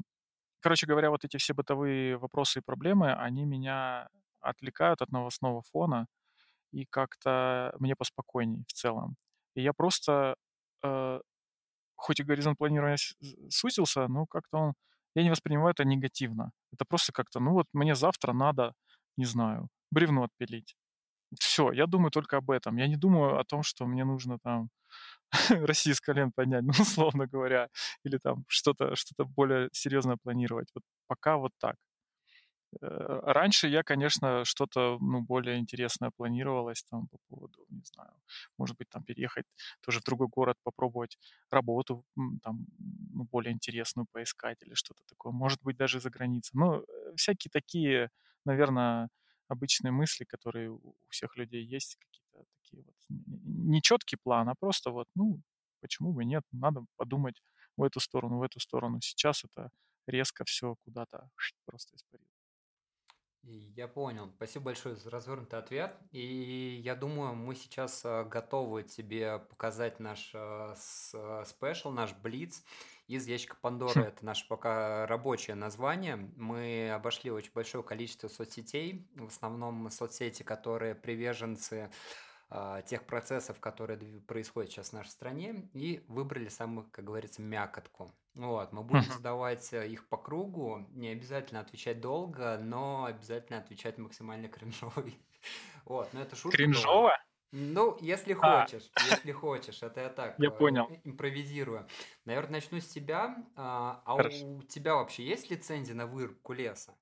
короче 0.62 0.88
говоря, 0.88 1.10
вот 1.12 1.26
эти 1.26 1.38
все 1.38 1.54
бытовые 1.54 2.18
вопросы 2.18 2.60
и 2.60 2.64
проблемы, 2.64 3.14
они 3.14 3.46
меня 3.46 4.10
отвлекают 4.42 5.02
от 5.02 5.12
новостного 5.12 5.62
фона, 5.64 6.08
и 6.72 6.86
как-то 6.86 7.76
мне 7.80 7.96
поспокойней 7.96 8.64
в 8.68 8.74
целом. 8.74 9.16
И 9.56 9.62
я 9.62 9.74
просто 9.74 10.36
э, 10.84 11.20
хоть 12.02 12.20
и 12.20 12.24
горизонт 12.24 12.58
планирования 12.58 12.98
сузился, 13.50 14.08
но 14.08 14.26
как-то 14.26 14.58
он, 14.58 14.74
я 15.16 15.24
не 15.24 15.30
воспринимаю 15.30 15.72
это 15.72 15.86
негативно. 15.86 16.52
Это 16.74 16.86
просто 16.86 17.12
как-то, 17.14 17.40
ну 17.40 17.54
вот 17.54 17.68
мне 17.74 17.96
завтра 17.96 18.34
надо, 18.34 18.74
не 19.18 19.26
знаю, 19.26 19.68
бревно 19.92 20.24
отпилить. 20.24 20.76
Все, 21.40 21.72
я 21.72 21.88
думаю 21.88 22.12
только 22.12 22.38
об 22.38 22.52
этом. 22.52 22.78
Я 22.78 22.88
не 22.88 22.98
думаю 22.98 23.40
о 23.40 23.44
том, 23.46 23.64
что 23.64 23.86
мне 23.88 24.06
нужно 24.06 24.38
там 24.44 24.70
Россию 25.50 25.96
с 25.96 26.02
колен 26.02 26.32
поднять, 26.34 26.64
ну, 26.66 26.72
условно 26.80 27.28
говоря, 27.28 27.70
или 28.06 28.18
там 28.18 28.46
что-то 28.48 28.96
что 28.96 29.26
более 29.26 29.70
серьезное 29.74 30.18
планировать. 30.24 30.70
Вот 30.76 30.84
пока 31.08 31.38
вот 31.38 31.52
так. 31.60 31.76
Э, 32.82 33.20
раньше 33.24 33.68
я, 33.68 33.84
конечно, 33.84 34.46
что-то 34.46 34.98
ну, 35.02 35.22
более 35.22 35.58
интересное 35.60 36.12
планировалось 36.16 36.84
там 36.84 37.08
по 37.08 37.18
поводу, 37.30 37.66
не 37.70 37.82
знаю, 37.84 38.12
может 38.58 38.78
быть, 38.78 38.90
там 38.90 39.04
переехать 39.04 39.46
тоже 39.82 40.00
в 40.00 40.04
другой 40.04 40.28
город, 40.28 40.58
попробовать 40.64 41.18
работу 41.50 42.04
там 42.44 42.66
ну, 43.14 43.24
более 43.26 43.52
интересную 43.54 44.06
поискать 44.12 44.58
или 44.64 44.74
что-то 44.74 45.04
такое. 45.08 45.34
Может 45.34 45.60
быть, 45.64 45.78
даже 45.78 46.00
за 46.00 46.10
границей. 46.10 46.52
Ну, 46.60 46.76
э, 46.82 47.16
всякие 47.16 47.50
такие, 47.52 48.10
наверное, 48.46 49.10
обычные 49.48 49.92
мысли, 49.92 50.24
которые 50.24 50.70
у 50.72 50.96
всех 51.10 51.36
людей 51.38 51.64
есть, 51.66 51.98
какие-то 51.98 52.46
такие 52.62 52.84
вот 52.84 52.96
нечеткий 53.10 54.18
план, 54.24 54.48
а 54.50 54.56
просто 54.56 54.92
вот, 54.92 55.08
ну, 55.16 55.42
почему 55.82 56.14
бы 56.14 56.24
нет, 56.26 56.44
надо 56.52 56.86
подумать 56.98 57.42
в 57.78 57.84
эту 57.84 58.00
сторону, 58.00 58.38
в 58.40 58.44
эту 58.44 58.60
сторону. 58.60 59.00
Сейчас 59.02 59.44
это 59.44 59.70
резко 60.08 60.44
все 60.46 60.76
куда-то 60.86 61.30
просто 61.66 61.96
испарилось. 61.96 62.31
Я 63.44 63.88
понял. 63.88 64.32
Спасибо 64.36 64.66
большое 64.66 64.96
за 64.96 65.10
развернутый 65.10 65.58
ответ. 65.58 65.96
И 66.12 66.80
я 66.84 66.96
думаю, 66.96 67.34
мы 67.34 67.56
сейчас 67.56 68.06
э, 68.06 68.24
готовы 68.26 68.84
тебе 68.84 69.40
показать 69.40 70.00
наш 70.00 70.32
э, 70.34 70.76
э, 71.14 71.44
спешл, 71.48 71.90
наш 71.90 72.14
блиц 72.14 72.64
из 73.08 73.26
ящика 73.28 73.56
Пандоры. 73.60 74.04
Это 74.04 74.24
наше 74.24 74.48
пока 74.48 75.08
рабочее 75.08 75.56
название. 75.56 76.18
Мы 76.36 76.92
обошли 76.92 77.32
очень 77.32 77.52
большое 77.54 77.84
количество 77.84 78.28
соцсетей, 78.28 79.10
в 79.16 79.28
основном 79.28 79.90
соцсети, 79.90 80.44
которые 80.44 80.96
приверженцы 80.96 81.90
тех 82.86 83.06
процессов, 83.06 83.62
которые 83.62 83.98
происходят 84.28 84.72
сейчас 84.72 84.90
в 84.90 84.94
нашей 84.94 85.12
стране, 85.12 85.70
и 85.74 86.04
выбрали 86.10 86.50
самую, 86.50 86.86
как 86.92 87.06
говорится, 87.06 87.42
мякотку. 87.42 88.12
Вот, 88.34 88.72
мы 88.72 88.84
будем 88.84 89.04
задавать 89.04 89.74
э, 89.74 89.88
их 89.90 90.08
по 90.08 90.18
кругу, 90.18 90.88
не 90.92 91.10
обязательно 91.10 91.60
отвечать 91.60 92.00
долго, 92.00 92.58
но 92.58 93.06
обязательно 93.06 93.60
отвечать 93.60 93.98
максимально 93.98 94.48
кринжовый. 94.50 95.20
Вот, 95.86 96.14
но 96.14 96.22
это 96.22 96.36
шутка. 96.36 96.58
Кринжово? 96.58 97.14
Ну, 97.52 97.98
если 98.00 98.38
а. 98.42 98.66
хочешь, 98.66 98.90
а. 98.94 99.04
если 99.10 99.34
хочешь, 99.34 99.84
это 99.84 100.02
я 100.02 100.10
так 100.10 100.36
я 100.40 100.52
понял. 100.52 100.90
импровизирую. 101.04 101.86
Наверное, 102.24 102.56
начну 102.56 102.80
с 102.80 102.88
тебя. 102.88 103.36
А, 103.56 104.02
а 104.06 104.16
у 104.16 104.62
тебя 104.64 104.96
вообще 104.96 105.26
есть 105.26 105.52
лицензия 105.52 105.94
на 105.94 106.08
вырубку 106.08 106.54
леса? 106.54 106.96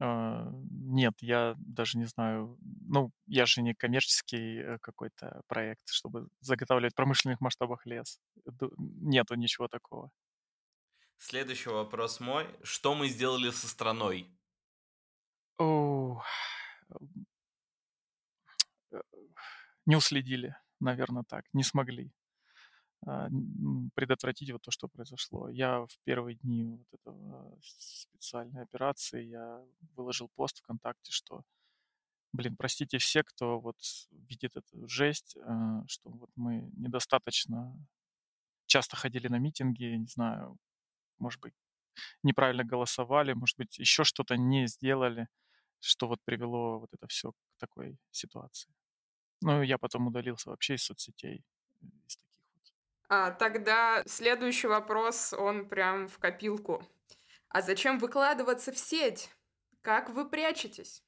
А, 0.00 0.50
нет, 0.50 1.14
я 1.20 1.54
даже 1.58 1.98
не 1.98 2.06
знаю. 2.06 2.58
Ну, 2.60 3.12
я 3.26 3.46
же 3.46 3.62
не 3.62 3.74
коммерческий 3.74 4.58
э, 4.58 4.78
какой-то 4.80 5.42
проект, 5.46 5.88
чтобы 5.88 6.26
заготавливать 6.40 6.92
в 6.92 6.96
промышленных 6.96 7.40
масштабах 7.40 7.86
лес. 7.86 8.18
Нету 8.76 9.36
ничего 9.36 9.68
такого. 9.68 10.10
Следующий 11.18 11.70
вопрос 11.70 12.20
мой. 12.20 12.46
Что 12.62 12.94
мы 12.94 13.08
сделали 13.08 13.50
со 13.50 13.68
страной? 13.68 14.28
Э, 18.92 19.00
не 19.86 19.96
уследили, 19.96 20.56
наверное, 20.80 21.24
так. 21.24 21.44
Не 21.52 21.62
смогли. 21.62 22.12
А, 23.06 23.28
предотвратить 23.94 24.50
вот 24.50 24.62
то, 24.62 24.70
что 24.70 24.88
произошло. 24.88 25.48
Я 25.48 25.80
в 25.80 25.98
первые 26.04 26.36
дни 26.36 26.64
вот 26.64 27.00
этого 27.00 27.58
специальной 27.60 28.62
операции 28.62 29.24
я 29.24 29.62
выложил 29.94 30.30
пост 30.34 30.58
ВКонтакте, 30.58 31.12
что, 31.12 31.42
блин, 32.32 32.56
простите 32.56 32.98
все, 32.98 33.22
кто 33.22 33.60
вот 33.60 33.76
видит 34.10 34.56
эту 34.56 34.88
жесть, 34.88 35.36
а, 35.36 35.84
что 35.86 36.10
вот 36.10 36.30
мы 36.36 36.70
недостаточно 36.76 37.76
часто 38.66 38.96
ходили 38.96 39.28
на 39.28 39.38
митинги, 39.38 39.84
не 39.84 40.06
знаю, 40.06 40.56
может 41.24 41.40
быть, 41.40 41.54
неправильно 42.22 42.64
голосовали, 42.64 43.32
может 43.34 43.58
быть, 43.58 43.78
еще 43.78 44.04
что-то 44.04 44.36
не 44.36 44.66
сделали, 44.68 45.26
что 45.80 46.08
вот 46.08 46.20
привело 46.24 46.78
вот 46.80 46.90
это 46.92 47.06
все 47.08 47.32
к 47.32 47.36
такой 47.58 47.96
ситуации. 48.10 48.70
Ну, 49.42 49.62
я 49.62 49.78
потом 49.78 50.06
удалился 50.06 50.50
вообще 50.50 50.74
из 50.74 50.84
соцсетей, 50.84 51.44
из 52.06 52.18
а, 53.08 53.30
тогда 53.30 54.02
следующий 54.06 54.66
вопрос, 54.66 55.32
он 55.32 55.68
прям 55.68 56.08
в 56.08 56.18
копилку. 56.18 56.82
А 57.48 57.62
зачем 57.62 57.98
выкладываться 57.98 58.72
в 58.72 58.78
сеть? 58.78 59.30
Как 59.82 60.10
вы 60.10 60.28
прячетесь? 60.28 61.02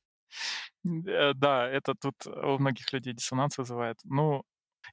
Э, 0.84 1.32
да, 1.34 1.68
это 1.68 1.94
тут 1.94 2.26
у 2.26 2.58
многих 2.58 2.92
людей 2.92 3.14
диссонанс 3.14 3.58
вызывает. 3.58 3.98
Ну, 4.04 4.44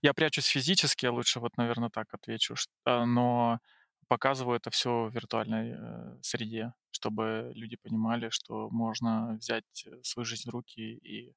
я 0.02 0.14
прячусь 0.14 0.48
физически, 0.48 1.06
лучше 1.06 1.40
вот, 1.40 1.58
наверное, 1.58 1.90
так 1.90 2.08
отвечу, 2.14 2.56
но 2.86 3.60
показываю 4.08 4.58
это 4.58 4.70
все 4.70 5.06
в 5.06 5.14
виртуальной 5.14 5.76
э, 5.78 6.18
среде, 6.22 6.74
чтобы 6.92 7.52
люди 7.56 7.78
понимали, 7.78 8.30
что 8.30 8.70
можно 8.70 9.38
взять 9.40 9.86
свою 10.04 10.26
жизнь 10.26 10.50
в 10.50 10.54
руки 10.54 10.82
и 10.82 11.34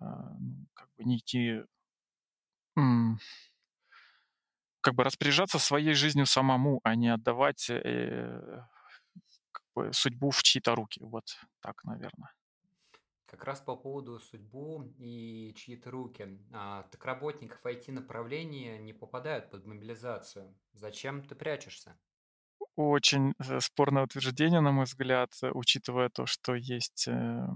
ну, 0.00 0.66
как 0.74 0.88
бы 0.96 1.04
не 1.04 1.18
идти 1.18 1.62
как 4.80 4.94
бы 4.94 5.04
распоряжаться 5.04 5.58
своей 5.58 5.94
жизнью 5.94 6.26
самому, 6.26 6.80
а 6.84 6.94
не 6.94 7.08
отдавать 7.08 7.68
э, 7.70 8.62
как 9.52 9.64
бы 9.74 9.92
судьбу 9.92 10.30
в 10.30 10.42
чьи-то 10.42 10.74
руки. 10.74 11.00
Вот 11.02 11.24
так, 11.60 11.84
наверное. 11.84 12.32
Как 13.28 13.44
раз 13.44 13.60
по 13.60 13.76
поводу 13.76 14.18
судьбу 14.20 14.90
и 14.96 15.52
чьи-то 15.54 15.90
руки. 15.90 16.38
А, 16.50 16.84
так 16.84 17.04
работников 17.04 17.64
IT-направления 17.64 18.78
не 18.78 18.94
попадают 18.94 19.50
под 19.50 19.66
мобилизацию. 19.66 20.54
Зачем 20.72 21.22
ты 21.22 21.34
прячешься? 21.34 21.94
Очень 22.74 23.34
э, 23.38 23.60
спорное 23.60 24.04
утверждение, 24.04 24.60
на 24.60 24.72
мой 24.72 24.86
взгляд, 24.86 25.30
э, 25.42 25.50
учитывая 25.52 26.08
то, 26.08 26.24
что 26.24 26.54
есть 26.54 27.06
э, 27.06 27.46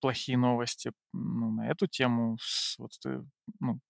плохие 0.00 0.38
новости 0.38 0.92
ну, 1.12 1.50
на 1.50 1.68
эту 1.68 1.88
тему. 1.88 2.38
Вот, 2.78 2.92
ну, 3.58 3.80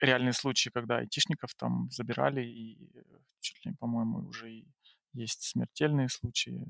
реальные 0.00 0.34
случаи, 0.34 0.68
когда 0.68 0.98
айтишников 0.98 1.54
там 1.54 1.90
забирали, 1.90 2.44
и 2.44 2.92
чуть 3.40 3.64
ли, 3.64 3.72
по-моему, 3.74 4.28
уже 4.28 4.52
и 4.52 4.68
есть 5.14 5.44
смертельные 5.44 6.10
случаи, 6.10 6.66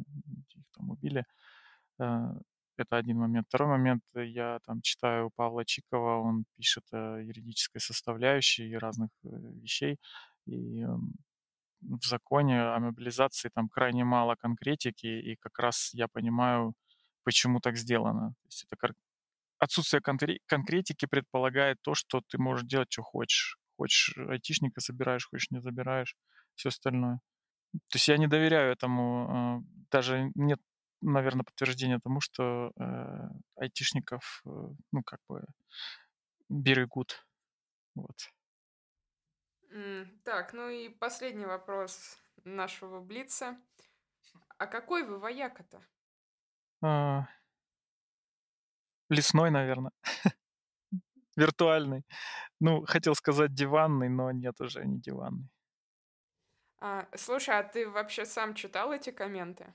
их 0.54 0.64
там 0.72 0.90
убили. 0.90 1.24
Это 2.78 2.96
один 2.96 3.18
момент. 3.18 3.46
Второй 3.48 3.68
момент, 3.68 4.02
я 4.14 4.60
там 4.64 4.80
читаю 4.82 5.30
Павла 5.34 5.64
Чикова, 5.64 6.20
он 6.20 6.44
пишет 6.56 6.84
о 6.92 7.18
юридической 7.18 7.80
составляющей 7.80 8.76
разных 8.76 9.10
вещей, 9.22 9.98
и 10.46 10.84
в 11.80 12.04
законе 12.04 12.62
о 12.62 12.78
мобилизации 12.78 13.50
там 13.52 13.68
крайне 13.68 14.04
мало 14.04 14.36
конкретики, 14.36 15.06
и 15.06 15.36
как 15.36 15.58
раз 15.58 15.90
я 15.92 16.08
понимаю, 16.08 16.74
почему 17.24 17.60
так 17.60 17.76
сделано. 17.76 18.30
То 18.42 18.48
есть 18.48 18.66
это 18.70 18.94
отсутствие 19.58 20.00
конкретики 20.46 21.06
предполагает 21.06 21.78
то, 21.82 21.94
что 21.94 22.20
ты 22.20 22.38
можешь 22.38 22.66
делать, 22.66 22.92
что 22.92 23.02
хочешь. 23.02 23.58
Хочешь 23.76 24.16
айтишника 24.16 24.80
собираешь, 24.80 25.28
хочешь 25.28 25.50
не 25.50 25.60
забираешь, 25.60 26.16
все 26.54 26.68
остальное. 26.68 27.20
То 27.72 27.96
есть 27.96 28.08
я 28.08 28.16
не 28.16 28.26
доверяю 28.26 28.72
этому, 28.72 29.28
а, 29.30 29.60
даже 29.90 30.30
нет, 30.34 30.60
наверное, 31.00 31.44
подтверждения 31.44 32.00
тому, 32.00 32.20
что 32.20 32.72
э, 32.78 33.28
айтишников, 33.56 34.42
э, 34.46 34.50
ну, 34.92 35.02
как 35.02 35.20
бы, 35.28 35.44
берегут. 36.48 37.26
Вот. 37.94 38.16
Так, 40.24 40.54
ну 40.54 40.68
и 40.68 40.88
последний 40.88 41.44
вопрос 41.44 42.18
нашего 42.44 43.00
Блица. 43.00 43.58
А 44.56 44.66
какой 44.66 45.04
вы 45.04 45.18
вояка-то? 45.18 45.82
А, 46.82 47.26
лесной, 49.08 49.50
наверное. 49.50 49.92
Виртуальный. 51.36 52.04
Ну, 52.60 52.84
хотел 52.86 53.14
сказать 53.14 53.54
диванный, 53.54 54.08
но 54.08 54.30
нет, 54.32 54.60
уже 54.60 54.84
не 54.84 55.00
диванный. 55.00 55.48
А, 56.80 57.08
слушай, 57.14 57.58
а 57.58 57.62
ты 57.62 57.88
вообще 57.88 58.24
сам 58.24 58.54
читал 58.54 58.92
эти 58.92 59.10
комменты? 59.10 59.74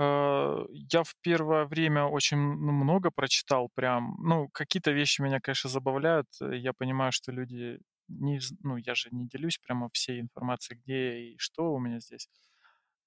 А, 0.00 0.64
я 0.70 1.02
в 1.04 1.14
первое 1.20 1.66
время 1.66 2.04
очень 2.06 2.38
ну, 2.38 2.72
много 2.72 3.10
прочитал 3.10 3.68
прям. 3.74 4.16
Ну, 4.22 4.48
какие-то 4.48 4.92
вещи 4.92 5.20
меня, 5.20 5.40
конечно, 5.40 5.68
забавляют. 5.70 6.26
Я 6.40 6.72
понимаю, 6.72 7.12
что 7.12 7.32
люди 7.32 7.80
не, 8.08 8.40
ну, 8.62 8.76
я 8.78 8.94
же 8.94 9.08
не 9.12 9.28
делюсь 9.28 9.58
прямо 9.58 9.90
всей 9.92 10.20
информацией, 10.20 10.80
где 10.82 11.18
и 11.32 11.38
что 11.38 11.72
у 11.74 11.78
меня 11.78 12.00
здесь. 12.00 12.28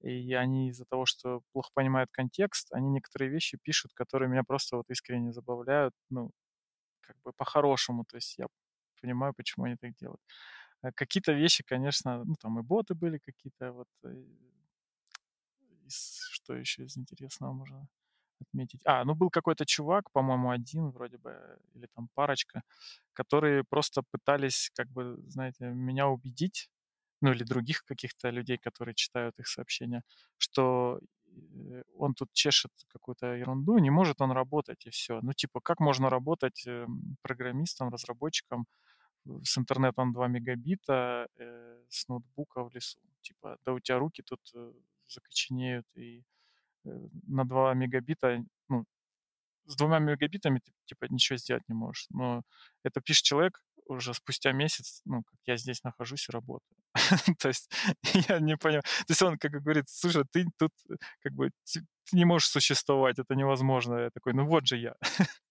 И 0.02 0.34
они 0.34 0.70
из-за 0.70 0.86
того, 0.86 1.06
что 1.06 1.42
плохо 1.54 1.70
понимают 1.74 2.10
контекст, 2.12 2.68
они 2.74 2.90
некоторые 2.90 3.32
вещи 3.32 3.58
пишут, 3.64 3.94
которые 3.94 4.30
меня 4.30 4.44
просто 4.44 4.78
вот 4.78 4.86
искренне 4.90 5.34
забавляют, 5.34 5.94
ну, 6.10 6.32
как 7.02 7.18
бы 7.26 7.34
по-хорошему. 7.38 8.06
То 8.06 8.18
есть 8.18 8.38
я 8.40 8.48
понимаю, 9.02 9.34
почему 9.36 9.66
они 9.66 9.78
так 9.78 9.96
делают. 9.96 10.22
А 10.84 10.92
какие-то 10.94 11.34
вещи, 11.34 11.64
конечно, 11.66 12.24
ну, 12.26 12.36
там 12.42 12.60
и 12.60 12.64
боты 12.64 12.96
были 12.96 13.20
какие-то, 13.20 13.72
вот, 13.74 13.88
э, 14.06 14.10
из, 15.86 16.33
что 16.44 16.56
еще 16.56 16.84
из 16.84 16.98
интересного 16.98 17.54
можно 17.54 17.88
отметить. 18.42 18.82
А, 18.86 19.06
ну 19.06 19.16
был 19.16 19.30
какой-то 19.30 19.66
чувак, 19.66 20.12
по-моему, 20.12 20.52
один 20.52 20.92
вроде 20.92 21.18
бы, 21.18 21.60
или 21.76 21.88
там 21.96 22.10
парочка, 22.14 22.62
которые 23.14 23.64
просто 23.64 24.04
пытались, 24.12 24.72
как 24.76 24.90
бы, 24.90 25.18
знаете, 25.28 25.66
меня 25.68 26.08
убедить, 26.08 26.70
ну 27.22 27.32
или 27.32 27.44
других 27.44 27.86
каких-то 27.86 28.30
людей, 28.32 28.58
которые 28.58 28.96
читают 28.96 29.40
их 29.40 29.48
сообщения, 29.48 30.04
что 30.38 31.00
э, 31.28 31.84
он 31.98 32.14
тут 32.16 32.34
чешет 32.34 32.72
какую-то 32.88 33.36
ерунду, 33.36 33.78
не 33.78 33.92
может 33.92 34.22
он 34.22 34.32
работать, 34.32 34.86
и 34.86 34.90
все. 34.90 35.20
Ну, 35.22 35.34
типа, 35.34 35.62
как 35.62 35.80
можно 35.80 36.10
работать 36.10 36.68
эм, 36.68 37.18
программистом, 37.22 37.90
разработчиком 37.90 38.66
с 39.44 39.58
интернетом 39.58 40.14
2 40.14 40.28
мегабита, 40.28 41.28
э, 41.38 41.84
с 41.90 42.08
ноутбука 42.10 42.64
в 42.64 42.74
лесу? 42.76 43.00
Типа, 43.22 43.58
да 43.66 43.74
у 43.74 43.80
тебя 43.80 44.00
руки 44.00 44.22
тут 44.24 44.42
э, 44.56 44.74
закоченеют, 45.08 45.86
и 45.96 46.20
э, 46.20 46.24
на 46.84 47.46
2 47.46 47.74
мегабита, 47.74 48.44
ну, 48.70 48.86
с 49.66 49.76
двумя 49.76 50.00
мегабитами 50.00 50.60
ты, 50.60 50.72
типа, 50.86 51.06
ничего 51.10 51.38
сделать 51.38 51.64
не 51.68 51.76
можешь. 51.76 52.08
Но 52.10 52.44
это 52.84 53.02
пишет 53.02 53.24
человек 53.24 53.62
уже 53.88 54.14
спустя 54.14 54.52
месяц, 54.52 55.02
ну, 55.06 55.24
как 55.24 55.40
я 55.46 55.58
здесь 55.58 55.84
нахожусь 55.84 56.28
и 56.30 56.32
работаю. 56.32 56.78
То 57.40 57.50
есть 57.50 57.72
я 58.30 58.40
не 58.40 58.58
понял. 58.58 58.82
То 58.82 59.10
есть 59.10 59.22
он 59.22 59.38
как 59.38 59.52
говорит, 59.52 59.86
слушай, 59.90 60.24
ты 60.32 60.46
тут 60.58 60.72
как 61.22 61.34
бы 61.34 61.52
ты 61.72 61.82
не 62.12 62.26
можешь 62.26 62.50
существовать, 62.50 63.20
это 63.20 63.36
невозможно. 63.36 63.96
Я 63.96 64.10
такой, 64.12 64.34
ну 64.34 64.46
вот 64.46 64.68
же 64.68 64.78
я. 64.78 64.96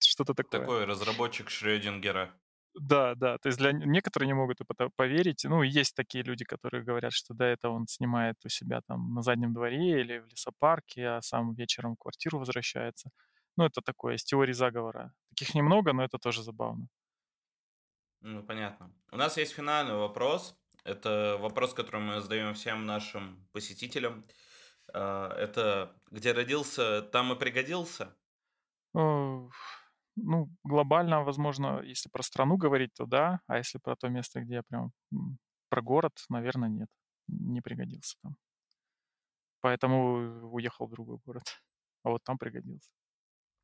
Что-то 0.00 0.34
такое. 0.34 0.60
Такой 0.60 0.84
разработчик 0.84 1.50
Шрёдингера. 1.50 2.34
Да, 2.80 3.14
да. 3.14 3.38
То 3.38 3.48
есть 3.48 3.58
для 3.58 3.72
некоторые 3.72 4.26
не 4.28 4.34
могут 4.34 4.58
поверить. 4.96 5.44
Ну, 5.44 5.62
есть 5.62 5.94
такие 5.94 6.22
люди, 6.24 6.44
которые 6.44 6.84
говорят, 6.84 7.12
что 7.12 7.34
да, 7.34 7.46
это 7.46 7.70
он 7.70 7.86
снимает 7.88 8.36
у 8.44 8.48
себя 8.48 8.80
там 8.86 9.14
на 9.14 9.22
заднем 9.22 9.52
дворе 9.52 10.00
или 10.00 10.18
в 10.18 10.26
лесопарке, 10.28 11.08
а 11.08 11.22
сам 11.22 11.54
вечером 11.54 11.94
в 11.94 11.98
квартиру 11.98 12.38
возвращается. 12.38 13.10
Ну, 13.56 13.64
это 13.64 13.80
такое, 13.82 14.14
из 14.14 14.24
теории 14.24 14.52
заговора. 14.52 15.12
Таких 15.30 15.54
немного, 15.54 15.92
но 15.92 16.04
это 16.04 16.18
тоже 16.18 16.42
забавно. 16.42 16.86
Ну, 18.20 18.42
понятно. 18.42 18.92
У 19.10 19.16
нас 19.16 19.36
есть 19.36 19.54
финальный 19.54 19.94
вопрос. 19.94 20.56
Это 20.84 21.36
вопрос, 21.40 21.74
который 21.74 22.00
мы 22.00 22.20
задаем 22.20 22.54
всем 22.54 22.86
нашим 22.86 23.48
посетителям. 23.52 24.24
А, 24.92 25.34
это 25.36 26.00
где 26.10 26.32
родился, 26.32 27.02
там 27.02 27.32
и 27.32 27.38
пригодился? 27.38 28.16
Ну, 30.20 30.48
глобально, 30.64 31.22
возможно, 31.24 31.80
если 31.82 32.08
про 32.10 32.22
страну 32.22 32.56
говорить, 32.56 32.92
то 32.94 33.06
да, 33.06 33.40
а 33.46 33.58
если 33.58 33.78
про 33.78 33.96
то 33.96 34.08
место, 34.08 34.40
где 34.40 34.54
я 34.54 34.62
прям 34.62 34.92
про 35.68 35.82
город, 35.82 36.12
наверное, 36.28 36.68
нет, 36.68 36.88
не 37.28 37.60
пригодился 37.60 38.16
там. 38.22 38.36
Поэтому 39.60 40.50
уехал 40.52 40.86
в 40.86 40.90
другой 40.90 41.18
город, 41.24 41.44
а 42.02 42.10
вот 42.10 42.22
там 42.24 42.38
пригодился. 42.38 42.90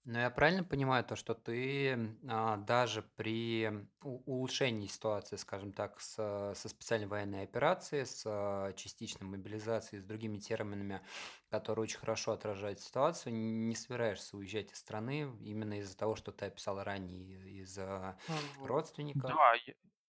Но 0.07 0.20
я 0.20 0.28
правильно 0.30 0.62
понимаю 0.64 1.02
то, 1.02 1.16
что 1.16 1.32
ты 1.34 2.14
а, 2.28 2.59
даже 2.59 3.02
при 3.02 3.70
улучшении 4.02 4.86
ситуации, 4.86 5.36
скажем 5.36 5.72
так, 5.72 5.98
с, 5.98 6.52
со 6.55 6.68
специальной 6.68 7.07
военной 7.07 7.42
операцией, 7.42 8.05
с 8.05 8.22
а, 8.26 8.74
частичной 8.74 9.26
мобилизацией, 9.26 10.02
с 10.02 10.05
другими 10.05 10.36
терминами, 10.36 11.00
которые 11.48 11.84
очень 11.84 11.98
хорошо 11.98 12.32
отражают 12.32 12.80
ситуацию, 12.80 13.32
не 13.34 13.74
собираешься 13.74 14.36
уезжать 14.36 14.72
из 14.72 14.78
страны 14.78 15.20
именно 15.40 15.78
из-за 15.80 15.96
того, 15.96 16.16
что 16.16 16.32
ты 16.32 16.46
описал 16.46 16.82
ранее, 16.82 17.61
из-за 17.62 18.18
родственников? 18.62 19.38
Да, 19.38 19.55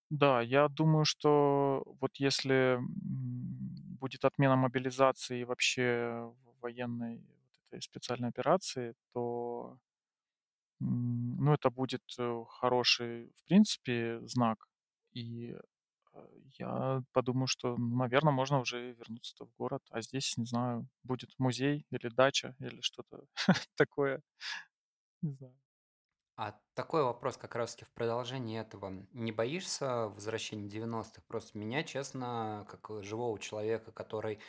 да, 0.10 0.42
я 0.42 0.68
думаю, 0.70 1.06
что 1.06 1.84
вот 2.02 2.18
если 2.18 2.80
будет 4.00 4.26
отмена 4.26 4.56
мобилизации 4.56 5.42
и 5.42 5.46
вообще 5.46 6.32
военной 6.62 7.20
вот 7.20 7.50
этой 7.72 7.82
специальной 7.82 8.30
операции, 8.30 8.94
то 9.14 9.78
ну, 10.80 11.54
это 11.54 11.70
будет 11.70 12.04
э, 12.20 12.44
хороший, 12.50 13.32
в 13.38 13.46
принципе, 13.46 14.20
знак. 14.28 14.68
И 15.14 15.56
э, 16.14 16.28
я 16.60 17.04
подумаю, 17.14 17.48
что, 17.48 17.76
ну, 17.78 17.98
наверное, 17.98 18.34
можно 18.34 18.60
уже 18.60 18.94
вернуться 18.94 19.46
в 19.46 19.54
город. 19.58 19.84
А 19.90 20.02
здесь, 20.02 20.38
не 20.38 20.46
знаю, 20.46 20.88
будет 21.04 21.30
музей 21.40 21.86
или 21.92 22.10
дача 22.10 22.56
или 22.60 22.82
что-то 22.82 23.26
такое. 23.76 24.22
Не 25.22 25.34
знаю. 25.34 25.56
А 26.38 26.54
такой 26.74 27.04
вопрос 27.04 27.38
как 27.38 27.56
раз-таки 27.56 27.86
в 27.86 27.94
продолжении 27.94 28.60
этого. 28.60 29.08
Не 29.14 29.32
боишься 29.32 30.10
возвращения 30.10 30.68
90-х? 30.68 31.22
Просто 31.28 31.58
меня, 31.58 31.84
честно, 31.84 32.68
как 32.70 33.04
живого 33.04 33.40
человека, 33.40 33.94
который 33.94 34.40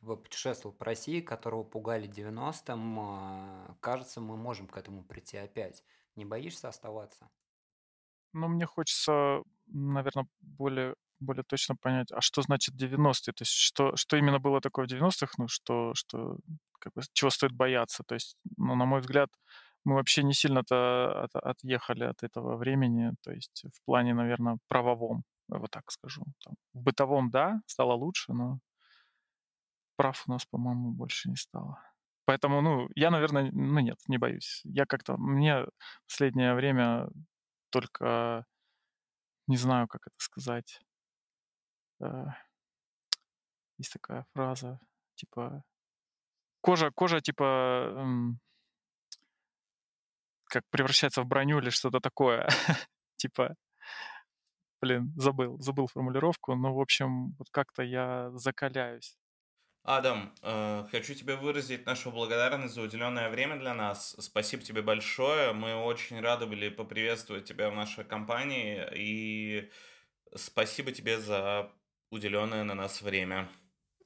путешествовал 0.00 0.74
по 0.74 0.84
России, 0.84 1.20
которого 1.20 1.62
пугали 1.62 2.08
90-м, 2.08 2.98
а, 3.00 3.76
кажется, 3.80 4.20
мы 4.20 4.36
можем 4.36 4.66
к 4.66 4.76
этому 4.76 5.04
прийти 5.04 5.36
опять. 5.36 5.84
Не 6.16 6.24
боишься 6.24 6.68
оставаться? 6.68 7.30
Ну, 8.32 8.48
мне 8.48 8.66
хочется, 8.66 9.42
наверное, 9.66 10.26
более, 10.40 10.94
более 11.18 11.44
точно 11.44 11.76
понять, 11.76 12.12
а 12.12 12.20
что 12.20 12.42
значит 12.42 12.74
90-е? 12.74 13.32
То 13.32 13.42
есть 13.42 13.52
что, 13.52 13.96
что 13.96 14.16
именно 14.16 14.38
было 14.38 14.60
такое 14.60 14.86
в 14.86 14.90
90-х, 14.90 15.32
ну, 15.38 15.48
что, 15.48 15.94
что 15.94 16.38
как 16.78 16.92
бы, 16.94 17.02
чего 17.12 17.30
стоит 17.30 17.52
бояться? 17.52 18.04
То 18.06 18.14
есть, 18.14 18.36
ну, 18.56 18.74
на 18.74 18.84
мой 18.86 19.00
взгляд, 19.00 19.30
мы 19.84 19.94
вообще 19.94 20.22
не 20.22 20.34
сильно-то 20.34 21.24
от, 21.24 21.34
отъехали 21.36 22.04
от 22.04 22.22
этого 22.22 22.56
времени, 22.56 23.14
то 23.22 23.32
есть 23.32 23.64
в 23.74 23.84
плане, 23.84 24.14
наверное, 24.14 24.58
правовом, 24.68 25.24
вот 25.48 25.70
так 25.70 25.90
скажу. 25.90 26.22
Там, 26.44 26.54
в 26.74 26.82
бытовом, 26.82 27.30
да, 27.30 27.60
стало 27.66 27.94
лучше, 27.94 28.32
но 28.32 28.58
прав 30.00 30.24
у 30.26 30.32
нас, 30.32 30.46
по-моему, 30.46 30.92
больше 30.92 31.28
не 31.28 31.36
стало. 31.36 31.78
Поэтому, 32.24 32.62
ну, 32.62 32.88
я, 32.94 33.10
наверное, 33.10 33.50
ну 33.52 33.80
нет, 33.80 33.98
не 34.08 34.16
боюсь. 34.16 34.62
Я 34.64 34.86
как-то, 34.86 35.18
мне 35.18 35.64
в 35.64 36.06
последнее 36.08 36.54
время 36.54 37.10
только, 37.68 38.46
не 39.46 39.58
знаю, 39.58 39.88
как 39.88 40.06
это 40.06 40.16
сказать. 40.16 40.80
Э, 42.02 42.28
есть 43.76 43.92
такая 43.92 44.24
фраза, 44.32 44.80
типа, 45.16 45.64
кожа, 46.62 46.90
кожа, 46.90 47.20
типа, 47.20 47.44
эм, 47.98 48.40
как 50.44 50.62
превращается 50.70 51.22
в 51.22 51.26
броню 51.26 51.58
или 51.58 51.68
что-то 51.68 52.00
такое. 52.00 52.48
типа, 53.16 53.54
блин, 54.80 55.12
забыл, 55.16 55.58
забыл 55.60 55.88
формулировку, 55.88 56.54
но, 56.54 56.74
в 56.74 56.80
общем, 56.80 57.32
вот 57.38 57.48
как-то 57.50 57.82
я 57.82 58.30
закаляюсь. 58.32 59.19
Адам, 59.82 60.34
э, 60.42 60.84
хочу 60.90 61.14
тебе 61.14 61.36
выразить 61.36 61.86
нашу 61.86 62.10
благодарность 62.10 62.74
за 62.74 62.82
уделенное 62.82 63.30
время 63.30 63.58
для 63.58 63.72
нас. 63.72 64.14
Спасибо 64.18 64.62
тебе 64.62 64.82
большое. 64.82 65.52
Мы 65.52 65.74
очень 65.74 66.20
рады 66.20 66.46
были 66.46 66.68
поприветствовать 66.68 67.46
тебя 67.46 67.70
в 67.70 67.74
нашей 67.74 68.04
компании. 68.04 68.86
И 68.94 69.70
спасибо 70.36 70.92
тебе 70.92 71.18
за 71.18 71.72
уделенное 72.10 72.62
на 72.64 72.74
нас 72.74 73.00
время. 73.00 73.48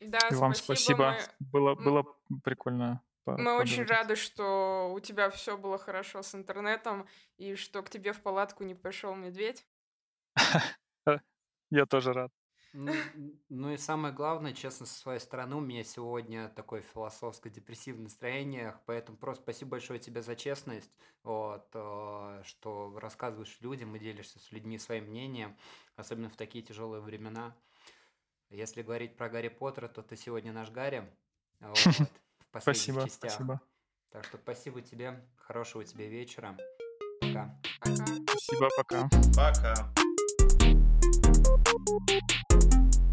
Да, 0.00 0.18
И 0.30 0.34
вам 0.34 0.54
спасибо. 0.54 1.16
Мы, 1.40 1.48
Было, 1.50 1.74
было 1.74 2.04
прикольно. 2.44 3.02
мы 3.26 3.56
очень 3.56 3.84
рады, 3.84 4.14
что 4.14 4.92
у 4.94 5.00
тебя 5.00 5.28
все 5.30 5.56
было 5.56 5.78
хорошо 5.78 6.22
с 6.22 6.34
интернетом 6.36 7.08
и 7.36 7.56
что 7.56 7.82
к 7.82 7.90
тебе 7.90 8.12
в 8.12 8.20
палатку 8.20 8.62
не 8.62 8.74
пришел 8.74 9.14
медведь. 9.16 9.66
Я 11.70 11.86
тоже 11.86 12.12
рад. 12.12 12.30
Ну, 12.74 12.92
ну 13.50 13.70
и 13.70 13.76
самое 13.76 14.12
главное, 14.12 14.52
честно, 14.52 14.84
со 14.84 14.98
своей 14.98 15.20
стороны, 15.20 15.54
у 15.54 15.60
меня 15.60 15.84
сегодня 15.84 16.48
такое 16.48 16.82
философско-депрессивное 16.82 18.02
настроение, 18.02 18.76
поэтому 18.86 19.16
просто 19.16 19.44
спасибо 19.44 19.72
большое 19.72 20.00
тебе 20.00 20.22
за 20.22 20.34
честность, 20.34 20.90
вот, 21.22 21.68
э, 21.72 22.42
что 22.44 22.98
рассказываешь 22.98 23.56
людям 23.60 23.94
и 23.94 24.00
делишься 24.00 24.40
с 24.40 24.50
людьми 24.50 24.76
своим 24.78 25.04
мнением, 25.04 25.56
особенно 25.94 26.28
в 26.28 26.36
такие 26.36 26.64
тяжелые 26.64 27.00
времена. 27.00 27.56
Если 28.50 28.82
говорить 28.82 29.16
про 29.16 29.28
Гарри 29.28 29.48
Поттера, 29.48 29.86
то 29.86 30.02
ты 30.02 30.16
сегодня 30.16 30.52
наш 30.52 30.70
Гарри, 30.70 31.08
вот, 31.60 31.76
в 32.52 32.60
спасибо, 32.60 33.04
частях. 33.04 33.30
Спасибо. 33.30 33.60
Так 34.10 34.24
что 34.24 34.36
спасибо 34.36 34.82
тебе, 34.82 35.24
хорошего 35.36 35.84
тебе 35.84 36.08
вечера. 36.08 36.58
Пока. 37.20 37.56
Пока. 37.78 37.96
Спасибо, 38.26 38.68
пока. 38.76 39.08
Пока. 39.36 39.94
Thank 42.00 42.32
you. 42.50 43.03